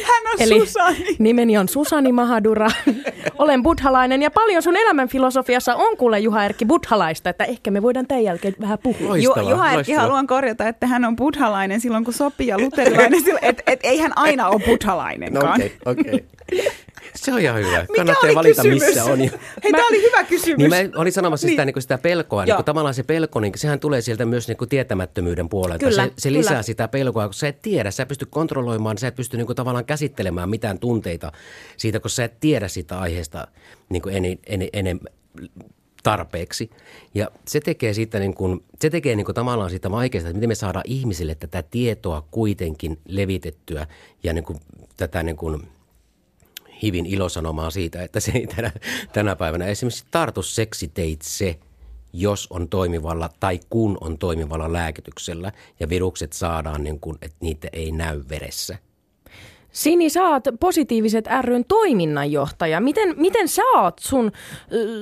Hän 0.04 0.22
on 0.32 0.36
Eli 0.42 0.60
Susani. 0.60 1.16
nimeni 1.18 1.58
on 1.58 1.68
Susani 1.68 2.12
Mahadura. 2.12 2.68
Olen 3.38 3.62
buddhalainen 3.62 4.22
ja 4.22 4.30
paljon 4.30 4.62
sun 4.62 4.76
elämänfilosofiassa 4.76 5.74
on 5.74 5.96
kuule 5.96 6.18
Juha 6.18 6.44
Erkki 6.44 6.64
buddhalaista, 6.66 7.30
että 7.30 7.44
ehkä 7.44 7.70
me 7.70 7.82
voidaan 7.82 8.06
tämän 8.06 8.24
jälkeen 8.24 8.54
vähän 8.60 8.78
puhua. 8.82 9.16
Ju, 9.16 9.28
Loistavaa, 9.30 9.50
Juha 9.50 9.66
Erkki 9.66 9.76
loistavaa. 9.76 10.02
haluan 10.02 10.26
korjata, 10.26 10.68
että 10.68 10.86
hän 10.86 11.04
on 11.04 11.16
buddhalainen 11.16 11.80
silloin, 11.80 12.04
kun 12.04 12.14
sopii 12.14 12.46
ja 12.46 12.58
luterilainen 12.58 13.20
silloin, 13.24 13.44
että 13.44 13.62
et, 13.66 13.80
ei 13.82 13.98
hän 13.98 14.12
aina 14.16 14.48
ole 14.48 14.58
No 14.58 14.66
buddhalainenkaan. 14.66 15.54
okei, 15.54 15.72
okay, 15.86 15.92
okei. 16.04 16.14
Okay. 16.14 16.26
Se 17.24 17.32
on 17.32 17.40
ihan 17.40 17.56
hyvä. 17.56 17.80
Mikä 17.80 17.94
Kannattaa 17.96 18.26
oli 18.26 18.34
valita, 18.34 18.62
kysymys? 18.62 18.82
missä 18.82 19.04
on. 19.04 19.18
Hei, 19.18 19.72
tämä 19.72 19.86
oli 19.88 20.02
hyvä 20.02 20.24
kysymys. 20.24 20.58
Niin 20.58 20.70
mä 20.70 21.00
olin 21.00 21.12
sanomassa 21.12 21.46
Niin. 21.46 21.52
sitä, 21.52 21.64
niin 21.64 21.74
kuin 21.74 21.82
sitä 21.82 21.98
pelkoa. 21.98 22.44
Niin 22.44 22.54
kuin 22.56 22.64
tavallaan 22.64 22.94
se 22.94 23.02
pelko, 23.02 23.40
niin 23.40 23.52
sehän 23.56 23.80
tulee 23.80 24.00
sieltä 24.00 24.24
myös 24.24 24.48
niin 24.48 24.56
kuin 24.58 24.68
tietämättömyyden 24.68 25.48
puolelta. 25.48 25.86
Kyllä, 25.86 26.04
se, 26.04 26.12
se 26.18 26.32
lisää 26.32 26.52
kyllä. 26.52 26.62
sitä 26.62 26.88
pelkoa, 26.88 27.24
kun 27.26 27.34
sä 27.34 27.48
et 27.48 27.62
tiedä. 27.62 27.90
Sä 27.90 28.02
et 28.02 28.08
pysty 28.08 28.26
kontrolloimaan, 28.26 28.98
sä 28.98 29.08
et 29.08 29.14
pysty 29.14 29.36
niin 29.36 29.46
kuin 29.46 29.56
tavallaan 29.56 29.84
käsittelemään 29.84 30.50
mitään 30.50 30.78
tunteita 30.78 31.32
siitä, 31.76 32.00
kun 32.00 32.10
sä 32.10 32.24
et 32.24 32.40
tiedä 32.40 32.68
sitä 32.68 32.98
aiheesta 32.98 33.46
niin 33.88 34.02
kuin 34.02 34.16
eni, 34.16 34.38
eni, 34.46 34.68
enem, 34.72 35.00
tarpeeksi. 36.02 36.70
Ja 37.14 37.30
se 37.48 37.60
tekee 37.60 37.94
siitä 37.94 38.18
niin 38.18 38.34
kuin, 38.34 38.64
se 38.80 38.90
tekee 38.90 39.16
niin 39.16 39.24
kuin 39.24 39.34
tavallaan 39.34 39.70
siitä 39.70 39.90
vaikeasta, 39.90 40.28
että 40.28 40.36
miten 40.36 40.48
me 40.48 40.54
saadaan 40.54 40.84
ihmisille 40.86 41.34
tätä 41.34 41.62
tietoa 41.62 42.26
kuitenkin 42.30 42.98
levitettyä 43.04 43.86
ja 44.22 44.32
niin 44.32 44.44
kuin 44.44 44.60
tätä 44.96 45.22
niin 45.22 45.36
kuin 45.36 45.62
hivin 46.82 47.06
ilosanomaa 47.06 47.70
siitä, 47.70 48.02
että 48.02 48.20
se 48.20 48.32
ei 48.34 48.46
tänä, 48.46 48.72
tänä 49.12 49.36
päivänä 49.36 49.66
esimerkiksi 49.66 50.04
tartu 50.10 50.42
seksiteitse, 50.42 51.58
jos 52.12 52.46
on 52.50 52.68
toimivalla 52.68 53.30
tai 53.40 53.60
kun 53.70 53.98
on 54.00 54.18
toimivalla 54.18 54.72
lääkityksellä 54.72 55.52
ja 55.80 55.88
virukset 55.88 56.32
saadaan 56.32 56.84
niin 56.84 57.00
kuin, 57.00 57.18
että 57.22 57.36
niitä 57.40 57.68
ei 57.72 57.92
näy 57.92 58.24
veressä. 58.28 58.78
Sini, 59.72 60.06
oot 60.20 60.44
Positiiviset 60.60 61.24
ryn 61.42 61.64
toiminnanjohtaja. 61.68 62.80
Miten, 62.80 63.14
miten 63.16 63.48
sä 63.48 63.62
oot 63.74 63.98
sun, 63.98 64.32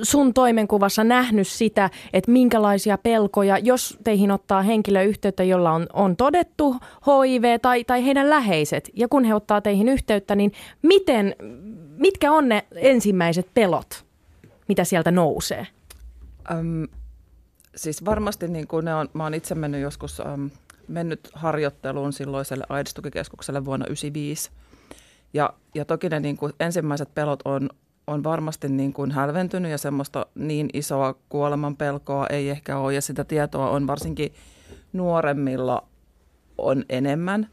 sun 0.03 0.33
toimenkuvassa 0.33 1.03
nähnyt 1.03 1.47
sitä, 1.47 1.89
että 2.13 2.31
minkälaisia 2.31 2.97
pelkoja, 2.97 3.57
jos 3.57 3.97
teihin 4.03 4.31
ottaa 4.31 4.61
henkilö 4.61 5.03
yhteyttä, 5.03 5.43
jolla 5.43 5.71
on, 5.71 5.87
on 5.93 6.15
todettu 6.15 6.75
HIV 7.05 7.59
tai, 7.61 7.83
tai 7.83 8.05
heidän 8.05 8.29
läheiset, 8.29 8.89
ja 8.93 9.07
kun 9.07 9.23
he 9.23 9.35
ottaa 9.35 9.61
teihin 9.61 9.89
yhteyttä, 9.89 10.35
niin 10.35 10.51
miten, 10.81 11.35
mitkä 11.97 12.31
on 12.31 12.49
ne 12.49 12.65
ensimmäiset 12.75 13.47
pelot, 13.53 14.05
mitä 14.67 14.83
sieltä 14.83 15.11
nousee? 15.11 15.67
Öm, 16.51 16.87
siis 17.75 18.05
varmasti 18.05 18.47
niin 18.47 18.67
kuin 18.67 18.85
ne 18.85 18.95
on, 18.95 19.09
mä 19.13 19.23
oon 19.23 19.33
itse 19.33 19.55
mennyt 19.55 19.81
joskus 19.81 20.19
äm, 20.19 20.49
mennyt 20.87 21.29
harjoitteluun 21.33 22.13
silloiselle 22.13 22.63
AIDS-tukikeskukselle 22.69 23.65
vuonna 23.65 23.85
1995. 23.85 24.51
Ja, 25.33 25.53
ja 25.75 25.85
toki 25.85 26.09
ne 26.09 26.19
niin 26.19 26.37
kuin 26.37 26.53
ensimmäiset 26.59 27.15
pelot 27.15 27.39
on, 27.45 27.69
on 28.07 28.23
varmasti 28.23 28.69
niin 28.69 28.93
kuin 28.93 29.11
hälventynyt 29.11 29.71
ja 29.71 29.77
semmoista 29.77 30.25
niin 30.35 30.69
isoa 30.73 31.15
kuoleman 31.29 31.77
pelkoa 31.77 32.27
ei 32.27 32.49
ehkä 32.49 32.77
ole. 32.77 32.93
Ja 32.93 33.01
sitä 33.01 33.23
tietoa 33.23 33.69
on 33.69 33.87
varsinkin 33.87 34.33
nuoremmilla 34.93 35.83
on 36.57 36.85
enemmän. 36.89 37.49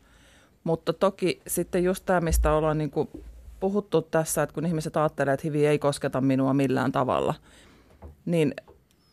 Mutta 0.65 0.93
toki 0.93 1.41
sitten 1.47 1.85
just 1.85 2.05
tämä, 2.07 2.21
mistä 2.21 2.53
ollaan 2.53 2.79
niin 2.79 2.91
kuin 2.91 3.09
puhuttu 3.61 4.03
tässä, 4.03 4.43
että 4.43 4.55
kun 4.55 4.67
ihmiset 4.67 4.97
ajattelee, 4.97 5.35
että 5.35 5.47
hivi 5.47 5.67
ei 5.67 5.79
kosketa 5.79 6.21
minua 6.21 6.55
millään 6.55 6.93
tavalla, 6.93 7.35
niin 8.25 8.55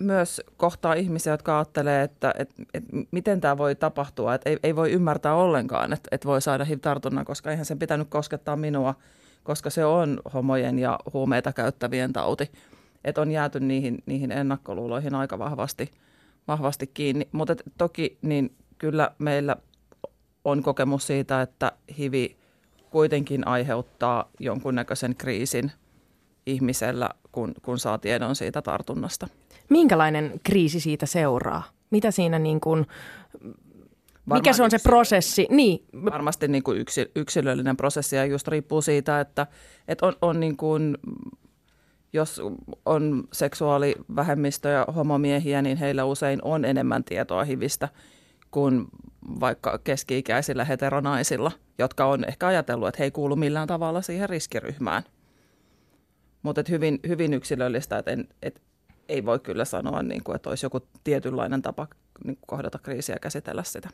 myös 0.02 0.42
kohtaa 0.58 0.94
ihmisiä, 0.94 1.34
jotka 1.34 1.58
ajattelee, 1.58 2.04
että, 2.04 2.34
että, 2.38 2.64
että 2.74 2.90
miten 3.12 3.42
tämä 3.42 3.58
voi 3.58 3.76
tapahtua, 3.76 4.34
että 4.34 4.50
ei, 4.50 4.58
ei 4.64 4.76
voi 4.76 4.92
ymmärtää 4.92 5.36
ollenkaan, 5.36 5.94
että, 5.94 6.08
että 6.12 6.28
voi 6.28 6.42
saada 6.42 6.66
HIV-tartunnan, 6.66 7.26
koska 7.26 7.52
eihän 7.52 7.66
sen 7.66 7.80
pitänyt 7.80 8.08
koskettaa 8.10 8.56
minua, 8.56 8.96
koska 9.44 9.70
se 9.70 9.86
on 9.86 10.22
homojen 10.34 10.80
ja 10.80 11.00
huumeita 11.14 11.54
käyttävien 11.54 12.14
tauti. 12.14 12.52
Että 13.04 13.22
on 13.22 13.32
jääty 13.32 13.60
niihin, 13.60 14.04
niihin 14.06 14.32
ennakkoluuloihin 14.32 15.16
aika 15.16 15.40
vahvasti, 15.40 15.92
vahvasti 16.48 16.88
kiinni. 16.88 17.28
Mutta 17.32 17.56
toki 17.78 18.18
niin 18.22 18.56
kyllä 18.78 19.12
meillä 19.20 19.56
on 20.46 20.64
kokemus 20.64 21.08
siitä, 21.08 21.42
että 21.42 21.72
HIV 21.98 22.14
kuitenkin 22.90 23.48
aiheuttaa 23.48 24.30
jonkunnäköisen 24.40 25.16
kriisin 25.16 25.72
ihmisellä, 26.46 27.10
kun, 27.32 27.54
kun 27.62 27.80
saa 27.80 27.98
tiedon 27.98 28.36
siitä 28.36 28.62
tartunnasta. 28.62 29.28
Minkälainen 29.70 30.40
kriisi 30.44 30.80
siitä 30.80 31.06
seuraa? 31.06 31.64
Mitä 31.90 32.12
siinä 32.12 32.40
niin 32.40 32.60
kuin, 32.60 32.86
mikä 34.34 34.54
se 34.54 34.64
on 34.64 34.72
se 34.72 34.80
prosessi? 34.84 35.48
Niin, 35.50 35.86
Varmasti 36.06 36.48
niin 36.48 36.64
kuin 36.64 36.78
yksi, 36.78 37.12
yksilöllinen 37.16 37.78
prosessi 37.78 38.16
ja 38.16 38.26
just 38.26 38.48
riippuu 38.48 38.82
siitä, 38.82 39.20
että, 39.20 39.48
että 39.88 40.06
on, 40.06 40.14
on 40.22 40.40
niin 40.40 40.58
kuin, 40.58 40.98
jos 42.14 42.42
on 42.86 43.24
seksuaalivähemmistö 43.34 44.70
ja 44.70 44.86
homomiehiä, 44.96 45.62
niin 45.62 45.78
heillä 45.78 46.06
usein 46.06 46.40
on 46.44 46.66
enemmän 46.66 47.04
tietoa 47.04 47.44
hivistä 47.44 47.90
kuin 48.52 48.88
vaikka 49.40 49.80
keski-ikäisillä 49.84 50.66
heteronaisilla, 50.66 51.52
jotka 51.78 52.06
on 52.06 52.26
ehkä 52.28 52.48
ajatellut, 52.48 52.88
että 52.88 52.98
he 53.00 53.04
ei 53.04 53.12
kuulu 53.12 53.36
millään 53.36 53.68
tavalla 53.68 54.02
siihen 54.02 54.30
riskiryhmään. 54.30 55.04
Mutta 56.44 56.64
hyvin, 56.70 57.00
hyvin 57.08 57.34
yksilöllistä, 57.34 57.98
että 57.98 58.12
en, 58.12 58.28
et, 58.42 58.62
ei 59.10 59.26
voi 59.26 59.40
kyllä 59.40 59.66
sanoa, 59.66 60.04
niin 60.04 60.24
kuin, 60.24 60.36
että 60.36 60.50
olisi 60.50 60.66
joku 60.66 60.80
tietynlainen 61.04 61.62
tapa 61.62 61.88
niin 62.24 62.36
kuin 62.38 62.48
kohdata 62.48 62.80
kriisiä 62.80 63.16
ja 63.16 63.20
käsitellä 63.20 63.64
sitä. 63.64 63.90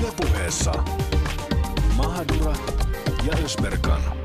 Ylepuheessa 0.00 0.72
Mahadura 1.96 2.54
ja 3.26 3.44
Ösberkan. 3.44 4.19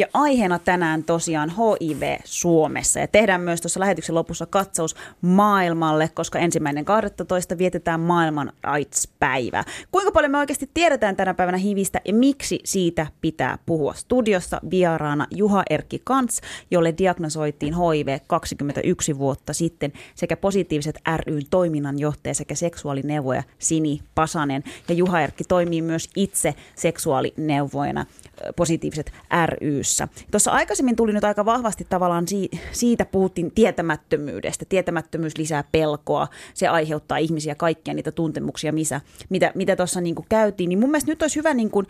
Ja 0.00 0.06
aiheena 0.14 0.58
tänään 0.58 1.04
tosiaan 1.04 1.50
HIV 1.50 2.02
Suomessa. 2.24 3.00
Ja 3.00 3.06
tehdään 3.06 3.40
myös 3.40 3.60
tuossa 3.60 3.80
lähetyksen 3.80 4.14
lopussa 4.14 4.46
katsaus 4.46 4.96
maailmalle, 5.20 6.10
koska 6.14 6.38
ensimmäinen 6.38 6.84
12. 6.84 7.58
vietetään 7.58 8.00
maailman 8.00 8.52
AIDS-päivää. 8.62 9.64
Kuinka 9.90 10.12
paljon 10.12 10.32
me 10.32 10.38
oikeasti 10.38 10.70
tiedetään 10.74 11.16
tänä 11.16 11.34
päivänä 11.34 11.58
HIVistä 11.58 12.00
ja 12.04 12.14
miksi 12.14 12.60
siitä 12.64 13.06
pitää 13.20 13.58
puhua? 13.66 13.94
Studiossa 13.94 14.60
vieraana 14.70 15.26
Juha 15.30 15.62
Erkki 15.70 16.00
Kants, 16.04 16.40
jolle 16.70 16.94
diagnosoitiin 16.98 17.74
HIV 17.74 18.18
21 18.26 19.18
vuotta 19.18 19.52
sitten, 19.52 19.92
sekä 20.14 20.36
Positiiviset 20.36 20.98
ryn 21.26 21.42
toiminnanjohtaja 21.50 22.34
sekä 22.34 22.54
seksuaalineuvoja 22.54 23.42
Sini 23.58 24.00
Pasanen. 24.14 24.64
Ja 24.88 24.94
Juha 24.94 25.20
Erkki 25.20 25.44
toimii 25.44 25.82
myös 25.82 26.10
itse 26.16 26.54
seksuaalineuvojana 26.74 28.00
ö, 28.00 28.19
Positiiviset 28.56 29.12
ryssä. 29.60 30.08
Tuossa 30.30 30.50
aikaisemmin 30.50 30.96
tuli 30.96 31.12
nyt 31.12 31.24
aika 31.24 31.44
vahvasti 31.44 31.86
tavallaan 31.88 32.28
si- 32.28 32.50
siitä 32.72 33.04
puhuttiin 33.04 33.52
tietämättömyydestä. 33.52 34.64
Tietämättömyys 34.64 35.38
lisää 35.38 35.64
pelkoa, 35.72 36.28
se 36.54 36.68
aiheuttaa 36.68 37.18
ihmisiä 37.18 37.54
kaikkia 37.54 37.94
niitä 37.94 38.12
tuntemuksia, 38.12 38.72
missä, 38.72 39.00
mitä, 39.28 39.52
mitä 39.54 39.76
tuossa 39.76 40.00
niin 40.00 40.14
käytiin. 40.28 40.68
Niin 40.68 40.78
mun 40.78 40.90
mielestä 40.90 41.10
nyt 41.10 41.22
olisi 41.22 41.36
hyvä 41.36 41.54
niin 41.54 41.70
kuin 41.70 41.86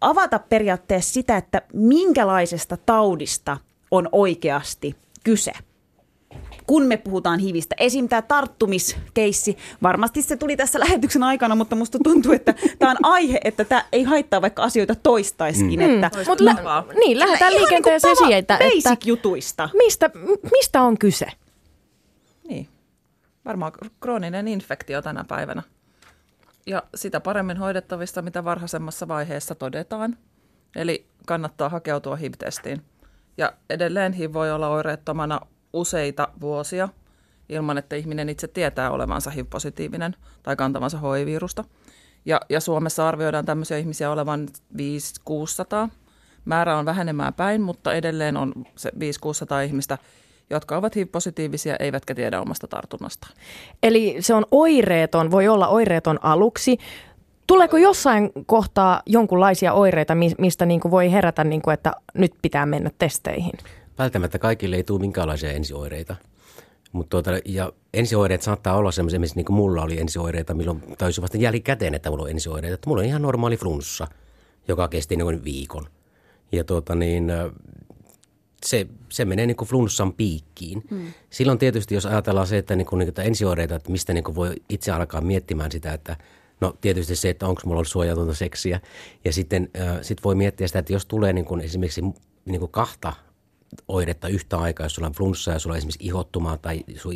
avata 0.00 0.38
periaatteessa 0.38 1.12
sitä, 1.12 1.36
että 1.36 1.62
minkälaisesta 1.72 2.76
taudista 2.76 3.56
on 3.90 4.08
oikeasti 4.12 4.96
kyse 5.24 5.52
kun 6.66 6.82
me 6.86 6.96
puhutaan 6.96 7.38
hivistä. 7.40 7.74
Esim. 7.78 8.08
tämä 8.08 8.22
tarttumiskeissi, 8.22 9.56
varmasti 9.82 10.22
se 10.22 10.36
tuli 10.36 10.56
tässä 10.56 10.80
lähetyksen 10.80 11.22
aikana, 11.22 11.54
mutta 11.54 11.76
musta 11.76 11.98
tuntuu, 12.04 12.32
että 12.32 12.54
tämä 12.78 12.90
on 12.90 12.96
aihe, 13.02 13.40
että 13.44 13.64
tämä 13.64 13.84
ei 13.92 14.02
haittaa 14.02 14.42
vaikka 14.42 14.62
asioita 14.62 14.94
toistaiskin. 14.94 15.80
Mm. 15.80 15.94
Että, 16.04 16.10
Mut 16.28 16.40
lä- 16.40 16.56
niin, 16.94 17.18
lähdetään 17.18 17.52
Ihan 17.52 17.62
liikenteeseen 17.62 18.10
niinku 18.10 18.24
siitä, 18.24 18.54
pala- 18.58 18.64
että 18.70 18.88
basic 18.90 19.06
jutuista. 19.06 19.68
mistä, 19.78 20.10
mistä 20.52 20.82
on 20.82 20.98
kyse? 20.98 21.26
Niin, 22.48 22.68
varmaan 23.44 23.72
krooninen 24.00 24.48
infektio 24.48 25.02
tänä 25.02 25.24
päivänä. 25.28 25.62
Ja 26.66 26.82
sitä 26.94 27.20
paremmin 27.20 27.56
hoidettavista, 27.56 28.22
mitä 28.22 28.44
varhaisemmassa 28.44 29.08
vaiheessa 29.08 29.54
todetaan. 29.54 30.16
Eli 30.76 31.06
kannattaa 31.26 31.68
hakeutua 31.68 32.16
HIV-testiin. 32.16 32.82
Ja 33.38 33.52
edelleen 33.70 34.12
HIV 34.12 34.32
voi 34.32 34.50
olla 34.52 34.68
oireettomana 34.68 35.40
useita 35.72 36.28
vuosia 36.40 36.88
ilman, 37.48 37.78
että 37.78 37.96
ihminen 37.96 38.28
itse 38.28 38.48
tietää 38.48 38.90
olevansa 38.90 39.30
HIV-positiivinen 39.30 40.16
tai 40.42 40.56
kantavansa 40.56 40.98
HIV-virusta. 40.98 41.64
Ja, 42.24 42.40
ja 42.48 42.60
Suomessa 42.60 43.08
arvioidaan 43.08 43.44
tämmöisiä 43.44 43.78
ihmisiä 43.78 44.10
olevan 44.10 44.48
5-600. 44.76 45.88
Määrä 46.44 46.76
on 46.76 46.84
vähenemään 46.84 47.34
päin, 47.34 47.62
mutta 47.62 47.94
edelleen 47.94 48.36
on 48.36 48.52
se 48.76 48.90
5-600 48.90 48.94
ihmistä, 49.66 49.98
jotka 50.50 50.76
ovat 50.76 50.96
HIV-positiivisia 50.96 51.76
eivätkä 51.76 52.14
tiedä 52.14 52.40
omasta 52.40 52.66
tartunnastaan. 52.66 53.32
Eli 53.82 54.16
se 54.20 54.34
on 54.34 54.46
oireeton, 54.50 55.30
voi 55.30 55.48
olla 55.48 55.68
oireeton 55.68 56.18
aluksi. 56.22 56.78
Tuleeko 57.46 57.76
jossain 57.76 58.30
kohtaa 58.46 59.02
jonkunlaisia 59.06 59.72
oireita, 59.72 60.14
mi- 60.14 60.34
mistä 60.38 60.66
niin 60.66 60.80
kuin 60.80 60.92
voi 60.92 61.12
herätä, 61.12 61.44
niin 61.44 61.62
kuin, 61.62 61.74
että 61.74 61.92
nyt 62.14 62.32
pitää 62.42 62.66
mennä 62.66 62.90
testeihin? 62.98 63.52
Välttämättä 64.02 64.38
kaikille 64.38 64.76
ei 64.76 64.84
tule 64.84 65.00
minkäänlaisia 65.00 65.52
ensioireita. 65.52 66.16
Mut 66.92 67.08
tuota, 67.08 67.30
ja 67.44 67.72
ensioireet 67.94 68.42
saattaa 68.42 68.76
olla 68.76 68.92
semmoisia, 68.92 69.20
missä 69.20 69.36
niin 69.36 69.44
kuin 69.44 69.56
mulla 69.56 69.82
oli 69.82 70.00
ensioireita, 70.00 70.54
milloin 70.54 70.82
taisi 70.98 71.22
vasta 71.22 71.36
jälkikäteen, 71.36 71.94
että 71.94 72.10
mulla 72.10 72.22
on 72.22 72.30
ensioireita. 72.30 72.74
Että 72.74 72.88
mulla 72.88 73.00
on 73.00 73.06
ihan 73.06 73.22
normaali 73.22 73.56
flunssa, 73.56 74.06
joka 74.68 74.88
kesti 74.88 75.16
noin 75.16 75.44
viikon. 75.44 75.86
Ja 76.52 76.64
tuota 76.64 76.94
niin, 76.94 77.32
se, 78.64 78.86
se 79.08 79.24
menee 79.24 79.46
niin 79.46 79.56
kuin 79.56 79.68
flunssan 79.68 80.12
piikkiin. 80.12 80.82
Hmm. 80.90 81.12
Silloin 81.30 81.58
tietysti, 81.58 81.94
jos 81.94 82.06
ajatellaan 82.06 82.46
se, 82.46 82.58
että, 82.58 82.76
niin 82.76 82.86
kuin, 82.86 82.98
niitä 82.98 83.22
ensioireita, 83.22 83.74
että 83.74 83.92
mistä 83.92 84.12
niin 84.12 84.24
kuin 84.24 84.34
voi 84.34 84.54
itse 84.68 84.92
alkaa 84.92 85.20
miettimään 85.20 85.72
sitä, 85.72 85.92
että 85.92 86.16
no 86.60 86.76
tietysti 86.80 87.16
se, 87.16 87.30
että 87.30 87.46
onko 87.46 87.62
mulla 87.64 87.76
ollut 87.76 87.88
suojatonta 87.88 88.34
seksiä. 88.34 88.80
Ja 89.24 89.32
sitten 89.32 89.70
äh, 89.80 89.98
sit 90.02 90.24
voi 90.24 90.34
miettiä 90.34 90.66
sitä, 90.66 90.78
että 90.78 90.92
jos 90.92 91.06
tulee 91.06 91.32
niin 91.32 91.44
kuin 91.44 91.60
esimerkiksi 91.60 92.02
niin 92.44 92.60
kuin 92.60 92.72
kahta 92.72 93.12
oiretta 93.88 94.28
yhtä 94.28 94.58
aikaa, 94.58 94.86
jos 94.86 94.94
sulla 94.94 95.08
on 95.08 95.14
flunssa 95.14 95.50
ja 95.50 95.58
sulla 95.58 95.74
on 95.74 95.78
esimerkiksi 95.78 96.06
ihottumaa 96.06 96.58
tai 96.58 96.84
sun 96.96 97.12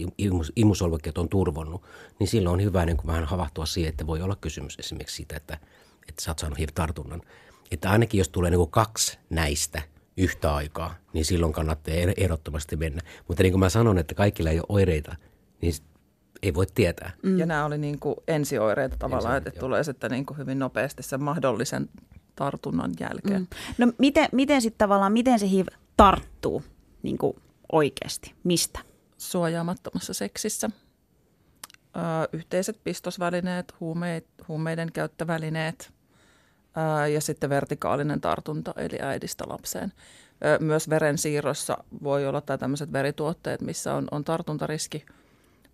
imus, 0.55 0.83
on 1.19 1.29
turvonnut, 1.29 1.83
niin 2.19 2.29
silloin 2.29 2.55
on 2.55 2.63
hyvä 2.63 2.87
niin 2.87 2.97
kuin 2.97 3.07
vähän 3.07 3.25
havahtua 3.25 3.67
siihen, 3.67 3.91
että 3.91 4.07
voi 4.07 4.23
olla 4.23 4.37
kysymys 4.37 4.77
esimerkiksi 4.79 5.17
siitä, 5.17 5.37
että, 5.37 5.59
että 6.09 6.23
sä 6.23 6.31
oot 6.31 6.39
saanut 6.39 6.59
HIV-tartunnan. 6.59 7.23
Että 7.71 7.91
ainakin 7.91 8.19
jos 8.19 8.29
tulee 8.29 8.51
niin 8.51 8.59
kuin 8.59 8.71
kaksi 8.71 9.19
näistä 9.31 9.83
yhtä 10.17 10.55
aikaa, 10.55 10.95
niin 11.13 11.25
silloin 11.25 11.53
kannattaa 11.53 11.95
ehdottomasti 12.17 12.77
mennä. 12.77 13.03
Mutta 13.29 13.43
niin 13.43 13.53
kuin 13.53 13.61
mä 13.61 13.69
sanon, 13.69 13.99
että 13.99 14.15
kaikilla 14.15 14.51
ei 14.51 14.59
ole 14.59 14.67
oireita, 14.69 15.17
niin 15.63 15.75
ei 16.43 16.55
voi 16.55 16.67
tietää. 16.75 17.13
Mm. 17.23 17.39
Ja 17.39 17.47
nämä 17.47 17.65
oli 17.65 17.79
niin 17.79 17.99
kuin 17.99 18.17
ensioireita 18.29 18.97
tavallaan, 18.99 19.37
että 19.37 19.51
joo. 19.55 19.61
tulee 19.61 19.85
sitten 19.85 20.11
niin 20.11 20.27
kuin 20.27 20.39
hyvin 20.39 20.59
nopeasti 20.59 21.03
sen 21.03 21.23
mahdollisen 21.23 21.89
tartunnan 22.37 22.91
jälkeen. 23.01 23.41
Mm. 23.41 23.47
No 23.79 23.93
miten, 23.99 24.29
miten 24.33 24.63
sitten 24.63 24.79
tavallaan, 24.79 25.13
miten 25.13 25.39
se 25.39 25.51
HIV 25.51 25.67
tarttuu 25.97 26.65
niin 27.03 27.19
kuin 27.19 27.37
oikeasti? 27.73 28.35
Mistä? 28.45 28.81
Suojaamattomassa 29.19 30.15
seksissä. 30.15 30.71
Ö, 31.97 32.01
yhteiset 32.33 32.81
pistosvälineet, 32.85 33.75
huumeid, 33.81 34.25
huumeiden 34.49 34.93
käyttövälineet 34.93 35.93
ö, 37.03 37.09
ja 37.09 37.21
sitten 37.21 37.51
vertikaalinen 37.51 38.21
tartunta 38.21 38.75
eli 38.77 38.99
äidistä 39.03 39.45
lapseen. 39.49 39.93
Ö, 40.45 40.59
myös 40.65 40.91
verensiirrossa 40.91 41.85
voi 42.03 42.27
olla 42.27 42.41
tai 42.41 42.59
tämmöiset 42.59 42.93
verituotteet, 42.93 43.61
missä 43.61 43.95
on, 43.95 44.09
on 44.11 44.25
tartuntariski, 44.25 45.07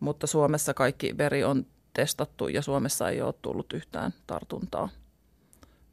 mutta 0.01 0.27
Suomessa 0.27 0.75
kaikki 0.75 1.19
veri 1.19 1.45
on 1.45 1.67
testattu 1.95 2.49
ja 2.49 2.63
Suomessa 2.63 3.09
ei 3.09 3.23
ole 3.23 3.35
tullut 3.43 3.73
yhtään 3.73 4.15
tartuntaa 4.27 4.89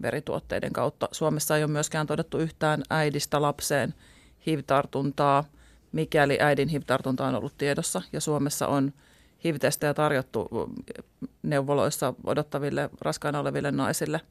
verituotteiden 0.01 0.73
kautta. 0.73 1.09
Suomessa 1.11 1.57
ei 1.57 1.63
ole 1.63 1.71
myöskään 1.71 2.07
todettu 2.07 2.37
yhtään 2.37 2.83
äidistä 2.89 3.41
lapseen 3.41 3.93
HIV-tartuntaa, 4.47 5.43
mikäli 5.91 6.37
äidin 6.41 6.67
HIV-tartunta 6.67 7.27
on 7.27 7.35
ollut 7.35 7.57
tiedossa. 7.57 8.01
Ja 8.13 8.21
Suomessa 8.21 8.67
on 8.67 8.93
HIV-testejä 9.45 9.93
tarjottu 9.93 10.49
neuvoloissa 11.43 12.13
odottaville 12.23 12.89
raskaana 13.01 13.39
oleville 13.39 13.71
naisille 13.71 14.21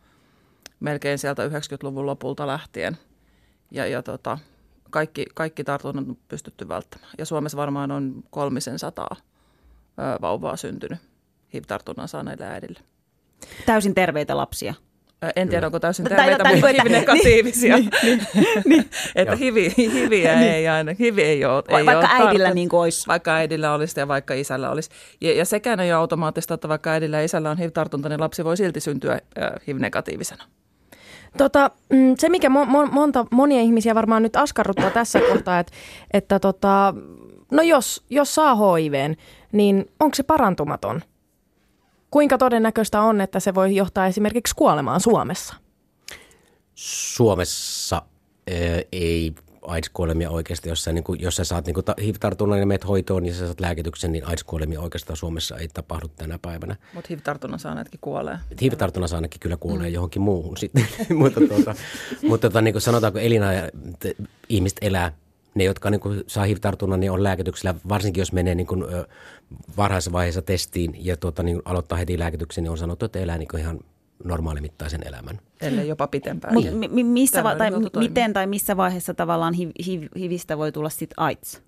melkein 0.81 1.19
sieltä 1.19 1.49
90-luvun 1.49 2.07
lopulta 2.07 2.47
lähtien. 2.47 2.99
Ja, 3.71 3.87
ja 3.87 4.03
tota, 4.03 4.39
kaikki, 4.91 5.27
kaikki 5.35 5.65
tartunnat 5.65 6.09
on 6.09 6.17
pystytty 6.29 6.69
välttämään. 6.69 7.13
Ja 7.19 7.25
Suomessa 7.25 7.59
varmaan 7.59 7.91
on 7.91 8.25
kolmisen 8.31 8.79
sataa 8.79 9.17
vauvaa 10.21 10.57
syntynyt 10.57 10.99
HIV-tartunnan 11.55 12.09
saaneille 12.09 12.47
äidille. 12.47 12.81
Täysin 13.67 13.95
terveitä 13.95 14.37
lapsia. 14.37 14.75
En 15.37 15.49
tiedä, 15.49 15.67
onko 15.67 15.81
täysin 15.81 16.05
Tai 16.05 16.17
terveitä, 16.17 16.45
mutta 16.45 16.69
että- 16.71 16.83
HIV-negatiivisia. 16.83 17.77
Niin, 17.77 17.91
niin. 18.65 18.81
Että 19.15 19.33
Joo. 19.33 19.39
hivi, 19.39 19.75
hiviä 19.77 20.41
ei 20.41 20.69
aina, 20.69 20.93
hivi 20.99 21.23
ei 21.23 21.45
ole. 21.45 21.63
Ei 21.69 21.87
Vaikka 21.87 22.15
ole 22.15 22.27
äidillä 22.27 22.51
niin 22.55 22.69
kuin 22.69 22.81
olisi. 22.81 23.07
Vaikka 23.07 23.35
äidillä 23.35 23.75
olisi 23.75 24.01
ja 24.01 24.09
vaikka 24.09 24.35
isällä 24.35 24.71
olisi. 24.71 24.91
Ja, 25.21 25.35
ja 25.35 25.45
sekään 25.45 25.81
ei 25.81 25.93
ole 25.93 25.99
automaattista, 26.01 26.55
että 26.55 26.69
vaikka 26.69 26.91
äidillä 26.91 27.17
ja 27.17 27.25
isällä 27.25 27.51
on 27.51 27.59
HIV-tartunta, 27.59 28.09
niin 28.09 28.21
lapsi 28.21 28.45
voi 28.45 28.57
silti 28.57 28.81
syntyä 28.81 29.13
äh, 29.13 29.51
HIV-negatiivisena. 29.67 30.45
Tota, 31.39 31.71
mm, 31.91 32.15
se, 32.19 32.29
mikä 32.29 32.49
mo- 32.49 32.69
mo- 32.87 32.91
monta, 32.93 33.27
monia 33.31 33.61
ihmisiä 33.61 33.95
varmaan 33.95 34.23
nyt 34.23 34.37
askarruttaa 34.37 34.91
tässä 34.91 35.21
kohtaa, 35.21 35.59
että, 35.59 35.73
että 36.13 36.39
tota, 36.41 36.95
no 37.53 37.63
jos, 37.63 38.05
jos 38.11 38.35
saa 38.35 38.57
HIVn, 38.77 39.15
niin 39.53 39.91
onko 40.01 40.15
se 40.15 40.23
parantumaton? 40.23 41.03
Kuinka 42.11 42.39
todennäköistä 42.39 43.03
on, 43.03 43.21
että 43.21 43.41
se 43.41 43.55
voi 43.55 43.77
johtaa 43.77 44.07
esimerkiksi 44.07 44.55
kuolemaan 44.57 45.01
Suomessa? 45.01 45.55
Suomessa 46.75 48.03
ää, 48.51 48.57
ei 48.93 49.35
AIDS-kuolemia 49.63 50.31
oikeastaan, 50.31 50.69
jos 50.69 50.85
sä, 50.85 50.93
niin 50.93 51.05
kuin, 51.05 51.21
jos 51.21 51.37
sä 51.37 51.45
saat 51.45 51.67
niin 51.67 51.75
kuin, 51.75 51.85
HIV-tartunnan 52.01 52.59
ja 52.59 52.67
meet 52.67 52.89
hoitoon 52.89 53.27
ja 53.27 53.35
sä 53.35 53.47
saat 53.47 53.61
lääkityksen, 53.61 54.13
niin 54.13 54.25
AIDS-kuolemia 54.25 54.81
oikeastaan 54.81 55.17
Suomessa 55.17 55.57
ei 55.57 55.69
tapahdu 55.69 56.09
tänä 56.09 56.39
päivänä. 56.43 56.77
Mutta 56.95 57.09
HIV-tartunnan 57.11 57.59
saaneetkin 57.61 58.01
kuolee. 58.01 58.39
HIV-tartunnan 58.61 59.09
saanekin 59.09 59.41
kyllä 59.41 59.57
kuolee 59.57 59.89
mm. 59.89 59.95
johonkin 59.95 60.23
muuhun 60.23 60.57
sitten, 60.57 60.89
mutta, 61.19 61.41
tuota, 61.49 61.75
mutta 62.23 62.51
tuota, 62.51 62.63
niin 62.63 62.75
kuin 62.75 62.83
sanotaanko 62.83 63.19
elina 63.19 63.53
ja 63.53 63.69
ihmiset 64.49 64.79
elää 64.83 65.13
ne, 65.59 65.65
jotka 65.65 65.91
niin 65.91 66.01
kuin 66.01 66.25
saa 66.27 66.45
HIV-tartunnan, 66.45 67.01
niin 67.01 67.11
on 67.11 67.23
lääkityksellä, 67.23 67.75
varsinkin 67.89 68.21
jos 68.21 68.33
menee 68.33 68.55
niin 68.55 68.67
kuin, 68.67 68.85
varhaisessa 69.77 70.13
vaiheessa 70.13 70.43
testiin 70.43 70.97
ja 70.99 71.17
tuota, 71.17 71.43
niin 71.43 71.63
aloittaa 71.65 71.99
heti 71.99 72.19
lääkityksen, 72.19 72.65
niin 72.65 72.71
on 72.71 72.79
sanottu, 72.79 73.05
että 73.05 73.19
elää 73.19 73.39
niin 73.39 73.49
kuin 73.49 73.61
ihan 73.61 73.81
normaalimittaisen 74.25 75.01
elämän. 75.07 75.41
Ellei 75.61 75.89
jopa 75.89 76.07
pitempään. 76.07 76.55
Mut, 76.55 76.65
mi- 76.91 77.05
missä 77.05 77.45
va- 77.45 77.55
tai 77.55 77.71
miten 77.99 78.33
tai 78.33 78.47
missä 78.47 78.77
vaiheessa 78.77 79.15
tavallaan 79.15 79.55
hiv- 79.55 79.85
hiv- 79.87 80.19
HIVistä 80.19 80.59
voi 80.59 80.73
tulla 80.73 80.89
sitten 80.89 81.19
AIDS? 81.21 81.63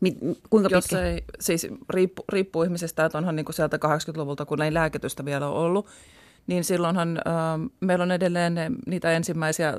Mi- 0.00 0.16
kuinka 0.50 0.68
Jos 0.72 0.84
pitkä? 0.84 1.06
ei, 1.06 1.24
siis 1.40 1.66
riippu, 1.90 2.24
riippuu 2.28 2.62
ihmisestä, 2.62 3.04
että 3.04 3.18
onhan 3.18 3.36
niin 3.36 3.44
kuin 3.44 3.54
sieltä 3.54 3.76
80-luvulta, 3.76 4.44
kun 4.44 4.62
ei 4.62 4.74
lääkitystä 4.74 5.24
vielä 5.24 5.48
ole 5.48 5.58
ollut, 5.58 5.86
niin 6.46 6.64
silloinhan 6.64 7.16
äh, 7.16 7.24
meillä 7.80 8.02
on 8.02 8.12
edelleen 8.12 8.54
ne, 8.54 8.70
niitä 8.86 9.12
ensimmäisiä 9.12 9.74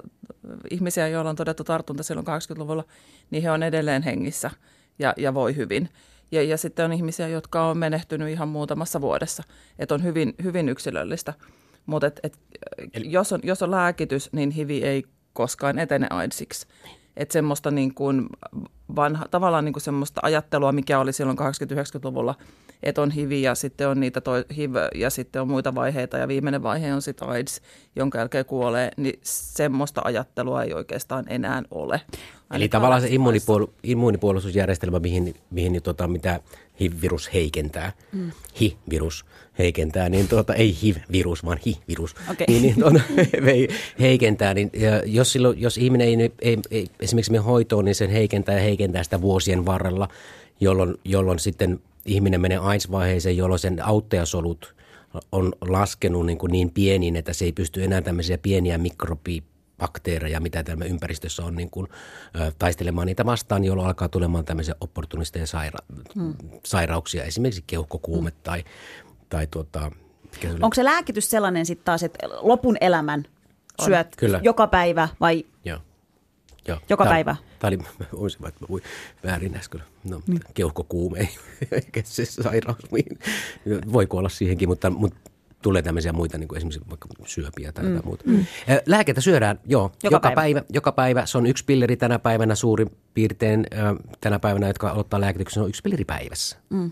ihmisiä, 0.72 1.08
joilla 1.08 1.30
on 1.30 1.36
todettu 1.36 1.64
tartunta 1.64 2.04
silloin 2.04 2.28
80-luvulla, 2.28 2.84
niin 3.32 3.44
he 3.44 3.52
on 3.52 3.64
edelleen 3.64 4.04
hengissä 4.04 4.52
ja, 5.00 5.14
ja 5.18 5.34
voi 5.34 5.56
hyvin. 5.56 5.90
Ja, 6.32 6.44
ja 6.44 6.58
sitten 6.58 6.86
on 6.86 6.94
ihmisiä, 6.94 7.28
jotka 7.28 7.66
on 7.66 7.78
menehtynyt 7.78 8.30
ihan 8.30 8.48
muutamassa 8.48 9.02
vuodessa. 9.02 9.44
Että 9.80 9.96
on 9.96 10.04
hyvin, 10.04 10.34
hyvin 10.44 10.70
yksilöllistä. 10.70 11.34
Mutta 11.86 12.08
et, 12.08 12.20
et, 12.24 12.40
Eli... 12.94 13.12
jos, 13.12 13.34
on, 13.34 13.40
jos 13.44 13.64
on 13.64 13.72
lääkitys, 13.72 14.34
niin 14.34 14.52
hivi 14.52 14.84
ei 14.84 15.04
koskaan 15.34 15.80
etene 15.80 16.08
AIDSiksi. 16.10 16.68
Että 17.18 17.34
semmoista 17.34 17.72
niin 17.72 17.94
kuin 17.94 18.30
vanha, 18.96 19.26
tavallaan 19.32 19.66
niin 19.66 19.74
kuin 19.74 19.84
semmoista 19.84 20.22
ajattelua, 20.24 20.72
mikä 20.72 21.00
oli 21.00 21.14
silloin 21.14 21.38
80-90-luvulla, 21.40 22.36
että 22.84 23.02
on 23.02 23.12
HIV 23.12 23.32
ja 23.32 23.56
sitten 23.56 23.88
on 23.88 24.00
niitä 24.00 24.22
toi, 24.22 24.46
HIV 24.56 24.76
ja 24.96 25.10
sitten 25.10 25.42
on 25.42 25.48
muita 25.48 25.76
vaiheita 25.76 26.18
ja 26.18 26.28
viimeinen 26.28 26.64
vaihe 26.64 26.94
on 26.94 27.02
sitten 27.02 27.30
AIDS, 27.30 27.62
jonka 27.96 28.18
jälkeen 28.18 28.46
kuolee, 28.46 28.92
niin 28.98 29.20
semmoista 29.24 30.02
ajattelua 30.04 30.64
ei 30.64 30.74
oikeastaan 30.74 31.26
enää 31.28 31.64
ole. 31.72 32.02
Eli 32.54 32.70
tavallaan 32.70 33.02
se 33.02 33.08
immuunipuol- 33.08 33.72
immuunipuolustusjärjestelmä, 33.84 35.00
mihin, 35.00 35.36
mihin 35.52 35.82
tota, 35.84 36.08
mitä 36.08 36.40
HIV-virus 36.80 37.34
heikentää, 37.34 37.92
mm. 38.12 38.32
HIV-virus 38.62 39.26
heikentää, 39.58 40.10
niin 40.10 40.28
tuota, 40.28 40.54
ei 40.54 40.78
HIV-virus, 40.82 41.46
vaan 41.46 41.60
HIV-virus, 41.66 42.16
okay. 42.32 42.46
niin, 42.48 42.62
niin 42.62 42.76
tuota, 42.80 43.00
heikentää, 44.00 44.54
niin 44.54 44.70
ja 44.74 45.02
jos, 45.06 45.32
silloin, 45.32 45.62
jos 45.62 45.78
ihminen 45.78 46.08
ei, 46.08 46.32
ei, 46.42 46.58
ei 46.72 46.88
esimerkiksi 47.00 47.32
me 47.32 47.38
hoitoon, 47.38 47.86
niin 47.86 47.96
sen 47.96 48.10
heikentää 48.10 48.56
ja 48.56 48.62
heikentää 48.62 49.04
sitä 49.04 49.22
vuosien 49.22 49.66
varrella, 49.66 50.08
jolloin, 50.60 50.96
jolloin 51.06 51.40
sitten 51.40 51.80
ihminen 52.06 52.42
menee 52.42 52.58
AIDS-vaiheeseen, 52.58 53.38
jolloin 53.38 53.60
sen 53.60 53.86
auttajasolut 53.86 54.76
on 55.32 55.54
laskenut 55.62 56.26
niin, 56.26 56.38
kuin 56.38 56.52
niin 56.52 56.72
pieniin, 56.72 57.16
että 57.16 57.34
se 57.34 57.46
ei 57.46 57.52
pysty 57.52 57.84
enää 57.84 58.02
tämmöisiä 58.02 58.38
pieniä 58.38 58.78
mikrobi 58.78 59.44
bakteereja, 59.78 60.40
mitä 60.40 60.64
tämä 60.64 60.86
ympäristössä 60.86 61.46
on, 61.46 61.56
niin 61.56 61.70
kuin, 61.70 61.88
ö, 62.36 62.52
taistelemaan 62.60 63.08
niitä 63.08 63.26
vastaan, 63.26 63.64
jolloin 63.64 63.88
alkaa 63.88 64.10
tulemaan 64.10 64.46
tämmöisiä 64.46 64.76
opportunisteja 64.82 65.46
saira- 65.46 66.04
hmm. 66.16 66.34
sairauksia, 66.64 67.24
esimerkiksi 67.24 67.64
keuhkokuume 67.68 68.30
hmm. 68.30 68.40
tai, 68.44 68.64
tai 69.30 69.48
tuota, 69.48 69.92
Onko 70.62 70.74
se 70.74 70.84
lääkitys 70.84 71.30
sellainen 71.30 71.66
sitten 71.66 71.86
taas, 71.86 72.04
että 72.04 72.28
lopun 72.42 72.78
elämän 72.82 73.26
syöt 73.86 74.08
on, 74.08 74.14
kyllä. 74.18 74.40
joka 74.44 74.68
päivä 74.68 75.08
vai 75.20 75.46
Joo. 75.66 75.80
Joo. 76.68 76.80
joka 76.90 77.04
tämä, 77.04 77.14
päivä? 77.14 77.36
Tämä 77.60 77.70
oli, 77.70 77.80
olisin, 78.14 78.48
että 78.48 78.66
voi 78.70 78.82
väärin 79.24 79.58
äsken. 79.58 79.84
No, 80.04 80.22
niin. 80.28 80.40
keuhkokuume, 80.54 81.30
eikä 81.72 82.02
se 82.06 82.26
sairaus. 82.26 82.78
Voi 83.94 84.08
kuolla 84.08 84.30
siihenkin, 84.30 84.70
mutta, 84.70 84.90
mutta 84.90 85.32
tulee 85.62 85.82
tämmöisiä 85.82 86.14
muita, 86.14 86.38
niin 86.38 86.48
kuin 86.48 86.58
esimerkiksi 86.58 86.90
vaikka 86.90 87.10
syöpiä 87.26 87.72
tai 87.72 87.86
mm. 87.86 88.02
muuta. 88.06 88.24
Mm. 88.28 88.46
Lääkettä 88.86 89.22
syödään, 89.22 89.60
joo, 89.66 89.92
joka, 90.04 90.16
joka 90.16 90.20
päivä. 90.20 90.36
päivä. 90.36 90.62
Joka 90.74 90.92
päivä. 90.92 91.26
Se 91.26 91.38
on 91.38 91.46
yksi 91.46 91.66
pilleri 91.66 91.98
tänä 91.98 92.20
päivänä 92.20 92.56
suurin 92.56 92.92
piirtein 93.14 93.68
tänä 94.22 94.40
päivänä, 94.40 94.68
jotka 94.68 94.92
ottaa 94.92 95.22
lääkityksen, 95.22 95.64
on 95.64 95.70
yksi 95.70 95.82
pilleri 95.82 96.06
päivässä. 96.06 96.58
Mm. 96.70 96.92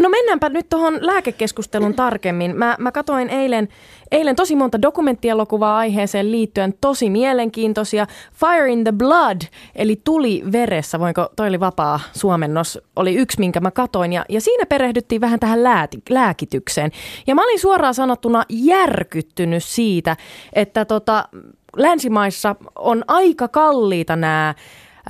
No 0.00 0.08
mennäänpä 0.08 0.48
nyt 0.48 0.68
tuohon 0.68 0.98
lääkekeskustelun 1.00 1.94
tarkemmin. 1.94 2.56
Mä, 2.56 2.76
mä 2.78 2.92
katoin 2.92 3.28
eilen, 3.28 3.68
eilen 4.10 4.36
tosi 4.36 4.56
monta 4.56 4.82
dokumenttielokuvaa 4.82 5.76
aiheeseen 5.76 6.32
liittyen, 6.32 6.74
tosi 6.80 7.10
mielenkiintoisia. 7.10 8.06
Fire 8.32 8.72
in 8.72 8.84
the 8.84 8.92
Blood, 8.92 9.40
eli 9.74 10.00
tuli 10.04 10.42
veressä, 10.52 11.00
voinko, 11.00 11.28
toi 11.36 11.48
oli 11.48 11.60
vapaa 11.60 12.00
suomennos, 12.12 12.78
oli 12.96 13.14
yksi, 13.14 13.38
minkä 13.38 13.60
mä 13.60 13.70
katoin. 13.70 14.12
Ja, 14.12 14.24
ja 14.28 14.40
siinä 14.40 14.66
perehdyttiin 14.66 15.20
vähän 15.20 15.40
tähän 15.40 15.62
lääti, 15.62 16.02
lääkitykseen. 16.10 16.90
Ja 17.26 17.34
mä 17.34 17.44
olin 17.44 17.60
suoraan 17.60 17.94
sanottuna 17.94 18.44
järkyttynyt 18.48 19.64
siitä, 19.64 20.16
että 20.52 20.84
tota, 20.84 21.28
länsimaissa 21.76 22.56
on 22.76 23.04
aika 23.08 23.48
kalliita 23.48 24.16
nämä 24.16 24.54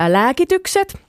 lääkitykset– 0.07 0.93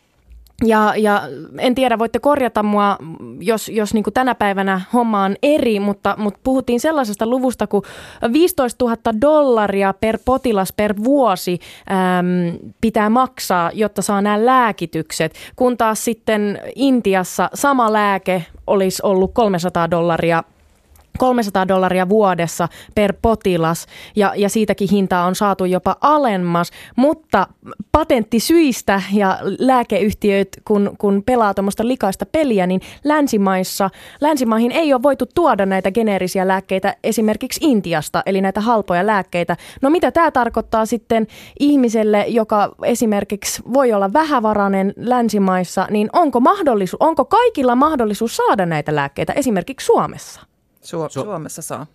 ja, 0.65 0.95
ja 0.97 1.23
en 1.59 1.75
tiedä, 1.75 1.99
voitte 1.99 2.19
korjata 2.19 2.63
mua, 2.63 2.99
jos, 3.41 3.69
jos 3.69 3.95
niin 3.95 4.05
tänä 4.15 4.35
päivänä 4.35 4.81
homma 4.93 5.25
on 5.25 5.37
eri, 5.43 5.81
mutta, 5.81 6.15
mutta 6.19 6.41
puhuttiin 6.45 6.81
sellaisesta 6.81 7.27
luvusta 7.27 7.67
kuin 7.67 7.83
15 8.33 8.85
000 8.85 8.97
dollaria 9.21 9.95
per 10.01 10.19
potilas 10.25 10.73
per 10.73 10.95
vuosi 11.05 11.59
äm, 11.91 12.59
pitää 12.81 13.11
maksaa, 13.11 13.71
jotta 13.75 14.03
saa 14.03 14.23
nämä 14.23 14.47
lääkitykset, 14.47 15.35
kun 15.57 15.77
taas 15.77 16.05
sitten 16.05 16.61
Intiassa 16.75 17.51
sama 17.55 17.93
lääke 17.93 18.45
olisi 18.67 19.03
ollut 19.05 19.31
300 19.35 19.91
dollaria 19.91 20.45
300 21.21 21.69
dollaria 21.69 22.09
vuodessa 22.09 22.69
per 22.95 23.15
potilas 23.23 23.87
ja, 24.17 24.33
ja 24.37 24.49
siitäkin 24.49 24.89
hintaa 24.91 25.27
on 25.27 25.35
saatu 25.35 25.65
jopa 25.65 25.97
alemmas, 26.01 26.71
mutta 26.97 27.47
patenttisyistä 27.93 29.03
ja 29.13 29.39
lääkeyhtiöt, 29.59 30.49
kun, 30.65 30.95
kun 30.99 31.23
pelaa 31.27 31.55
tuommoista 31.55 31.87
likaista 31.89 32.27
peliä, 32.27 32.67
niin 32.67 32.81
länsimaissa, 33.05 33.91
länsimaihin 34.21 34.73
ei 34.73 34.93
ole 34.93 35.03
voitu 35.03 35.27
tuoda 35.35 35.67
näitä 35.67 35.91
geneerisiä 35.93 36.49
lääkkeitä 36.49 36.97
esimerkiksi 37.05 37.61
Intiasta, 37.63 38.23
eli 38.27 38.41
näitä 38.41 38.61
halpoja 38.61 39.07
lääkkeitä. 39.07 39.57
No 39.83 39.91
mitä 39.91 40.13
tämä 40.13 40.31
tarkoittaa 40.31 40.87
sitten 40.87 41.27
ihmiselle, 41.59 42.25
joka 42.29 42.75
esimerkiksi 42.85 43.63
voi 43.73 43.93
olla 43.93 44.13
vähävarainen 44.13 44.93
länsimaissa, 44.97 45.87
niin 45.91 46.09
onko, 46.13 46.41
mahdollisuus, 46.41 47.03
onko 47.03 47.25
kaikilla 47.25 47.75
mahdollisuus 47.75 48.37
saada 48.37 48.67
näitä 48.67 48.95
lääkkeitä 48.97 49.33
esimerkiksi 49.33 49.87
Suomessa? 49.87 50.50
Su- 50.85 51.09
Su- 51.09 51.25
Suomessa 51.25 51.63
saa. 51.63 51.87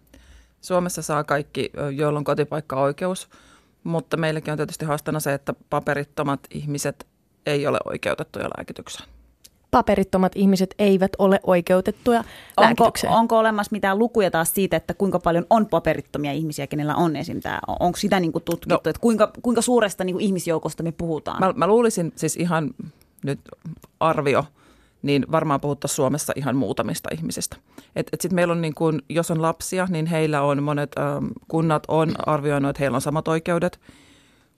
Suomessa 0.62 1.02
saa 1.02 1.24
kaikki, 1.24 1.72
joilla 1.96 2.20
on 2.20 2.24
kotipaikka-oikeus, 2.24 3.30
mutta 3.84 4.18
meilläkin 4.18 4.52
on 4.52 4.58
tietysti 4.58 4.86
haastana 4.86 5.20
se, 5.20 5.34
että 5.34 5.54
paperittomat 5.70 6.40
ihmiset 6.52 7.08
ei 7.46 7.68
ole 7.68 7.78
oikeutettuja 7.86 8.50
lääkitykseen. 8.58 9.10
Paperittomat 9.72 10.32
ihmiset 10.36 10.76
eivät 10.80 11.12
ole 11.18 11.40
oikeutettuja 11.44 12.24
onko, 12.58 12.92
onko 13.08 13.38
olemassa 13.38 13.72
mitään 13.72 14.00
lukuja 14.00 14.32
taas 14.32 14.54
siitä, 14.54 14.78
että 14.78 14.94
kuinka 14.94 15.20
paljon 15.20 15.46
on 15.50 15.66
paperittomia 15.66 16.32
ihmisiä, 16.32 16.68
kenellä 16.68 16.96
on 16.96 17.16
esim. 17.16 17.42
tämä? 17.42 17.60
Onko 17.80 17.98
sitä 17.98 18.20
niin 18.20 18.32
kuin 18.32 18.44
tutkittu, 18.44 18.74
no, 18.74 18.90
että 18.90 19.02
kuinka, 19.02 19.32
kuinka 19.42 19.62
suuresta 19.62 20.04
niin 20.04 20.14
kuin 20.14 20.26
ihmisjoukosta 20.26 20.84
me 20.84 20.92
puhutaan? 20.92 21.40
Mä, 21.40 21.54
mä 21.56 21.68
luulisin 21.68 22.14
siis 22.16 22.36
ihan 22.36 22.74
nyt 23.24 23.40
arvio– 24.00 24.46
niin 25.06 25.26
varmaan 25.32 25.62
puhuttaisiin 25.62 25.96
Suomessa 25.96 26.34
ihan 26.36 26.56
muutamista 26.56 27.10
ihmisistä. 27.14 27.56
Et, 27.96 28.08
et 28.12 28.22
sit 28.22 28.32
meillä 28.32 28.52
on 28.52 28.62
niin 28.62 28.76
kun, 28.76 29.02
jos 29.10 29.32
on 29.32 29.42
lapsia, 29.42 29.88
niin 29.90 30.06
heillä 30.06 30.42
on 30.42 30.64
monet 30.64 30.92
ähm, 31.00 31.26
kunnat 31.48 31.84
on 31.88 32.14
arvioinut, 32.26 32.70
että 32.70 32.80
heillä 32.80 32.96
on 32.96 33.02
samat 33.02 33.28
oikeudet 33.28 33.80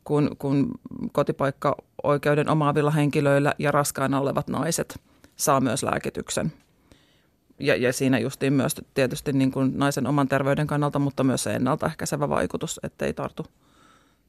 kuin, 0.03 0.37
kuin 0.37 0.67
kotipaikka-oikeuden 1.11 2.49
omaavilla 2.49 2.91
henkilöillä 2.91 3.53
ja 3.59 3.71
raskaana 3.71 4.19
olevat 4.19 4.47
naiset 4.47 4.99
saa 5.35 5.59
myös 5.59 5.83
lääkityksen. 5.83 6.53
Ja, 7.59 7.75
ja 7.75 7.93
siinä 7.93 8.19
justiin 8.19 8.53
myös 8.53 8.75
tietysti 8.93 9.33
niin 9.33 9.51
kuin 9.51 9.73
naisen 9.75 10.07
oman 10.07 10.27
terveyden 10.27 10.67
kannalta, 10.67 10.99
mutta 10.99 11.23
myös 11.23 11.43
se 11.43 11.53
ennaltaehkäisevä 11.53 12.29
vaikutus, 12.29 12.79
ettei 12.83 13.13
tartu, 13.13 13.45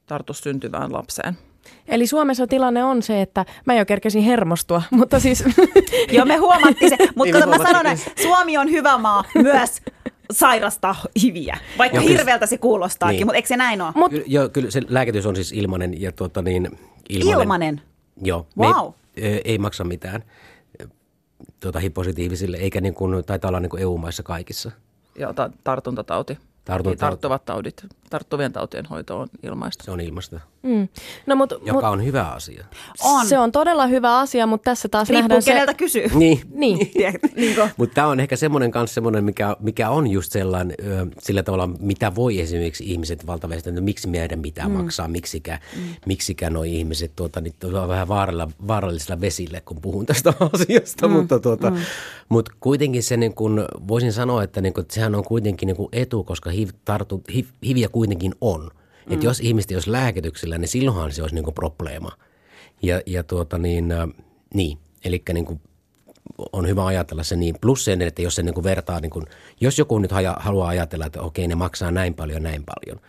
tartu 0.05 0.33
syntyvään 0.33 0.93
lapseen. 0.93 1.37
Eli 1.87 2.07
Suomessa 2.07 2.47
tilanne 2.47 2.83
on 2.83 3.03
se, 3.03 3.21
että 3.21 3.45
mä 3.65 3.75
jo 3.75 3.85
kerkesin 3.85 4.23
hermostua, 4.23 4.81
mutta 4.91 5.19
siis... 5.19 5.43
Joo, 6.11 6.25
me 6.25 6.35
huomattiin 6.35 6.89
se, 6.89 6.97
mutta 7.15 7.39
niin 7.39 7.49
mä 7.49 7.57
sanon, 7.57 7.87
että 7.87 8.11
Suomi 8.21 8.57
on 8.57 8.71
hyvä 8.71 8.97
maa 8.97 9.23
myös 9.35 9.81
sairastaa 10.31 10.95
hiviä, 11.21 11.57
vaikka 11.77 11.97
Joo, 11.97 12.03
kyllä- 12.03 12.17
hirveältä 12.17 12.45
se 12.45 12.57
kuulostaakin, 12.57 13.15
Niin. 13.15 13.27
mutta 13.27 13.35
eikö 13.35 13.47
se 13.47 13.57
näin 13.57 13.81
ole? 13.81 13.91
Mut- 13.95 14.23
joo, 14.25 14.49
kyllä 14.49 14.71
se 14.71 14.81
lääkitys 14.89 15.25
on 15.25 15.35
siis 15.35 15.51
ilmainen 15.53 16.01
ja 16.01 16.11
tuota 16.11 16.41
niin, 16.41 16.69
ilmainen. 17.09 17.41
Ilmanen. 17.41 17.81
Joo. 18.23 18.47
Vau. 18.57 18.91
Me, 18.91 18.93
ei, 19.27 19.41
ei 19.45 19.57
maksa 19.57 19.83
mitään 19.83 20.23
tuota, 21.59 21.79
HIV-positiivisille, 21.79 22.57
eikä 22.57 22.81
niin 22.81 22.93
kuin, 22.93 23.25
taitaa 23.25 23.49
olla 23.49 23.59
niin 23.59 23.69
kuin 23.69 23.81
EU-maissa 23.81 24.23
kaikissa. 24.23 24.71
Ja 25.19 25.33
ta- 25.33 25.49
tartuntatauti. 25.63 26.37
Tartuntatauti. 26.65 26.99
Tarttuvat 27.11 27.45
taudit. 27.45 27.85
Tarttuvien 28.09 28.53
tautien 28.53 28.85
hoito 28.85 29.19
on 29.19 29.27
ilmaista. 29.43 29.83
Se 29.83 29.91
on 29.91 29.99
ilmasta, 29.99 30.39
Mm. 30.63 30.87
No, 31.25 31.35
mut, 31.35 31.51
joka 31.51 31.71
mut, 31.73 31.83
on 31.83 32.05
hyvä 32.05 32.23
asia. 32.23 32.65
On. 33.03 33.27
Se 33.27 33.39
on 33.39 33.51
todella 33.51 33.87
hyvä 33.87 34.19
asia, 34.19 34.47
mutta 34.47 34.71
tässä 34.71 34.89
taas 34.89 35.09
Riippuu 35.09 35.27
nähdään 35.27 35.43
keneltä 35.43 35.71
se... 35.71 35.77
kysyy. 35.77 36.07
Niin. 36.15 36.41
Niin. 36.51 36.79
Niin 37.35 37.55
Mutta 37.77 37.95
tämä 37.95 38.07
on 38.07 38.19
ehkä 38.19 38.35
semmoinen 38.35 38.71
kanssa 38.71 38.93
semmoinen, 38.93 39.23
mikä, 39.23 39.55
mikä 39.59 39.89
on 39.89 40.07
just 40.07 40.31
sellainen, 40.31 40.75
ö, 40.85 41.07
sillä 41.19 41.43
tavalla, 41.43 41.67
mitä 41.67 42.15
voi 42.15 42.39
esimerkiksi 42.39 42.83
ihmiset 42.91 43.27
valtaväestö, 43.27 43.69
että 43.69 43.81
miksi 43.81 44.07
meidän 44.07 44.41
pitää 44.41 44.67
mm. 44.67 44.73
maksaa, 44.73 45.07
miksikä, 45.07 45.59
mm. 45.75 45.81
miksikä 46.05 46.49
nuo 46.49 46.63
ihmiset 46.63 47.11
tuota, 47.15 47.41
niin 47.41 47.53
vähän 47.87 48.07
vaaralla, 48.07 48.49
vaarallisilla 48.67 49.21
vesille, 49.21 49.61
kun 49.61 49.81
puhun 49.81 50.05
tästä 50.05 50.33
asiasta, 50.53 51.07
mm. 51.07 51.13
mutta, 51.13 51.39
tuota, 51.39 51.71
mm. 51.71 51.77
mutta 52.29 52.51
kuitenkin 52.59 53.03
se 53.03 53.17
niin 53.17 53.33
kun, 53.33 53.65
voisin 53.87 54.13
sanoa, 54.13 54.43
että, 54.43 54.61
niin 54.61 54.73
kun, 54.73 54.81
että 54.81 54.93
sehän 54.93 55.15
on 55.15 55.23
kuitenkin 55.23 55.67
niin 55.67 55.77
kun 55.77 55.89
etu, 55.91 56.23
koska 56.23 56.49
HIV, 56.49 56.69
tartu, 56.85 57.23
HIV, 57.33 57.45
HIViä 57.65 57.89
kuitenkin 57.99 58.33
on. 58.41 58.61
Mm. 58.61 59.13
Että 59.13 59.25
jos 59.25 59.39
ihmiset 59.39 59.71
olisi 59.71 59.91
lääkityksellä, 59.91 60.57
niin 60.57 60.67
silloinhan 60.67 61.11
se 61.11 61.21
olisi 61.21 61.35
niin 61.35 61.43
kuin 61.43 61.53
probleema. 61.53 62.11
Ja, 62.81 63.01
ja 63.05 63.23
tuota 63.23 63.57
niin, 63.57 63.91
äh, 63.91 64.07
niin. 64.53 64.77
eli 65.05 65.23
niin 65.33 65.45
kuin 65.45 65.61
on 66.53 66.67
hyvä 66.67 66.85
ajatella 66.85 67.23
se 67.23 67.35
niin. 67.35 67.55
Plus 67.61 67.85
sen, 67.85 68.01
että 68.01 68.21
jos 68.21 68.35
se 68.35 68.43
niin 68.43 68.53
kuin 68.53 68.63
vertaa, 68.63 68.99
niin 68.99 69.09
kuin, 69.09 69.25
jos 69.61 69.79
joku 69.79 69.99
nyt 69.99 70.11
haja, 70.11 70.37
haluaa 70.39 70.67
ajatella, 70.69 71.05
että 71.05 71.21
okei 71.21 71.47
ne 71.47 71.55
maksaa 71.55 71.91
näin 71.91 72.13
paljon, 72.13 72.43
näin 72.43 72.63
paljon. 72.65 73.01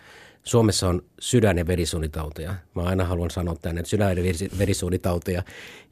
Suomessa 0.45 0.89
on 0.89 1.03
sydän- 1.21 1.59
ja 1.59 1.67
verisuonitauteja. 1.67 2.55
Mä 2.75 2.83
aina 2.83 3.05
haluan 3.05 3.31
sanoa 3.31 3.57
tänne, 3.63 3.81
että 3.81 3.91
sydän- 3.91 4.17
ja 4.17 4.25
verisuonitauteja 4.59 5.43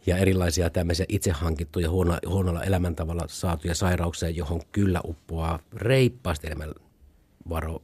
ja 0.07 0.17
erilaisia 0.17 0.71
tämmöisiä 0.71 1.07
itse 1.09 1.31
hankittuja 1.31 1.91
huono, 1.91 2.19
huonolla 2.27 2.65
elämäntavalla 2.65 3.25
saatuja 3.29 3.75
sairauksia, 3.75 4.31
johon 4.31 4.61
kyllä 4.73 5.01
uppoaa 5.05 5.59
reippaasti 5.73 6.47
enemmän 6.47 6.73
varo, 7.49 7.83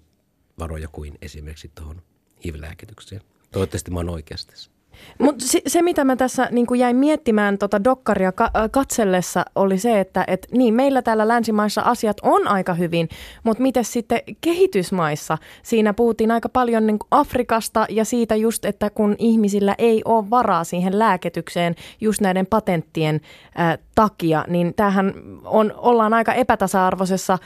varoja 0.59 0.88
kuin 0.88 1.18
esimerkiksi 1.22 1.70
tuohon 1.74 2.02
HIV-lääkitykseen. 2.44 3.22
Toivottavasti 3.50 3.90
mä 3.90 3.98
oon 3.98 4.09
oikeasti. 4.09 4.52
tässä. 4.52 4.74
Mutta 5.18 5.45
se, 5.47 5.61
se, 5.66 5.82
mitä 5.82 6.05
mä 6.05 6.16
tässä 6.16 6.49
niin 6.51 6.66
kuin 6.66 6.80
jäin 6.80 6.97
miettimään 6.97 7.59
tota 7.59 7.84
dokkaria 7.84 8.32
ka- 8.32 8.51
äh, 8.57 8.70
katsellessa, 8.70 9.45
oli 9.55 9.78
se, 9.78 10.01
että 10.01 10.24
et, 10.26 10.47
niin, 10.53 10.74
meillä 10.74 11.03
täällä 11.03 11.28
länsimaissa 11.28 11.82
asiat 11.82 12.16
on 12.22 12.49
aika 12.49 12.74
hyvin, 12.74 13.09
mutta 13.45 13.62
miten 13.62 13.84
sitten 13.84 14.20
kehitysmaissa? 14.40 15.38
Siinä 15.62 15.95
puhuttiin 15.95 16.30
aika 16.30 16.49
paljon 16.49 16.86
niin 16.86 16.99
kuin 16.99 17.09
Afrikasta 17.11 17.86
ja 17.88 18.05
siitä 18.05 18.36
just, 18.36 18.64
että 18.64 18.90
kun 18.90 19.16
ihmisillä 19.18 19.74
ei 19.78 20.03
ole 20.05 20.30
varaa 20.30 20.64
siihen 20.64 20.99
lääketykseen 20.99 21.74
just 22.01 22.20
näiden 22.20 22.47
patenttien 22.47 23.20
äh, 23.61 23.78
takia, 23.95 24.45
niin 24.49 24.74
tämähän 24.74 25.14
on, 25.45 25.74
ollaan 25.76 26.14
aika 26.14 26.32
epätasa-arvoisessa 26.32 27.32
äh, 27.32 27.38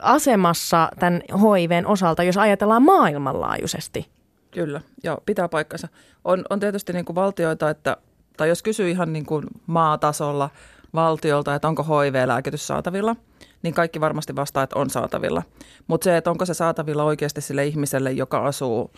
asemassa 0.00 0.88
tämän 0.98 1.22
HIVn 1.30 1.86
osalta, 1.86 2.22
jos 2.22 2.36
ajatellaan 2.36 2.82
maailmanlaajuisesti. 2.82 4.15
Kyllä, 4.56 4.80
joo, 5.04 5.22
pitää 5.26 5.48
paikkansa. 5.48 5.88
On, 6.24 6.44
on 6.50 6.60
tietysti 6.60 6.92
niin 6.92 7.04
kuin 7.04 7.16
valtioita, 7.16 7.70
että, 7.70 7.96
tai 8.36 8.48
jos 8.48 8.62
kysyy 8.62 8.90
ihan 8.90 9.12
niin 9.12 9.26
kuin 9.26 9.44
maatasolla 9.66 10.50
valtiolta, 10.94 11.54
että 11.54 11.68
onko 11.68 11.82
HIV-lääkitys 11.82 12.66
saatavilla, 12.66 13.16
niin 13.62 13.74
kaikki 13.74 14.00
varmasti 14.00 14.36
vastaa, 14.36 14.62
että 14.62 14.78
on 14.78 14.90
saatavilla. 14.90 15.42
Mutta 15.86 16.04
se, 16.04 16.16
että 16.16 16.30
onko 16.30 16.46
se 16.46 16.54
saatavilla 16.54 17.04
oikeasti 17.04 17.40
sille 17.40 17.66
ihmiselle, 17.66 18.12
joka 18.12 18.46
asuu 18.46 18.90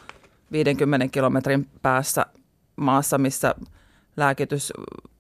50 0.53 1.09
kilometrin 1.09 1.69
päässä 1.83 2.27
maassa, 2.77 3.19
missä 3.19 3.55
lääkitys 4.17 4.73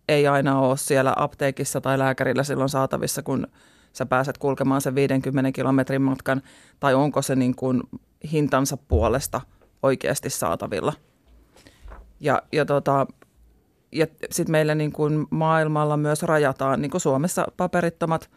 ei 0.08 0.26
aina 0.26 0.60
ole 0.60 0.76
siellä 0.76 1.12
apteekissa 1.16 1.80
tai 1.80 1.98
lääkärillä 1.98 2.42
silloin 2.42 2.68
saatavissa, 2.68 3.22
kun 3.22 3.46
sä 3.92 4.06
pääset 4.06 4.38
kulkemaan 4.38 4.80
sen 4.80 4.94
50 4.94 5.52
kilometrin 5.52 6.02
matkan, 6.02 6.42
tai 6.80 6.94
onko 6.94 7.22
se 7.22 7.36
niin 7.36 7.54
kuin 7.54 7.82
hintansa 8.32 8.76
puolesta 8.76 9.40
oikeasti 9.82 10.30
saatavilla. 10.30 10.92
Ja, 12.20 12.42
ja, 12.52 12.64
tota, 12.64 13.06
ja 13.92 14.06
sitten 14.30 14.52
meillä 14.52 14.74
niin 14.74 14.92
kuin 14.92 15.26
maailmalla 15.30 15.96
myös 15.96 16.22
rajataan, 16.22 16.82
niin 16.82 16.90
kuin 16.90 17.00
Suomessa 17.00 17.46
paperittomat, 17.56 18.30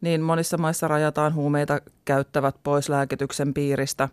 niin 0.00 0.20
monissa 0.20 0.58
maissa 0.58 0.88
rajataan 0.88 1.34
huumeita 1.34 1.80
käyttävät 2.04 2.56
pois 2.62 2.88
lääkityksen 2.88 3.54
piiristä. 3.54 4.08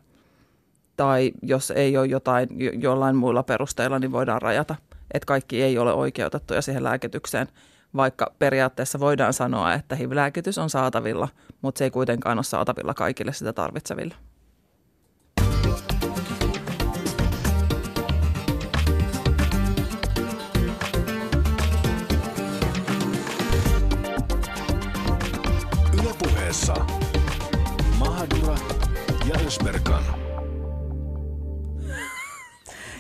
Tai 0.98 1.32
jos 1.42 1.72
ei 1.72 1.98
ole 1.98 2.08
jotain 2.08 2.48
jo, 2.52 2.72
jollain 2.72 3.16
muilla 3.16 3.44
perusteilla, 3.44 4.00
niin 4.00 4.12
voidaan 4.12 4.42
rajata. 4.42 4.76
Että 5.14 5.26
kaikki 5.26 5.64
ei 5.64 5.78
ole 5.78 5.94
oikeutettuja 5.94 6.62
siihen 6.62 6.84
lääkitykseen, 6.84 7.48
vaikka 7.96 8.34
periaatteessa 8.40 9.00
voidaan 9.00 9.34
sanoa, 9.34 9.74
että 9.74 9.96
HIV-lääkitys 9.96 10.58
on 10.58 10.70
saatavilla, 10.70 11.28
mutta 11.62 11.80
se 11.80 11.84
ei 11.84 11.92
kuitenkaan 11.92 12.38
ole 12.38 12.44
saatavilla 12.44 12.94
kaikille 12.94 13.34
sitä 13.34 13.54
tarvitseville. 13.54 14.16
Ja 29.50 29.54
Ösberkan. 29.54 30.04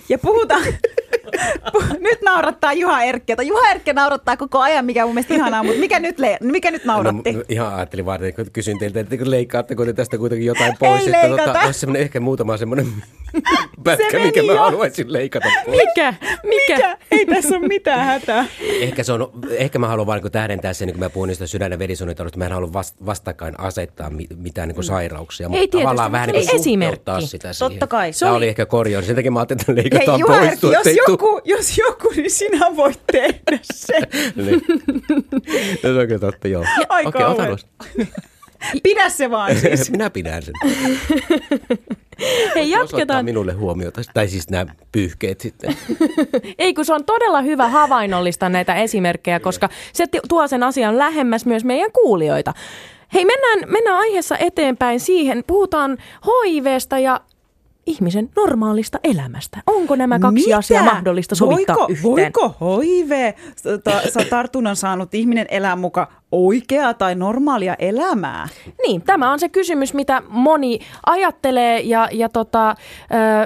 Ja 0.09 0.17
puhutaan, 0.17 0.63
pu- 0.63 0.98
nyt 1.99 2.21
naurattaa 2.21 2.73
Juha 2.73 3.03
Erkkiä. 3.03 3.35
Juha 3.43 3.69
Erkki 3.71 3.93
naurattaa 3.93 4.37
koko 4.37 4.59
ajan, 4.59 4.85
mikä 4.85 5.03
on 5.03 5.07
mun 5.07 5.15
mielestä 5.15 5.33
ihanaa, 5.33 5.63
mutta 5.63 5.79
mikä 5.79 5.99
nyt, 5.99 6.19
le- 6.19 6.37
mikä 6.41 6.71
nyt 6.71 6.85
nauratti? 6.85 7.31
No, 7.33 7.43
ihan 7.49 7.73
ajattelin 7.75 8.05
vaan, 8.05 8.23
että 8.23 8.43
kysyn 8.53 8.79
teiltä, 8.79 8.99
että 8.99 9.17
kun 9.17 9.31
leikkaatteko 9.31 9.85
te 9.85 9.93
tästä 9.93 10.17
kuitenkin 10.17 10.45
jotain 10.47 10.73
pois, 10.79 11.01
Ei 11.01 11.07
että 11.13 11.21
leikata. 11.29 11.53
tota, 11.53 11.65
olisi 11.65 11.79
semmoinen 11.79 12.01
ehkä 12.01 12.19
muutama 12.19 12.57
semmoinen 12.57 12.87
pätkä, 13.83 14.05
meni 14.13 14.25
mikä 14.25 14.43
mä 14.43 14.51
jo. 14.51 14.57
haluaisin 14.59 15.13
leikata 15.13 15.49
pois. 15.65 15.77
Mikä? 15.77 16.13
Mikä? 16.43 16.75
Mikä? 16.77 16.97
Ei 17.11 17.25
tässä 17.25 17.57
ole 17.57 17.67
mitään 17.67 18.05
hätää. 18.05 18.45
Ehkä, 18.79 19.03
se 19.03 19.13
on, 19.13 19.31
ehkä 19.51 19.79
mä 19.79 19.87
haluan 19.87 20.07
vaan 20.07 20.21
niin 20.23 20.31
tähdentää 20.31 20.73
sen, 20.73 20.89
kun 20.91 20.99
mä 20.99 21.09
puhun 21.09 21.27
niistä 21.27 21.47
sydän- 21.47 21.71
ja 21.71 21.79
verisuonitaudista, 21.79 22.37
mä 22.39 22.45
en 22.45 22.51
halua 22.51 22.73
vast, 22.73 22.95
vastakkain 23.05 23.59
asettaa 23.59 24.09
mi- 24.09 24.27
mitään 24.35 24.69
niin 24.69 24.83
sairauksia, 24.83 25.45
Ei 25.45 25.49
mutta 25.49 25.59
tietysti, 25.59 25.77
tavallaan 25.83 26.11
mutta 26.11 26.11
vähän 26.11 26.27
se 26.29 26.31
niin 26.31 26.39
oli 26.83 26.97
kuin 27.19 27.27
sitä 27.27 27.53
siihen. 27.53 27.71
Totta 27.71 27.87
kai. 27.87 28.13
Se 28.13 28.25
Tämä 28.25 28.35
oli- 28.35 28.47
ehkä 28.47 28.65
korjaus, 28.65 29.07
sen 29.07 29.15
takia 29.15 29.31
mä 29.31 29.39
ajattelin, 29.39 29.59
että 29.61 29.71
Hei 29.73 29.83
leikataan 29.83 30.19
Juha 30.19 30.33
pois. 30.33 30.47
Erkki, 30.47 30.61
tuota, 30.61 30.89
jos 30.89 30.97
joku, 31.07 31.41
jos 31.45 31.77
joku, 31.77 32.09
niin 32.15 32.31
sinä 32.31 32.75
voit 32.75 32.99
tehdä 33.11 33.59
sen. 33.61 34.07
Niin. 34.35 34.61
No, 35.83 35.93
se 35.93 35.99
on 35.99 36.07
kyllä 36.07 36.19
totta, 36.19 36.47
joo. 36.47 36.65
Okei, 37.05 37.47
noista. 37.47 37.69
Pidä 38.83 39.09
se 39.09 39.31
vaan 39.31 39.55
siis. 39.55 39.91
Minä 39.91 40.09
pidän 40.09 40.43
sen. 40.43 40.53
Hei, 42.55 42.69
jatketaan. 42.69 43.25
minulle 43.25 43.53
huomiota, 43.53 44.01
tai 44.13 44.27
siis 44.27 44.49
nämä 44.49 44.65
pyyhkeet 44.91 45.41
sitten. 45.41 45.77
Ei, 46.57 46.73
kun 46.73 46.85
se 46.85 46.93
on 46.93 47.05
todella 47.05 47.41
hyvä 47.41 47.67
havainnollista 47.67 48.49
näitä 48.49 48.75
esimerkkejä, 48.75 49.39
koska 49.39 49.69
se 49.93 50.05
tuo 50.29 50.47
sen 50.47 50.63
asian 50.63 50.97
lähemmäs 50.97 51.45
myös 51.45 51.65
meidän 51.65 51.91
kuulijoita. 51.91 52.53
Hei, 53.13 53.25
mennään, 53.25 53.71
mennään 53.71 53.97
aiheessa 53.97 54.37
eteenpäin 54.37 54.99
siihen. 54.99 55.43
Puhutaan 55.47 55.97
HIVstä 56.25 56.99
ja 56.99 57.21
ihmisen 57.89 58.29
normaalista 58.35 58.99
elämästä. 59.03 59.61
Onko 59.67 59.95
nämä 59.95 60.19
kaksi 60.19 60.45
Mitä? 60.45 60.57
asiaa 60.57 60.83
mahdollista 60.83 61.35
sovittaa 61.35 61.75
voiko, 61.75 61.91
yhteen? 61.91 62.33
Voiko 62.33 62.81
HIV, 62.81 63.11
ta, 63.83 64.01
tartunnan 64.29 64.75
saanut 64.75 65.13
ihminen 65.13 65.45
elää 65.49 65.75
muka 65.75 66.07
oikeaa 66.31 66.93
tai 66.93 67.15
normaalia 67.15 67.75
elämää? 67.79 68.47
Niin, 68.87 69.01
tämä 69.01 69.31
on 69.31 69.39
se 69.39 69.49
kysymys, 69.49 69.93
mitä 69.93 70.21
moni 70.27 70.79
ajattelee 71.05 71.79
ja, 71.79 72.09
ja 72.11 72.29
tota, 72.29 72.75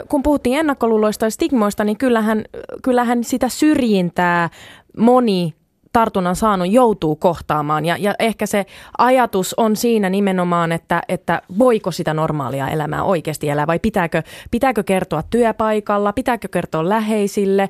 kun 0.10 0.24
puhuttiin 0.24 0.60
ennakkoluuloista 0.60 1.26
ja 1.26 1.32
stigmoista, 1.32 1.84
niin 1.84 1.98
kyllähän, 1.98 2.46
kyllähän 2.82 3.24
sitä 3.24 3.50
syrjintää 3.50 4.50
moni 4.98 5.54
tartunnan 5.94 6.36
saanut 6.36 6.72
joutuu 6.72 7.16
kohtaamaan. 7.16 7.86
Ja, 7.86 7.98
ja 8.00 8.16
ehkä 8.20 8.46
se 8.46 8.66
ajatus 8.98 9.54
on 9.54 9.76
siinä 9.76 10.10
nimenomaan, 10.10 10.72
että, 10.72 11.02
että 11.08 11.42
voiko 11.60 11.92
sitä 11.92 12.14
normaalia 12.14 12.68
elämää 12.68 13.04
oikeasti 13.04 13.50
elää 13.50 13.68
vai 13.68 13.80
pitääkö, 13.80 14.24
pitääkö 14.52 14.84
kertoa 14.84 15.24
työpaikalla, 15.30 16.14
pitääkö 16.14 16.48
kertoa 16.48 16.90
läheisille, 16.90 17.70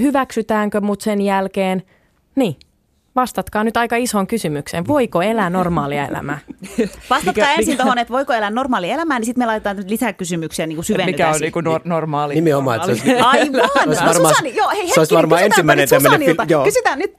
hyväksytäänkö 0.00 0.80
mut 0.80 1.00
sen 1.00 1.20
jälkeen. 1.20 1.82
Niin. 2.36 2.56
Vastatkaa 3.16 3.64
nyt 3.64 3.76
aika 3.76 3.96
isoon 3.96 4.26
kysymykseen. 4.26 4.86
Voiko 4.86 5.22
elää 5.22 5.50
normaalia 5.50 6.08
elämää? 6.08 6.38
Vastatkaa 7.10 7.44
Mikä- 7.44 7.54
ensin 7.54 7.72
mikä- 7.72 7.82
tuohon, 7.82 7.98
että 7.98 8.12
voiko 8.12 8.32
elää 8.32 8.50
normaali 8.50 8.90
elämää, 8.90 9.18
niin 9.18 9.26
sitten 9.26 9.42
me 9.42 9.46
laitetaan 9.46 9.76
nyt 9.76 9.90
lisää 9.90 10.12
kysymyksiä, 10.12 10.66
niin 10.66 10.76
kuin 10.76 10.84
syvennytään 10.84 11.12
Mikä 11.12 11.28
on 11.28 11.34
siihen. 11.34 11.52
niinku 11.56 11.60
nor- 11.78 11.88
normaali? 11.88 12.34
Nimenomaan, 12.34 12.76
että 12.76 12.86
se 12.86 12.92
olisi- 12.92 13.14
Aivan! 13.20 13.70
Olisi 13.86 14.04
varmaan- 14.04 14.34
Susani, 14.34 14.56
joo, 14.56 14.68
hei, 14.70 14.88
se 14.88 15.00
olisi 15.00 15.14
varmaan 15.14 15.38
kysytäänpä 15.42 15.72
ensimmäinen 15.72 15.88
nyt 16.28 16.36
tämmöinen 16.36 16.50
joo. 16.50 16.64
kysytään 16.64 16.98
nyt 16.98 17.14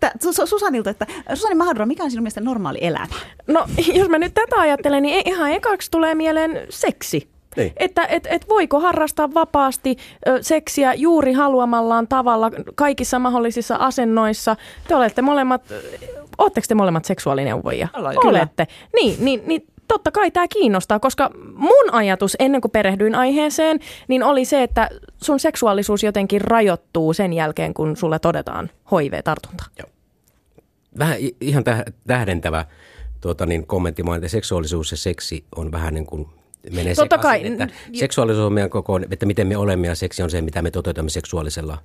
Susanilta, 0.46 0.90
että 0.90 1.08
Susani 1.34 1.56
Mahadura, 1.56 1.86
mikä 1.86 2.04
on 2.04 2.12
sinun 2.12 2.24
mielestä 2.24 2.42
normaali 2.42 2.78
elämä? 2.82 3.08
No, 3.48 3.66
jos 4.00 4.10
mä 4.10 4.18
nyt 4.20 4.34
tätä 4.34 4.56
ajattelen, 4.60 5.04
niin 5.04 5.22
ihan 5.30 5.52
ekaksi 5.52 5.92
tulee 5.92 6.16
mieleen 6.16 6.68
seksi. 6.70 7.35
Niin. 7.56 7.74
Että 7.78 8.06
et, 8.06 8.28
et 8.30 8.50
voiko 8.50 8.80
harrastaa 8.80 9.34
vapaasti 9.34 9.98
ö, 10.28 10.44
seksiä 10.44 10.94
juuri 10.94 11.34
haluamallaan 11.34 12.08
tavalla 12.08 12.52
kaikissa 12.76 13.20
mahdollisissa 13.20 13.76
asennoissa. 13.76 14.56
Te 14.88 14.96
olette 14.96 15.22
molemmat, 15.22 15.62
ootteko 16.38 16.66
te 16.68 16.76
molemmat 16.76 17.06
seksuaalineuvoja? 17.06 17.88
Ollaan, 17.94 18.16
Olette. 18.28 18.68
Niin, 18.96 19.16
niin, 19.26 19.42
niin 19.46 19.68
totta 19.88 20.12
kai 20.12 20.32
tämä 20.32 20.48
kiinnostaa, 20.48 21.00
koska 21.00 21.32
mun 21.56 21.92
ajatus 21.92 22.36
ennen 22.40 22.62
kuin 22.62 22.72
perehdyin 22.72 23.16
aiheeseen, 23.16 23.80
niin 24.08 24.24
oli 24.24 24.46
se, 24.46 24.64
että 24.64 24.90
sun 25.18 25.40
seksuaalisuus 25.40 26.04
jotenkin 26.04 26.42
rajoittuu 26.42 27.14
sen 27.14 27.34
jälkeen, 27.34 27.74
kun 27.74 27.98
sulle 27.98 28.20
todetaan 28.20 28.70
HIV-tartunta. 28.92 29.64
vähän 31.00 31.20
i- 31.20 31.36
ihan 31.42 31.64
täh- 31.70 31.92
tähdentävä 32.08 32.66
tuota, 33.22 33.46
niin, 33.46 33.68
kommentti, 33.68 34.04
että 34.16 34.28
seksuaalisuus 34.28 34.92
ja 34.92 34.98
seksi 34.98 35.46
on 35.56 35.72
vähän 35.72 35.94
niin 35.94 36.06
kuin 36.06 36.28
menee 36.72 36.96
Totta 36.96 37.16
sekaisin, 37.16 37.58
kai. 37.58 37.68
että 37.68 37.76
seksuaalisuus 37.94 38.46
on 38.46 38.54
meidän 38.54 38.70
koko, 38.70 39.00
että 39.12 39.26
miten 39.26 39.48
me 39.48 39.58
olemme 39.58 39.88
ja 39.88 39.96
seksi 39.96 40.24
on 40.24 40.30
se, 40.30 40.42
mitä 40.42 40.62
me 40.62 40.72
toteutamme 40.72 41.10
seksuaalisella 41.10 41.78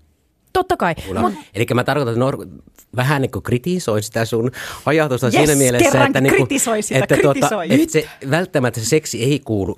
Totta 0.53 0.77
kai. 0.77 0.95
Mut, 1.21 1.33
Eli 1.55 1.67
mä 1.75 1.85
tarkoitan, 1.85 2.15
että 2.15 2.25
nor- 2.31 2.49
vähän 2.97 3.23
niin 3.23 3.31
kuin 3.31 3.43
kritisoin 3.43 4.03
sitä 4.03 4.25
sun 4.25 4.51
ajatusta 4.87 5.27
Yes, 5.27 5.35
siinä 5.35 5.55
mielessä, 5.55 6.05
että, 6.05 6.21
niin 6.21 6.37
kuin, 6.37 6.61
sitä, 6.83 6.99
että, 6.99 7.17
kritisoi. 7.17 7.67
että 7.75 7.93
se, 7.93 8.09
välttämättä 8.31 8.81
se 8.81 8.87
seksi 8.87 9.25
ei 9.25 9.41
kuulu 9.45 9.77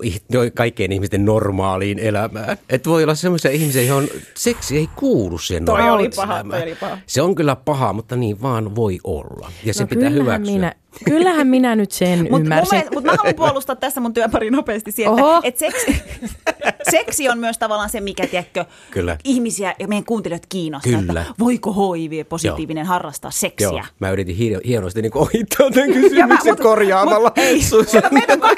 kaikkien 0.53 0.91
ihmisten 0.91 1.25
normaaliin 1.25 1.99
elämään. 1.99 2.57
Että 2.69 2.89
voi 2.89 3.03
olla 3.03 3.15
semmoisia 3.15 3.51
ihmisiä, 3.51 3.81
johon 3.81 4.07
seksi 4.35 4.77
ei 4.77 4.89
kuulu 4.95 5.37
siihen 5.37 5.65
Toi 5.65 5.73
oli 5.73 5.81
normaaliin 5.81 6.11
paha, 6.15 6.33
elämään. 6.35 6.61
toi 6.61 6.69
oli 6.71 6.75
paha. 6.79 6.97
Se 7.05 7.21
on 7.21 7.35
kyllä 7.35 7.55
paha, 7.55 7.93
mutta 7.93 8.15
niin 8.15 8.41
vaan 8.41 8.75
voi 8.75 8.99
olla. 9.03 9.51
Ja 9.65 9.73
se 9.73 9.83
No 9.83 9.87
pitää 9.87 10.09
kyllähän 10.09 10.25
hyväksyä. 10.25 10.53
Minä, 10.55 10.73
kyllähän 11.05 11.47
minä 11.47 11.75
nyt 11.75 11.91
sen 11.91 12.19
Mutta 12.19 12.37
ymmärsin. 12.37 12.83
mut 12.93 13.03
mä 13.03 13.11
haluan 13.17 13.35
puolustaa 13.35 13.75
tässä 13.75 14.01
mun 14.01 14.13
työpari 14.13 14.49
nopeasti 14.51 15.07
Oho. 15.07 15.37
että 15.43 15.47
et 15.47 15.57
seksi, 15.57 16.01
seksi 16.91 17.29
on 17.29 17.39
myös 17.39 17.57
tavallaan 17.57 17.89
se, 17.89 18.01
mikä 18.01 18.27
tiedätkö, 18.27 18.65
Kyllä. 18.91 19.17
ihmisiä 19.23 19.75
ja 19.79 19.87
meidän 19.87 20.05
kuuntelijat 20.05 20.45
kiinnostaa, 20.45 21.01
Kyllä. 21.01 21.21
että 21.21 21.33
voiko 21.39 21.73
HIV-positiivinen 21.93 22.85
harrastaa 22.85 23.31
seksiä. 23.31 23.67
Joo, 23.67 23.83
mä 23.99 24.11
yritin 24.11 24.35
hi- 24.35 24.59
hienosti 24.65 25.01
niin 25.01 25.17
ohittaa 25.17 25.71
tämän 25.71 25.89
mä- 25.89 25.93
kysymyksen 25.95 26.57
korjaamalla. 26.57 27.29
mut 27.29 27.37
ei, 27.37 27.61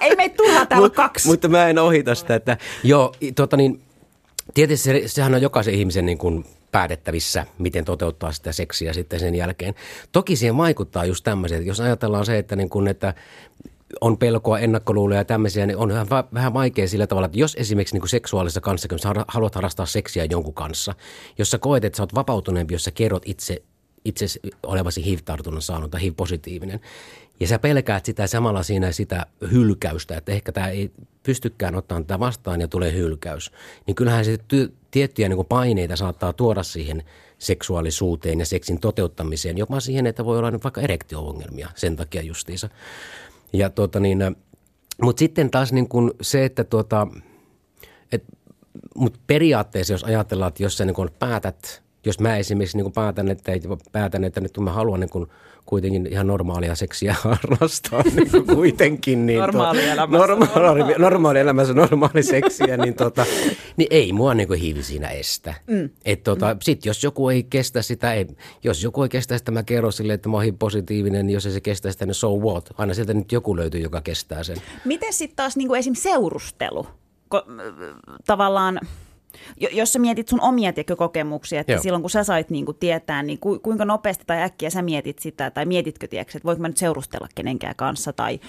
ei 0.02 0.16
meitä 0.16 0.36
turhaa 0.38 0.66
täällä 0.66 0.88
Mut- 0.88 0.96
kaksi. 0.96 1.28
Mutta 1.28 1.48
mä 1.48 1.68
en 1.68 1.80
ohita 1.80 2.16
sitä, 2.16 2.36
että 2.36 2.58
joo, 2.84 3.14
tota 3.36 3.58
niin, 3.58 3.82
tietysti 4.54 4.84
se, 4.84 5.04
sehän 5.08 5.36
on 5.36 5.42
jokaisen 5.42 5.74
ihmisen 5.74 6.06
niin 6.06 6.18
kuin 6.18 6.46
päätettävissä, 6.72 7.46
miten 7.58 7.86
toteuttaa 7.86 8.32
sitä 8.32 8.52
seksiä 8.52 8.94
sitten 8.94 9.20
sen 9.20 9.36
jälkeen. 9.36 9.76
Toki 10.12 10.36
siihen 10.36 10.58
vaikuttaa 10.58 11.06
just 11.06 11.24
tämmöiset, 11.24 11.66
jos 11.66 11.80
ajatellaan 11.80 12.26
se, 12.26 12.38
että, 12.38 12.56
niin 12.56 12.70
kuin, 12.70 12.88
että 12.88 13.14
on 14.02 14.18
pelkoa, 14.18 14.60
ennakkoluuloja 14.60 15.20
ja 15.20 15.26
tämmöisiä, 15.26 15.66
niin 15.66 15.78
on 15.78 15.90
vähän, 15.90 16.10
va- 16.10 16.28
vähän 16.34 16.54
vaikea 16.54 16.88
sillä 16.88 17.08
tavalla, 17.08 17.26
että 17.26 17.40
jos 17.40 17.56
esimerkiksi 17.60 18.00
niin 18.00 18.10
seksuaalisessa 18.10 18.62
kanssa, 18.62 18.88
kun 18.88 19.00
sä 19.00 19.08
har- 19.08 19.26
haluat 19.28 19.56
harrastaa 19.56 19.86
seksiä 19.86 20.26
jonkun 20.30 20.54
kanssa, 20.54 20.96
jos 21.38 21.52
sä 21.52 21.58
koet, 21.58 21.86
että 21.86 21.98
sä 21.98 22.04
oot 22.04 22.16
vapautuneempi, 22.16 22.74
jos 22.74 22.84
sä 22.84 22.92
kerrot 22.92 23.24
itse 23.26 23.62
itse 24.06 24.26
olevasi 24.64 25.06
HIV-tartunnan 25.06 25.62
saanut 25.62 25.92
tai 25.92 26.02
HIV-positiivinen. 26.02 26.80
Ja 27.40 27.48
sä 27.48 27.60
pelkäät 27.60 28.06
sitä 28.06 28.28
samalla 28.28 28.64
siinä 28.64 28.92
sitä 28.92 29.26
hylkäystä, 29.52 30.18
että 30.18 30.32
ehkä 30.32 30.52
tämä 30.52 30.68
ei 30.68 30.92
pystykään 31.24 31.76
ottamaan 31.76 32.06
tätä 32.06 32.20
vastaan 32.20 32.62
ja 32.62 32.68
tulee 32.68 32.94
hylkäys. 32.94 33.52
Niin 33.88 33.96
kyllähän 33.96 34.26
se 34.26 34.36
ty- 34.36 34.72
tiettyjä 34.92 35.30
niin 35.30 35.46
paineita 35.46 35.96
saattaa 35.96 36.34
tuoda 36.34 36.64
siihen 36.64 37.04
seksuaalisuuteen 37.40 38.40
ja 38.40 38.46
seksin 38.46 38.80
toteuttamiseen, 38.80 39.58
jopa 39.58 39.80
siihen, 39.80 40.08
että 40.08 40.26
voi 40.26 40.38
olla 40.38 40.64
vaikka 40.64 40.82
erektio-ongelmia 40.82 41.70
sen 41.76 41.96
takia 41.96 42.22
justiinsa. 42.22 42.70
Ja 43.58 43.70
tuota 43.70 44.00
niin, 44.00 44.20
mutta 45.02 45.20
sitten 45.20 45.52
taas 45.52 45.74
niin 45.74 45.90
kuin 45.90 46.12
se, 46.22 46.46
että 46.46 46.64
tuota, 46.64 47.08
et, 48.12 48.24
mutta 48.96 49.20
periaatteessa, 49.28 49.94
jos 49.94 50.04
ajatellaan, 50.04 50.50
että 50.50 50.64
jos 50.64 50.78
sä 50.78 50.86
niin 50.86 50.96
kun 50.96 51.12
päätät, 51.20 51.84
jos 52.06 52.20
mä 52.20 52.38
esimerkiksi 52.38 52.78
niin 52.78 52.92
päätän, 52.92 53.30
että, 53.30 53.52
päätän, 53.92 54.24
että 54.24 54.42
nyt 54.42 54.58
mä 54.60 54.72
haluan 54.72 55.00
niin 55.00 55.10
kun 55.10 55.28
kuitenkin 55.66 56.08
ihan 56.12 56.28
normaalia 56.28 56.76
seksiä 56.76 57.16
harrastaa 57.24 58.04
niin 58.16 58.32
kuin 58.32 58.48
kuitenkin. 58.48 59.26
Niin 59.26 59.40
Normaalielämässä. 59.40 60.28
normaali, 60.28 60.96
normaali 60.98 61.40
elämässä 61.40 61.74
normaali 61.74 62.24
seksiä, 62.24 62.78
niin, 62.78 62.94
tota, 62.94 63.26
niin 63.78 63.88
ei 63.92 64.14
mua 64.14 64.34
niin 64.34 64.48
kuin 64.48 64.60
hiivi 64.60 64.84
siinä 64.84 65.08
estä. 65.10 65.54
Mm. 65.68 65.90
Et 66.06 66.24
tota, 66.24 66.54
mm. 66.54 66.60
Sitten 66.64 66.90
jos 66.90 67.04
joku 67.04 67.30
ei 67.30 67.44
kestä 67.44 67.82
sitä, 67.82 68.14
ei, 68.14 68.28
jos 68.64 68.84
joku 68.84 69.04
ei 69.04 69.10
kestä 69.10 69.38
sitä, 69.38 69.52
mä 69.52 69.64
kerron 69.64 69.94
sille, 69.94 70.14
että 70.14 70.30
mä 70.30 70.38
oon 70.38 70.58
positiivinen, 70.60 71.26
niin 71.28 71.34
jos 71.34 71.46
ei 71.46 71.52
se 71.52 71.62
kestä 71.62 71.92
sitä, 71.92 72.06
niin 72.06 72.16
so 72.16 72.38
what? 72.38 72.70
Aina 72.78 72.94
sieltä 72.94 73.14
nyt 73.14 73.32
joku 73.32 73.56
löytyy, 73.56 73.82
joka 73.82 74.02
kestää 74.02 74.44
sen. 74.44 74.58
Miten 74.86 75.14
sitten 75.14 75.36
taas 75.36 75.58
niinku 75.58 75.74
esim. 75.76 75.96
seurustelu? 75.96 76.88
Ko- 77.36 77.46
tavallaan, 78.26 78.80
jos 79.72 79.94
sä 79.94 80.00
mietit 80.00 80.28
sun 80.28 80.42
omia 80.42 80.74
kokemuksia, 80.98 81.60
että 81.60 81.74
Joo. 81.74 81.82
silloin 81.82 82.04
kun 82.04 82.10
sä 82.10 82.24
sait 82.24 82.50
niinku 82.50 82.74
tietää, 82.74 83.24
niin 83.24 83.40
ku, 83.40 83.60
kuinka 83.60 83.86
nopeasti 83.86 84.24
tai 84.28 84.42
äkkiä 84.42 84.70
sä 84.70 84.82
mietit 84.82 85.20
sitä, 85.20 85.52
tai 85.52 85.66
mietitkö, 85.66 86.08
tiedätkö, 86.08 86.38
että 86.38 86.46
voinko 86.46 86.62
mä 86.62 86.68
nyt 86.68 86.78
seurustella 86.78 87.28
kenenkään 87.36 87.76
kanssa, 87.76 88.14
tai 88.14 88.40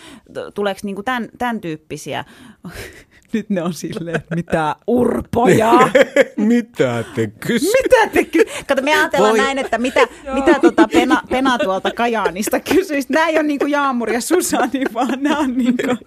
tuleeko 0.55 0.81
niinku 0.83 1.03
tämän, 1.03 1.29
tämän 1.39 1.61
tyyppisiä, 1.61 2.25
nyt 3.33 3.51
ne 3.51 3.63
on 3.63 3.75
silleen, 3.75 4.17
että 4.17 4.35
mitä 4.35 4.77
urpoja. 4.87 5.73
Mitä 6.37 7.05
te 7.15 7.27
kysytte? 7.27 7.79
Mitä 7.83 8.07
te 8.13 8.25
ky- 8.25 8.45
Kato, 8.67 8.83
me 8.83 8.95
ajatellaan 8.95 9.33
Voi. 9.33 9.39
näin, 9.39 9.59
että 9.59 9.79
mitä, 9.79 10.01
mitä 10.35 10.61
tota 10.61 10.89
pena, 10.93 11.23
pena 11.31 11.59
tuolta 11.59 11.91
Kajaanista 11.91 12.61
kysyisi. 12.61 13.13
Nämä 13.13 13.29
ei 13.29 13.35
ole 13.35 13.43
niin 13.43 13.59
kuin 13.59 13.71
Jaamur 13.71 14.13
ja 14.13 14.21
Susani, 14.21 14.85
vaan 14.95 15.23
nämä 15.23 15.39
on 15.39 15.57
niin 15.57 15.75
kuin... 15.85 15.99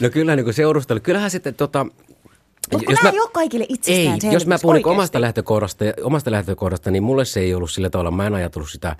No 0.00 0.10
kyllä 0.10 0.36
niin 0.36 0.44
kuin 0.44 0.54
seurustelu. 0.54 1.00
Kyllähän 1.02 1.30
sitten 1.30 1.54
tota, 1.54 1.86
Mutta 2.72 2.92
nämä 2.92 3.10
ei 3.10 3.20
ole 3.20 3.30
kaikille 3.32 3.66
itsestään 3.68 4.18
ei, 4.24 4.32
jos 4.32 4.46
mä 4.46 4.58
puhun 4.62 4.74
niin 4.74 4.86
oikeasti. 4.86 4.98
omasta 5.00 5.20
lähtökohdasta, 5.20 5.84
omasta 6.02 6.30
lähtökohdasta, 6.30 6.90
niin 6.90 7.02
mulle 7.02 7.24
se 7.24 7.40
ei 7.40 7.54
ollut 7.54 7.70
sillä 7.70 7.90
tavalla, 7.90 8.10
mä 8.10 8.26
en 8.26 8.34
ajatellut 8.34 8.70
sitä 8.70 8.96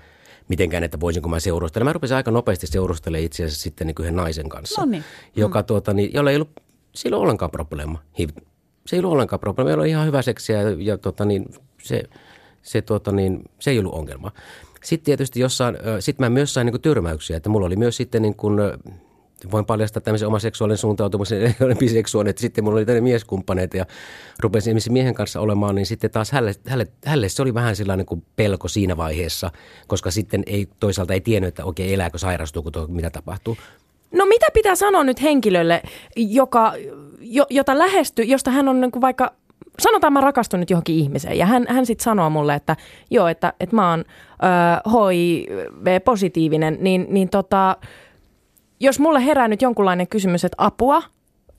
mitenkään, 0.47 0.83
että 0.83 0.99
voisinko 0.99 1.29
mä 1.29 1.39
seurustella. 1.39 1.83
Mä 1.83 1.93
rupesin 1.93 2.17
aika 2.17 2.31
nopeasti 2.31 2.67
seurustelemaan 2.67 3.25
itse 3.25 3.43
asiassa 3.43 3.61
sitten 3.61 3.87
niin 3.87 3.95
yhden 3.99 4.15
naisen 4.15 4.49
kanssa, 4.49 4.81
Noniin. 4.81 5.03
joka 5.35 5.63
tuota, 5.63 5.93
niin, 5.93 6.13
jolla 6.13 6.29
ei 6.29 6.35
ollut, 6.35 6.49
sillä 6.95 7.13
ei 7.13 7.15
ollut 7.15 7.23
ollenkaan 7.23 7.51
probleema. 7.51 7.99
Se 8.87 8.95
ei 8.95 8.99
ollut 8.99 9.11
ollenkaan 9.11 9.39
probleema, 9.39 9.67
meillä 9.67 9.81
oli 9.81 9.89
ihan 9.89 10.07
hyvä 10.07 10.21
seksiä 10.21 10.61
ja, 10.61 10.75
ja 10.79 10.97
tota, 10.97 11.25
niin, 11.25 11.45
se, 11.83 12.03
se, 12.61 12.81
tota, 12.81 13.11
niin, 13.11 13.43
se 13.59 13.71
ei 13.71 13.79
ollut 13.79 13.93
ongelma. 13.93 14.31
Sitten 14.83 15.05
tietysti 15.05 15.39
jossain, 15.39 15.77
ö, 15.87 16.01
sit 16.01 16.19
mä 16.19 16.29
myös 16.29 16.53
sain 16.53 16.65
niin 16.65 16.73
kuin 16.73 16.81
tyrmäyksiä, 16.81 17.37
että 17.37 17.49
mulla 17.49 17.65
oli 17.65 17.75
myös 17.75 17.97
sitten 17.97 18.21
niin 18.21 18.35
kuin, 18.35 18.59
voin 19.51 19.65
paljastaa 19.65 20.01
tämmöisen 20.01 20.27
oma 20.27 20.39
seksuaalinen 20.39 20.77
suuntautumisen, 20.77 21.41
ei 21.43 21.55
ole 21.61 21.75
biseksuaalinen, 21.75 22.29
että 22.29 22.41
sitten 22.41 22.63
mulla 22.63 22.77
oli 22.77 22.85
tämmöinen 22.85 23.03
mieskumppaneita 23.03 23.77
ja 23.77 23.85
rupesin 24.39 24.71
esimerkiksi 24.71 24.91
miehen 24.91 25.13
kanssa 25.13 25.39
olemaan, 25.39 25.75
niin 25.75 25.85
sitten 25.85 26.11
taas 26.11 26.31
hälle, 26.31 26.55
hälle, 26.67 26.87
hälle 27.05 27.29
se 27.29 27.41
oli 27.41 27.53
vähän 27.53 27.75
sellainen 27.75 28.05
kuin 28.05 28.23
pelko 28.35 28.67
siinä 28.67 28.97
vaiheessa, 28.97 29.51
koska 29.87 30.11
sitten 30.11 30.43
ei 30.45 30.67
toisaalta 30.79 31.13
ei 31.13 31.21
tiennyt, 31.21 31.47
että 31.47 31.65
okei, 31.65 31.93
elääkö, 31.93 32.17
sairastuuko, 32.17 32.71
tuo, 32.71 32.87
mitä 32.87 33.09
tapahtuu. 33.09 33.57
No 34.11 34.25
mitä 34.25 34.45
pitää 34.53 34.75
sanoa 34.75 35.03
nyt 35.03 35.21
henkilölle, 35.21 35.81
joka, 36.15 36.73
jo, 37.19 37.45
jota 37.49 37.77
lähestyy, 37.77 38.25
josta 38.25 38.51
hän 38.51 38.67
on 38.67 38.81
niin 38.81 38.91
kuin 38.91 39.01
vaikka, 39.01 39.31
sanotaan 39.79 40.13
mä 40.13 40.21
rakastun 40.21 40.59
nyt 40.59 40.69
johonkin 40.69 40.95
ihmiseen 40.95 41.37
ja 41.37 41.45
hän, 41.45 41.65
hän 41.69 41.85
sitten 41.85 42.03
sanoo 42.03 42.29
mulle, 42.29 42.53
että 42.53 42.75
joo, 43.11 43.27
että, 43.27 43.53
että 43.59 43.75
mä 43.75 43.89
oon 43.89 43.99
ö, 43.99 44.99
HIV-positiivinen, 44.99 46.77
niin, 46.81 47.07
niin 47.09 47.29
tota, 47.29 47.77
jos 48.79 48.99
mulle 48.99 49.25
herää 49.25 49.47
nyt 49.47 49.61
jonkunlainen 49.61 50.07
kysymys, 50.07 50.45
että 50.45 50.55
apua, 50.57 51.03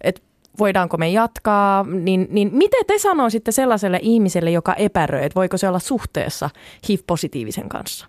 että 0.01 0.23
voidaanko 0.59 0.97
me 0.97 1.09
jatkaa, 1.09 1.85
niin, 1.85 2.27
niin 2.31 2.51
miten 2.55 2.87
te 2.87 2.99
sanoisitte 2.99 3.53
sellaiselle 3.53 3.99
ihmiselle, 4.03 4.51
joka 4.51 4.75
epäröi, 4.75 5.25
että 5.25 5.35
voiko 5.35 5.57
se 5.57 5.69
olla 5.69 5.79
suhteessa 5.79 6.51
HIV-positiivisen 6.89 7.69
kanssa? 7.69 8.07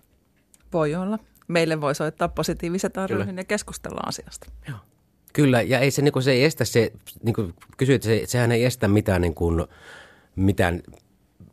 Voi 0.72 0.94
olla. 0.94 1.18
Meille 1.48 1.80
voi 1.80 1.94
soittaa 1.94 2.28
positiiviset 2.28 2.98
arvioihin 2.98 3.36
ja 3.36 3.44
keskustella 3.44 4.00
asiasta. 4.06 4.46
Kyllä, 5.32 5.62
ja 5.62 5.78
ei 5.78 5.90
se, 5.90 6.02
niin 6.02 6.12
kuin, 6.12 6.22
se 6.22 6.32
ei 6.32 6.44
estä 6.44 6.64
se, 6.64 6.92
niin 7.22 7.34
kuin 7.34 7.54
kysyit, 7.76 8.02
se, 8.02 8.22
sehän 8.24 8.52
ei 8.52 8.64
estä 8.64 8.88
mitään, 8.88 9.20
niin 9.20 9.34
kuin, 9.34 9.66
mitään 10.36 10.82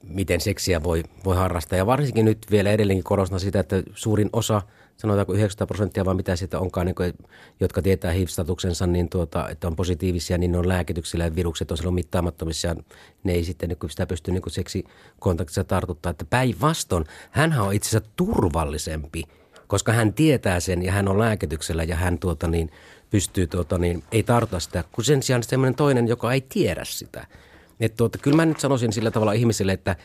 miten 0.03 0.41
seksiä 0.41 0.83
voi, 0.83 1.03
voi 1.25 1.35
harrastaa. 1.35 1.77
Ja 1.77 1.85
varsinkin 1.85 2.25
nyt 2.25 2.37
vielä 2.51 2.71
edelleenkin 2.71 3.03
korostan 3.03 3.39
sitä, 3.39 3.59
että 3.59 3.83
suurin 3.93 4.29
osa, 4.33 4.61
sanotaanko 4.97 5.33
90 5.33 5.67
prosenttia 5.67 6.05
vai 6.05 6.15
mitä 6.15 6.35
sitä 6.35 6.59
onkaan, 6.59 6.85
niin 6.85 6.95
kuin, 6.95 7.13
jotka 7.59 7.81
tietää 7.81 8.11
HIV-statuksensa, 8.11 8.87
niin 8.87 9.09
tuota, 9.09 9.49
että 9.49 9.67
on 9.67 9.75
positiivisia, 9.75 10.37
niin 10.37 10.51
ne 10.51 10.57
on 10.57 10.67
lääkityksillä 10.67 11.23
ja 11.23 11.35
virukset 11.35 11.71
on 11.71 11.77
silloin 11.77 11.95
mittaamattomissa 11.95 12.67
ja 12.67 12.75
ne 13.23 13.33
ei 13.33 13.43
sitten 13.43 13.69
niin 13.69 13.89
sitä 13.89 14.05
pysty 14.05 14.31
niin 14.31 14.43
seksikontaktissa 14.47 15.63
tartuttaa. 15.63 16.09
Että 16.09 16.25
päinvastoin, 16.25 17.05
hänhän 17.31 17.65
on 17.65 17.73
itse 17.73 17.89
asiassa 17.89 18.11
turvallisempi 18.15 19.23
koska 19.67 19.93
hän 19.93 20.13
tietää 20.13 20.59
sen 20.59 20.83
ja 20.83 20.91
hän 20.91 21.07
on 21.07 21.19
lääkityksellä 21.19 21.83
ja 21.83 21.95
hän 21.95 22.19
tuota 22.19 22.47
niin, 22.47 22.71
pystyy, 23.09 23.47
tuota 23.47 23.77
niin, 23.77 24.03
ei 24.11 24.23
tartuta 24.23 24.59
sitä, 24.59 24.83
kun 24.91 25.03
sen 25.03 25.23
sijaan 25.23 25.43
semmoinen 25.43 25.75
toinen, 25.75 26.07
joka 26.07 26.33
ei 26.33 26.41
tiedä 26.41 26.85
sitä. 26.85 27.27
Et 27.79 27.95
tuota, 27.95 28.17
kyllä 28.17 28.35
mä 28.35 28.45
nyt 28.45 28.59
sanoisin 28.59 28.93
sillä 28.93 29.11
tavalla 29.11 29.33
ihmisille, 29.33 29.71
että 29.71 29.95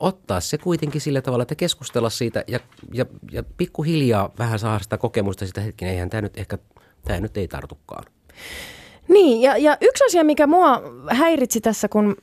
ottaa 0.00 0.40
se 0.40 0.58
kuitenkin 0.58 1.00
sillä 1.00 1.22
tavalla, 1.22 1.42
että 1.42 1.54
keskustella 1.54 2.10
siitä 2.10 2.44
ja, 2.46 2.60
ja, 2.92 3.06
ja 3.32 3.42
pikkuhiljaa 3.56 4.30
vähän 4.38 4.58
saa 4.58 4.78
sitä 4.78 4.98
kokemusta 4.98 5.46
sitä 5.46 5.60
hetken, 5.60 5.88
eihän 5.88 6.10
tämä 6.10 6.22
nyt 6.22 6.38
ehkä, 6.38 6.58
tämä 7.04 7.20
nyt 7.20 7.36
ei 7.36 7.48
tartukaan. 7.48 8.04
Niin, 9.08 9.42
ja, 9.42 9.56
ja 9.56 9.76
yksi 9.80 10.04
asia, 10.04 10.24
mikä 10.24 10.46
mua 10.46 10.82
häiritsi 11.10 11.60
tässä, 11.60 11.88
kun 11.88 12.16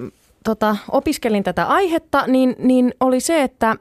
tota, 0.44 0.78
opiskelin 0.92 1.44
tätä 1.44 1.66
aihetta, 1.66 2.28
niin, 2.28 2.56
niin 2.60 2.94
oli 3.00 3.20
se, 3.20 3.44
että 3.44 3.76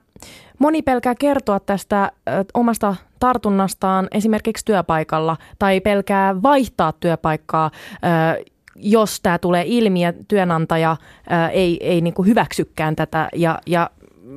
moni 0.58 0.82
pelkää 0.82 1.14
kertoa 1.14 1.60
tästä 1.60 2.12
ö, 2.28 2.30
omasta 2.54 2.96
tartunnastaan 3.20 4.08
esimerkiksi 4.12 4.64
työpaikalla 4.64 5.36
tai 5.58 5.80
pelkää 5.80 6.42
vaihtaa 6.42 6.92
työpaikkaa, 6.92 7.70
ö, 7.94 8.44
jos 8.76 9.20
tämä 9.20 9.38
tulee 9.38 9.64
ilmi 9.66 10.02
ja 10.02 10.12
työnantaja 10.28 10.96
ö, 11.00 11.48
ei, 11.48 11.78
ei 11.80 12.00
niin 12.00 12.14
kuin 12.14 12.28
hyväksykään 12.28 12.96
tätä. 12.96 13.28
Ja, 13.34 13.58
ja 13.66 13.90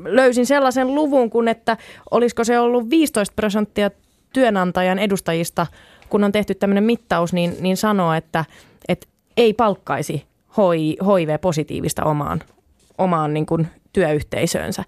löysin 0.05 0.45
sellaisen 0.45 0.95
luvun, 0.95 1.29
kun 1.29 1.47
että 1.47 1.77
olisiko 2.11 2.43
se 2.43 2.59
ollut 2.59 2.89
15 2.89 3.33
prosenttia 3.35 3.91
työnantajan 4.33 4.99
edustajista, 4.99 5.67
kun 6.09 6.23
on 6.23 6.31
tehty 6.31 6.55
tämmöinen 6.55 6.83
mittaus, 6.83 7.33
niin, 7.33 7.55
niin 7.59 7.77
sanoo, 7.77 8.13
että, 8.13 8.45
että 8.87 9.07
ei 9.37 9.53
palkkaisi 9.53 10.25
HIV-positiivista 10.57 12.03
omaan, 12.03 12.43
omaan 12.97 13.33
niin 13.33 13.45
kuin 13.45 13.67
työyhteisöönsä. 13.93 14.83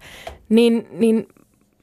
Niin, 0.48 0.88
niin 0.90 1.28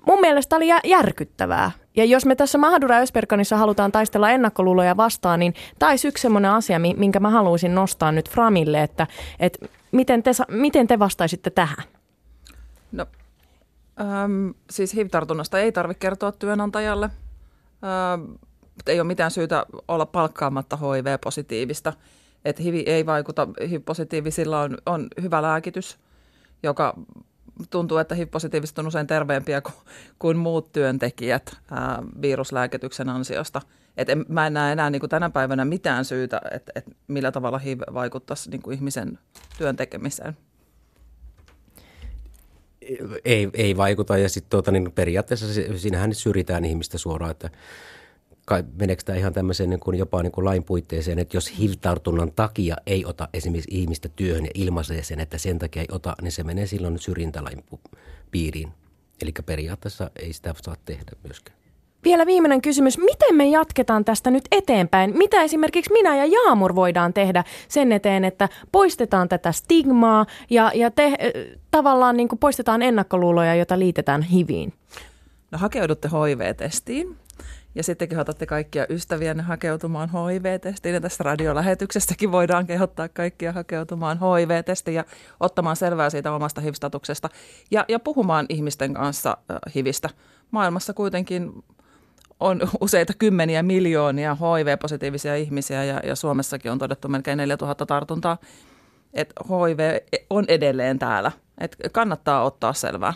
mun 0.07 0.21
mielestä 0.21 0.55
oli 0.55 0.67
järkyttävää. 0.83 1.71
Ja 1.97 2.05
jos 2.05 2.25
me 2.25 2.35
tässä 2.35 2.57
Mahdura 2.57 2.97
Ösperkanissa 2.97 3.57
halutaan 3.57 3.91
taistella 3.91 4.29
ennakkoluuloja 4.29 4.97
vastaan, 4.97 5.39
niin 5.39 5.53
tämä 5.79 5.89
olisi 5.89 6.07
yksi 6.07 6.21
sellainen 6.21 6.51
asia, 6.51 6.79
minkä 6.79 7.19
mä 7.19 7.29
haluaisin 7.29 7.75
nostaa 7.75 8.11
nyt 8.11 8.29
Framille, 8.29 8.83
että, 8.83 9.07
että 9.39 9.67
miten, 9.91 10.23
te, 10.23 10.31
miten 10.51 10.87
te 10.87 10.99
vastaisitte 10.99 11.49
tähän? 11.49 11.83
No, 12.91 13.05
äm, 14.01 14.53
siis 14.69 14.95
HIV-tartunnasta 14.95 15.59
ei 15.59 15.71
tarvitse 15.71 15.99
kertoa 15.99 16.31
työnantajalle. 16.31 17.09
Ähm, 17.83 18.31
ei 18.87 18.99
ole 18.99 19.07
mitään 19.07 19.31
syytä 19.31 19.65
olla 19.87 20.05
palkkaamatta 20.05 20.77
HIV-positiivista. 20.77 21.93
Että 22.45 22.63
HIV 22.63 22.83
ei 22.85 23.05
vaikuta, 23.05 23.47
HIV-positiivisilla 23.69 24.61
on, 24.61 24.77
on 24.85 25.07
hyvä 25.21 25.41
lääkitys, 25.41 25.97
joka 26.63 26.93
tuntuu, 27.69 27.97
että 27.97 28.15
HIV-positiiviset 28.15 28.79
on 28.79 28.87
usein 28.87 29.07
terveempiä 29.07 29.61
kuin, 29.61 29.75
kuin 30.19 30.37
muut 30.37 30.71
työntekijät 30.71 31.57
ää, 31.71 32.03
viruslääkityksen 32.21 33.09
ansiosta. 33.09 33.61
Et 33.97 34.09
en, 34.09 34.25
mä 34.27 34.47
en 34.47 34.53
näe 34.53 34.71
enää 34.71 34.89
niin 34.89 34.99
kuin 34.99 35.09
tänä 35.09 35.29
päivänä 35.29 35.65
mitään 35.65 36.05
syytä, 36.05 36.41
että 36.51 36.71
et 36.75 36.85
millä 37.07 37.31
tavalla 37.31 37.57
HIV 37.57 37.81
vaikuttaisi 37.93 38.49
niin 38.49 38.61
kuin 38.61 38.75
ihmisen 38.75 39.19
työn 39.57 39.75
tekemiseen. 39.75 40.37
Ei, 43.25 43.49
ei 43.53 43.77
vaikuta 43.77 44.17
ja 44.17 44.29
sitten 44.29 44.49
tuota, 44.49 44.71
niin 44.71 44.91
periaatteessa 44.91 45.47
siinähän 45.75 46.15
syrjitään 46.15 46.65
ihmistä 46.65 46.97
suoraan, 46.97 47.31
että 47.31 47.49
kai, 48.47 48.63
meneekö 48.79 49.03
tämä 49.03 49.17
ihan 49.17 49.33
tämmöiseen 49.33 49.69
niin 49.69 49.79
kuin 49.79 49.97
jopa 49.97 50.23
niin 50.23 50.31
kuin 50.31 50.45
lain 50.45 50.63
puitteeseen, 50.63 51.19
että 51.19 51.37
jos 51.37 51.59
HIV-tartunnan 51.59 52.31
takia 52.35 52.75
ei 52.85 53.05
ota 53.05 53.29
esimerkiksi 53.33 53.77
ihmistä 53.79 54.09
työhön 54.09 54.45
ja 54.45 54.51
ilmaisee 54.53 55.03
sen, 55.03 55.19
että 55.19 55.37
sen 55.37 55.59
takia 55.59 55.81
ei 55.81 55.87
ota, 55.91 56.15
niin 56.21 56.31
se 56.31 56.43
menee 56.43 56.67
silloin 56.67 56.99
syrjintälain 56.99 57.63
piiriin. 58.31 58.71
Eli 59.21 59.31
periaatteessa 59.45 60.11
ei 60.15 60.33
sitä 60.33 60.53
saa 60.61 60.75
tehdä 60.85 61.11
myöskään. 61.23 61.57
Vielä 62.03 62.25
viimeinen 62.25 62.61
kysymys. 62.61 62.97
Miten 62.97 63.35
me 63.35 63.45
jatketaan 63.45 64.05
tästä 64.05 64.31
nyt 64.31 64.43
eteenpäin? 64.51 65.17
Mitä 65.17 65.43
esimerkiksi 65.43 65.93
minä 65.93 66.17
ja 66.17 66.25
Jaamur 66.25 66.75
voidaan 66.75 67.13
tehdä 67.13 67.43
sen 67.67 67.91
eteen, 67.91 68.25
että 68.25 68.49
poistetaan 68.71 69.29
tätä 69.29 69.51
stigmaa 69.51 70.25
ja, 70.49 70.71
ja 70.75 70.91
te, 70.91 71.17
tavallaan 71.71 72.17
niin 72.17 72.27
kuin 72.27 72.39
poistetaan 72.39 72.81
ennakkoluuloja, 72.81 73.55
joita 73.55 73.79
liitetään 73.79 74.21
HIViin? 74.21 74.73
No 75.51 75.57
hakeudutte 75.57 76.07
HIV-testiin 76.07 77.17
ja 77.77 77.83
sitten 77.83 78.09
kehotatte 78.09 78.45
kaikkia 78.45 78.85
ystäviänne 78.89 79.43
hakeutumaan 79.43 80.09
HIV-testiin. 80.09 80.95
Ja 80.95 81.01
tässä 81.01 81.23
radiolähetyksessäkin 81.23 82.31
voidaan 82.31 82.67
kehottaa 82.67 83.07
kaikkia 83.09 83.51
hakeutumaan 83.51 84.19
HIV-testiin 84.19 84.95
ja 84.95 85.05
ottamaan 85.39 85.75
selvää 85.75 86.09
siitä 86.09 86.31
omasta 86.31 86.61
HIV-statuksesta. 86.61 87.29
Ja, 87.71 87.85
ja 87.87 87.99
puhumaan 87.99 88.45
ihmisten 88.49 88.93
kanssa 88.93 89.37
HIVistä. 89.75 90.09
Maailmassa 90.51 90.93
kuitenkin 90.93 91.63
on 92.39 92.61
useita 92.81 93.13
kymmeniä 93.19 93.63
miljoonia 93.63 94.35
HIV-positiivisia 94.35 95.35
ihmisiä 95.35 95.83
ja, 95.83 96.01
ja 96.03 96.15
Suomessakin 96.15 96.71
on 96.71 96.79
todettu 96.79 97.07
melkein 97.07 97.37
4000 97.37 97.85
tartuntaa. 97.85 98.37
Että 99.13 99.35
HIV 99.49 99.79
on 100.29 100.45
edelleen 100.47 100.99
täällä. 100.99 101.31
Et 101.57 101.77
kannattaa 101.91 102.43
ottaa 102.43 102.73
selvää. 102.73 103.13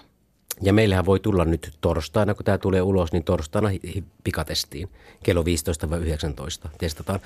Ja 0.61 0.73
meillähän 0.73 1.05
voi 1.05 1.19
tulla 1.19 1.45
nyt 1.45 1.71
torstaina, 1.81 2.33
kun 2.33 2.45
tämä 2.45 2.57
tulee 2.57 2.81
ulos, 2.81 3.11
niin 3.11 3.23
torstaina 3.23 3.69
pikatestiin 4.23 4.89
kello 5.23 5.43
15-19 5.43 6.69
testataan. 6.77 7.19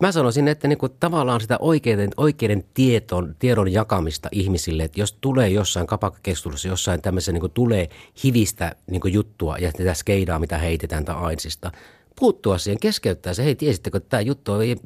Mä 0.00 0.12
sanoisin, 0.12 0.48
että 0.48 0.68
niin 0.68 0.78
kuin 0.78 0.92
tavallaan 1.00 1.40
sitä 1.40 1.56
oikeiden, 1.60 2.10
oikeiden 2.16 2.64
tieton, 2.74 3.36
tiedon 3.38 3.72
jakamista 3.72 4.28
ihmisille, 4.32 4.84
että 4.84 5.00
jos 5.00 5.12
tulee 5.20 5.48
jossain 5.48 5.86
kapakkakeskustelussa, 5.86 6.68
jossain 6.68 7.02
tämmöisen 7.02 7.34
niin 7.34 7.40
kuin 7.40 7.52
tulee 7.52 7.88
hivistä 8.24 8.76
niin 8.90 9.00
kuin 9.00 9.14
juttua 9.14 9.58
ja 9.58 9.72
tätä 9.72 9.94
skeidaa, 9.94 10.38
mitä 10.38 10.58
heitetään 10.58 11.04
tai 11.04 11.16
ainsista, 11.16 11.72
puuttua 12.20 12.58
siihen, 12.58 12.80
keskeyttää 12.80 13.34
se, 13.34 13.44
hei 13.44 13.54
tiesittekö, 13.54 13.96
että 13.96 14.08
tämä 14.08 14.20
juttu 14.20 14.54
ei 14.54 14.76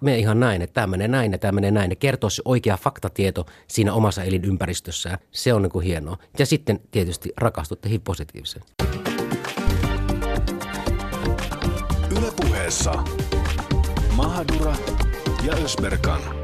mene 0.00 0.18
ihan 0.18 0.40
näin, 0.40 0.62
että 0.62 0.74
tämä 0.74 0.86
menee 0.86 1.08
näin 1.08 1.32
ja 1.32 1.38
tämä 1.38 1.52
menee 1.52 1.70
näin. 1.70 1.90
Ja 1.90 1.96
kertoa 1.96 2.30
se 2.30 2.42
oikea 2.44 2.76
faktatieto 2.76 3.46
siinä 3.68 3.92
omassa 3.92 4.24
elinympäristössään. 4.24 5.18
Se 5.30 5.54
on 5.54 5.62
niin 5.62 5.70
kuin 5.70 5.84
hienoa. 5.84 6.16
Ja 6.38 6.46
sitten 6.46 6.80
tietysti 6.90 7.32
rakastutte 7.36 7.88
HIV-positiiviseen. 7.88 8.64
Ylepuheessa 12.18 12.92
Mahadura 14.16 14.76
ja 15.46 15.52
Ösberkan. 15.64 16.41